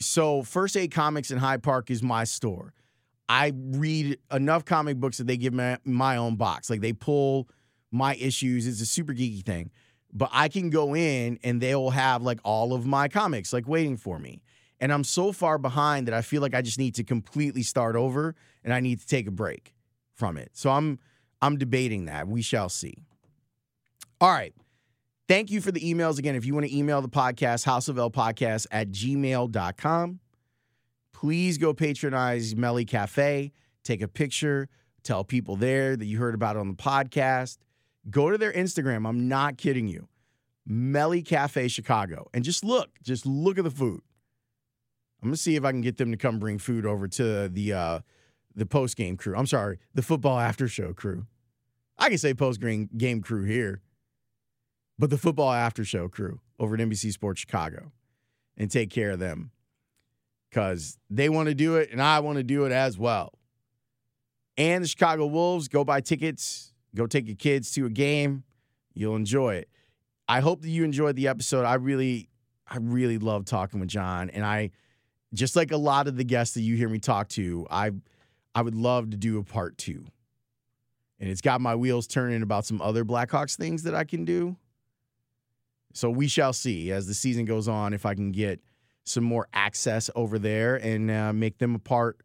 So 0.00 0.42
First 0.42 0.76
Aid 0.76 0.92
Comics 0.92 1.30
in 1.30 1.38
Hyde 1.38 1.62
Park 1.62 1.90
is 1.90 2.02
my 2.02 2.24
store. 2.24 2.72
I 3.28 3.52
read 3.54 4.18
enough 4.32 4.64
comic 4.64 4.96
books 4.96 5.18
that 5.18 5.26
they 5.26 5.36
give 5.36 5.52
me 5.52 5.76
my 5.84 6.16
own 6.16 6.36
box. 6.36 6.70
Like 6.70 6.80
they 6.80 6.92
pull 6.92 7.48
my 7.90 8.14
issues. 8.14 8.66
It's 8.66 8.80
a 8.80 8.86
super 8.86 9.12
geeky 9.12 9.44
thing. 9.44 9.70
But 10.12 10.30
I 10.32 10.48
can 10.48 10.70
go 10.70 10.94
in 10.94 11.38
and 11.42 11.60
they'll 11.60 11.90
have 11.90 12.22
like 12.22 12.40
all 12.44 12.72
of 12.72 12.86
my 12.86 13.08
comics 13.08 13.52
like 13.52 13.68
waiting 13.68 13.96
for 13.96 14.18
me. 14.18 14.42
And 14.80 14.92
I'm 14.92 15.04
so 15.04 15.32
far 15.32 15.58
behind 15.58 16.06
that 16.06 16.14
I 16.14 16.22
feel 16.22 16.40
like 16.40 16.54
I 16.54 16.62
just 16.62 16.78
need 16.78 16.94
to 16.94 17.04
completely 17.04 17.62
start 17.62 17.96
over 17.96 18.34
and 18.64 18.72
I 18.72 18.80
need 18.80 19.00
to 19.00 19.06
take 19.06 19.26
a 19.26 19.32
break 19.32 19.74
from 20.14 20.36
it. 20.36 20.50
So 20.54 20.70
I'm 20.70 20.98
I'm 21.42 21.56
debating 21.56 22.06
that. 22.06 22.26
We 22.26 22.42
shall 22.42 22.68
see. 22.68 23.04
All 24.20 24.30
right. 24.30 24.54
Thank 25.28 25.50
you 25.50 25.60
for 25.60 25.70
the 25.70 25.80
emails. 25.80 26.18
Again, 26.18 26.36
if 26.36 26.46
you 26.46 26.54
want 26.54 26.66
to 26.66 26.76
email 26.76 27.02
the 27.02 27.08
podcast, 27.08 27.66
houseofl 27.66 28.66
at 28.70 28.90
gmail.com 28.90 30.20
please 31.18 31.58
go 31.58 31.74
patronize 31.74 32.54
Meli 32.54 32.84
Cafe, 32.84 33.50
take 33.82 34.02
a 34.02 34.06
picture, 34.06 34.68
tell 35.02 35.24
people 35.24 35.56
there 35.56 35.96
that 35.96 36.04
you 36.04 36.16
heard 36.16 36.34
about 36.34 36.54
it 36.54 36.60
on 36.60 36.68
the 36.68 36.74
podcast. 36.74 37.58
Go 38.10 38.30
to 38.30 38.38
their 38.38 38.52
Instagram. 38.52 39.08
I'm 39.08 39.28
not 39.28 39.58
kidding 39.58 39.88
you. 39.88 40.08
Meli 40.66 41.22
Cafe 41.22 41.68
Chicago. 41.68 42.28
And 42.34 42.44
just 42.44 42.64
look, 42.64 42.90
just 43.02 43.26
look 43.26 43.58
at 43.58 43.64
the 43.64 43.70
food. 43.70 44.02
I'm 45.22 45.28
gonna 45.28 45.36
see 45.36 45.56
if 45.56 45.64
I 45.64 45.72
can 45.72 45.80
get 45.80 45.96
them 45.96 46.10
to 46.12 46.16
come 46.16 46.38
bring 46.38 46.58
food 46.58 46.86
over 46.86 47.08
to 47.08 47.48
the 47.48 47.72
uh, 47.72 48.00
the 48.54 48.66
post 48.66 48.96
game 48.96 49.16
crew. 49.16 49.34
I'm 49.36 49.46
sorry, 49.46 49.78
the 49.94 50.02
football 50.02 50.38
after 50.38 50.68
show 50.68 50.92
crew. 50.92 51.26
I 51.98 52.08
can 52.08 52.18
say 52.18 52.34
post 52.34 52.60
game 52.60 53.20
crew 53.20 53.42
here, 53.42 53.82
but 54.98 55.10
the 55.10 55.18
football 55.18 55.52
after 55.52 55.84
show 55.84 56.08
crew 56.08 56.40
over 56.60 56.74
at 56.74 56.80
NBC 56.80 57.12
Sports 57.12 57.40
Chicago, 57.40 57.90
and 58.56 58.70
take 58.70 58.90
care 58.90 59.10
of 59.10 59.18
them 59.18 59.50
because 60.50 60.98
they 61.10 61.28
want 61.28 61.48
to 61.48 61.54
do 61.54 61.76
it 61.76 61.90
and 61.90 62.00
I 62.00 62.20
want 62.20 62.38
to 62.38 62.44
do 62.44 62.64
it 62.64 62.72
as 62.72 62.96
well. 62.96 63.32
And 64.56 64.84
the 64.84 64.88
Chicago 64.88 65.26
Wolves, 65.26 65.68
go 65.68 65.84
buy 65.84 66.00
tickets, 66.00 66.67
go 66.94 67.06
take 67.06 67.26
your 67.26 67.36
kids 67.36 67.72
to 67.72 67.86
a 67.86 67.90
game. 67.90 68.44
You'll 68.94 69.16
enjoy 69.16 69.56
it. 69.56 69.68
I 70.28 70.40
hope 70.40 70.62
that 70.62 70.68
you 70.68 70.84
enjoyed 70.84 71.16
the 71.16 71.28
episode. 71.28 71.64
I 71.64 71.74
really, 71.74 72.28
I 72.66 72.78
really 72.78 73.18
love 73.18 73.44
talking 73.44 73.80
with 73.80 73.88
John. 73.88 74.30
And 74.30 74.44
I, 74.44 74.70
just 75.34 75.56
like 75.56 75.72
a 75.72 75.76
lot 75.76 76.08
of 76.08 76.16
the 76.16 76.24
guests 76.24 76.54
that 76.54 76.62
you 76.62 76.76
hear 76.76 76.88
me 76.88 76.98
talk 76.98 77.28
to, 77.30 77.66
I, 77.70 77.92
I 78.54 78.62
would 78.62 78.74
love 78.74 79.10
to 79.10 79.16
do 79.16 79.38
a 79.38 79.44
part 79.44 79.78
two. 79.78 80.04
And 81.20 81.28
it's 81.28 81.40
got 81.40 81.60
my 81.60 81.74
wheels 81.74 82.06
turning 82.06 82.42
about 82.42 82.64
some 82.64 82.80
other 82.80 83.04
Blackhawks 83.04 83.56
things 83.56 83.82
that 83.84 83.94
I 83.94 84.04
can 84.04 84.24
do. 84.24 84.56
So 85.94 86.10
we 86.10 86.28
shall 86.28 86.52
see 86.52 86.92
as 86.92 87.06
the 87.06 87.14
season 87.14 87.44
goes 87.44 87.68
on 87.68 87.92
if 87.92 88.06
I 88.06 88.14
can 88.14 88.30
get 88.30 88.60
some 89.04 89.24
more 89.24 89.48
access 89.52 90.10
over 90.14 90.38
there 90.38 90.76
and 90.76 91.10
uh, 91.10 91.32
make 91.32 91.58
them 91.58 91.74
a 91.74 91.78
part 91.78 92.20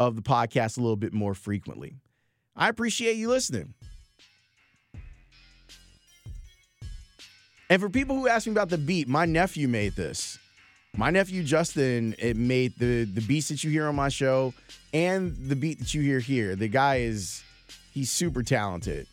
of 0.00 0.16
the 0.16 0.22
podcast 0.22 0.76
a 0.76 0.80
little 0.80 0.96
bit 0.96 1.12
more 1.12 1.34
frequently. 1.34 1.96
I 2.56 2.68
appreciate 2.68 3.16
you 3.16 3.28
listening. 3.28 3.74
And 7.70 7.80
for 7.80 7.88
people 7.88 8.16
who 8.16 8.28
ask 8.28 8.46
me 8.46 8.52
about 8.52 8.68
the 8.68 8.78
beat, 8.78 9.08
my 9.08 9.24
nephew 9.24 9.68
made 9.68 9.96
this. 9.96 10.38
My 10.96 11.10
nephew 11.10 11.42
Justin 11.42 12.14
it 12.18 12.36
made 12.36 12.78
the 12.78 13.04
the 13.04 13.20
beats 13.22 13.48
that 13.48 13.64
you 13.64 13.70
hear 13.70 13.88
on 13.88 13.96
my 13.96 14.08
show 14.08 14.54
and 14.92 15.36
the 15.48 15.56
beat 15.56 15.80
that 15.80 15.92
you 15.92 16.02
hear 16.02 16.20
here. 16.20 16.54
The 16.54 16.68
guy 16.68 16.98
is 16.98 17.42
he's 17.92 18.10
super 18.10 18.42
talented. 18.44 19.08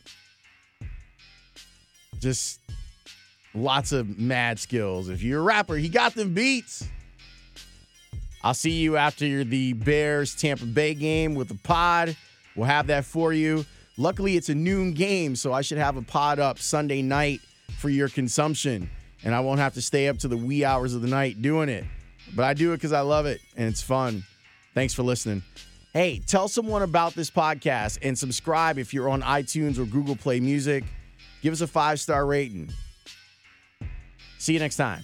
Just 2.20 2.60
lots 3.56 3.92
of 3.92 4.20
mad 4.20 4.60
skills. 4.60 5.10
If 5.10 5.24
you're 5.24 5.40
a 5.40 5.44
rapper, 5.44 5.76
he 5.76 5.90
got 5.90 6.14
them 6.14 6.36
beats. 6.36 6.88
I'll 8.44 8.54
see 8.54 8.72
you 8.72 8.98
after 8.98 9.44
the 9.44 9.74
Bears 9.74 10.36
Tampa 10.36 10.66
Bay 10.66 10.94
game 10.94 11.34
with 11.34 11.48
the 11.48 11.60
pod. 11.64 12.16
We'll 12.56 12.68
have 12.68 12.88
that 12.88 13.06
for 13.06 13.34
you. 13.34 13.66
Luckily, 13.98 14.36
it's 14.36 14.50
a 14.50 14.56
noon 14.56 14.94
game, 14.94 15.36
so 15.36 15.52
I 15.54 15.62
should 15.62 15.78
have 15.78 15.98
a 15.98 16.02
pod 16.02 16.40
up 16.40 16.60
Sunday 16.60 17.02
night 17.02 17.40
for 17.78 17.90
your 17.90 18.10
consumption, 18.10 18.90
and 19.24 19.36
I 19.36 19.40
won't 19.40 19.60
have 19.60 19.74
to 19.76 19.82
stay 19.82 20.08
up 20.08 20.18
to 20.20 20.28
the 20.28 20.38
wee 20.38 20.64
hours 20.64 20.94
of 20.94 21.02
the 21.02 21.08
night 21.08 21.42
doing 21.42 21.70
it. 21.70 21.86
But 22.36 22.46
I 22.46 22.54
do 22.54 22.72
it 22.74 22.78
because 22.78 22.94
I 22.94 23.02
love 23.02 23.26
it 23.26 23.42
and 23.58 23.68
it's 23.68 23.82
fun. 23.82 24.24
Thanks 24.74 24.94
for 24.94 25.04
listening. 25.04 25.44
Hey, 25.94 26.22
tell 26.26 26.48
someone 26.48 26.84
about 26.84 27.14
this 27.16 27.30
podcast 27.30 28.00
and 28.02 28.18
subscribe 28.18 28.78
if 28.78 28.94
you're 28.94 29.10
on 29.10 29.22
iTunes 29.22 29.78
or 29.78 29.86
Google 29.86 30.16
Play 30.16 30.40
Music. 30.40 30.86
Give 31.42 31.52
us 31.52 31.62
a 31.62 31.68
five 31.68 32.00
star 32.00 32.26
rating. 32.26 32.70
See 34.38 34.54
you 34.54 34.60
next 34.60 34.78
time. 34.78 35.04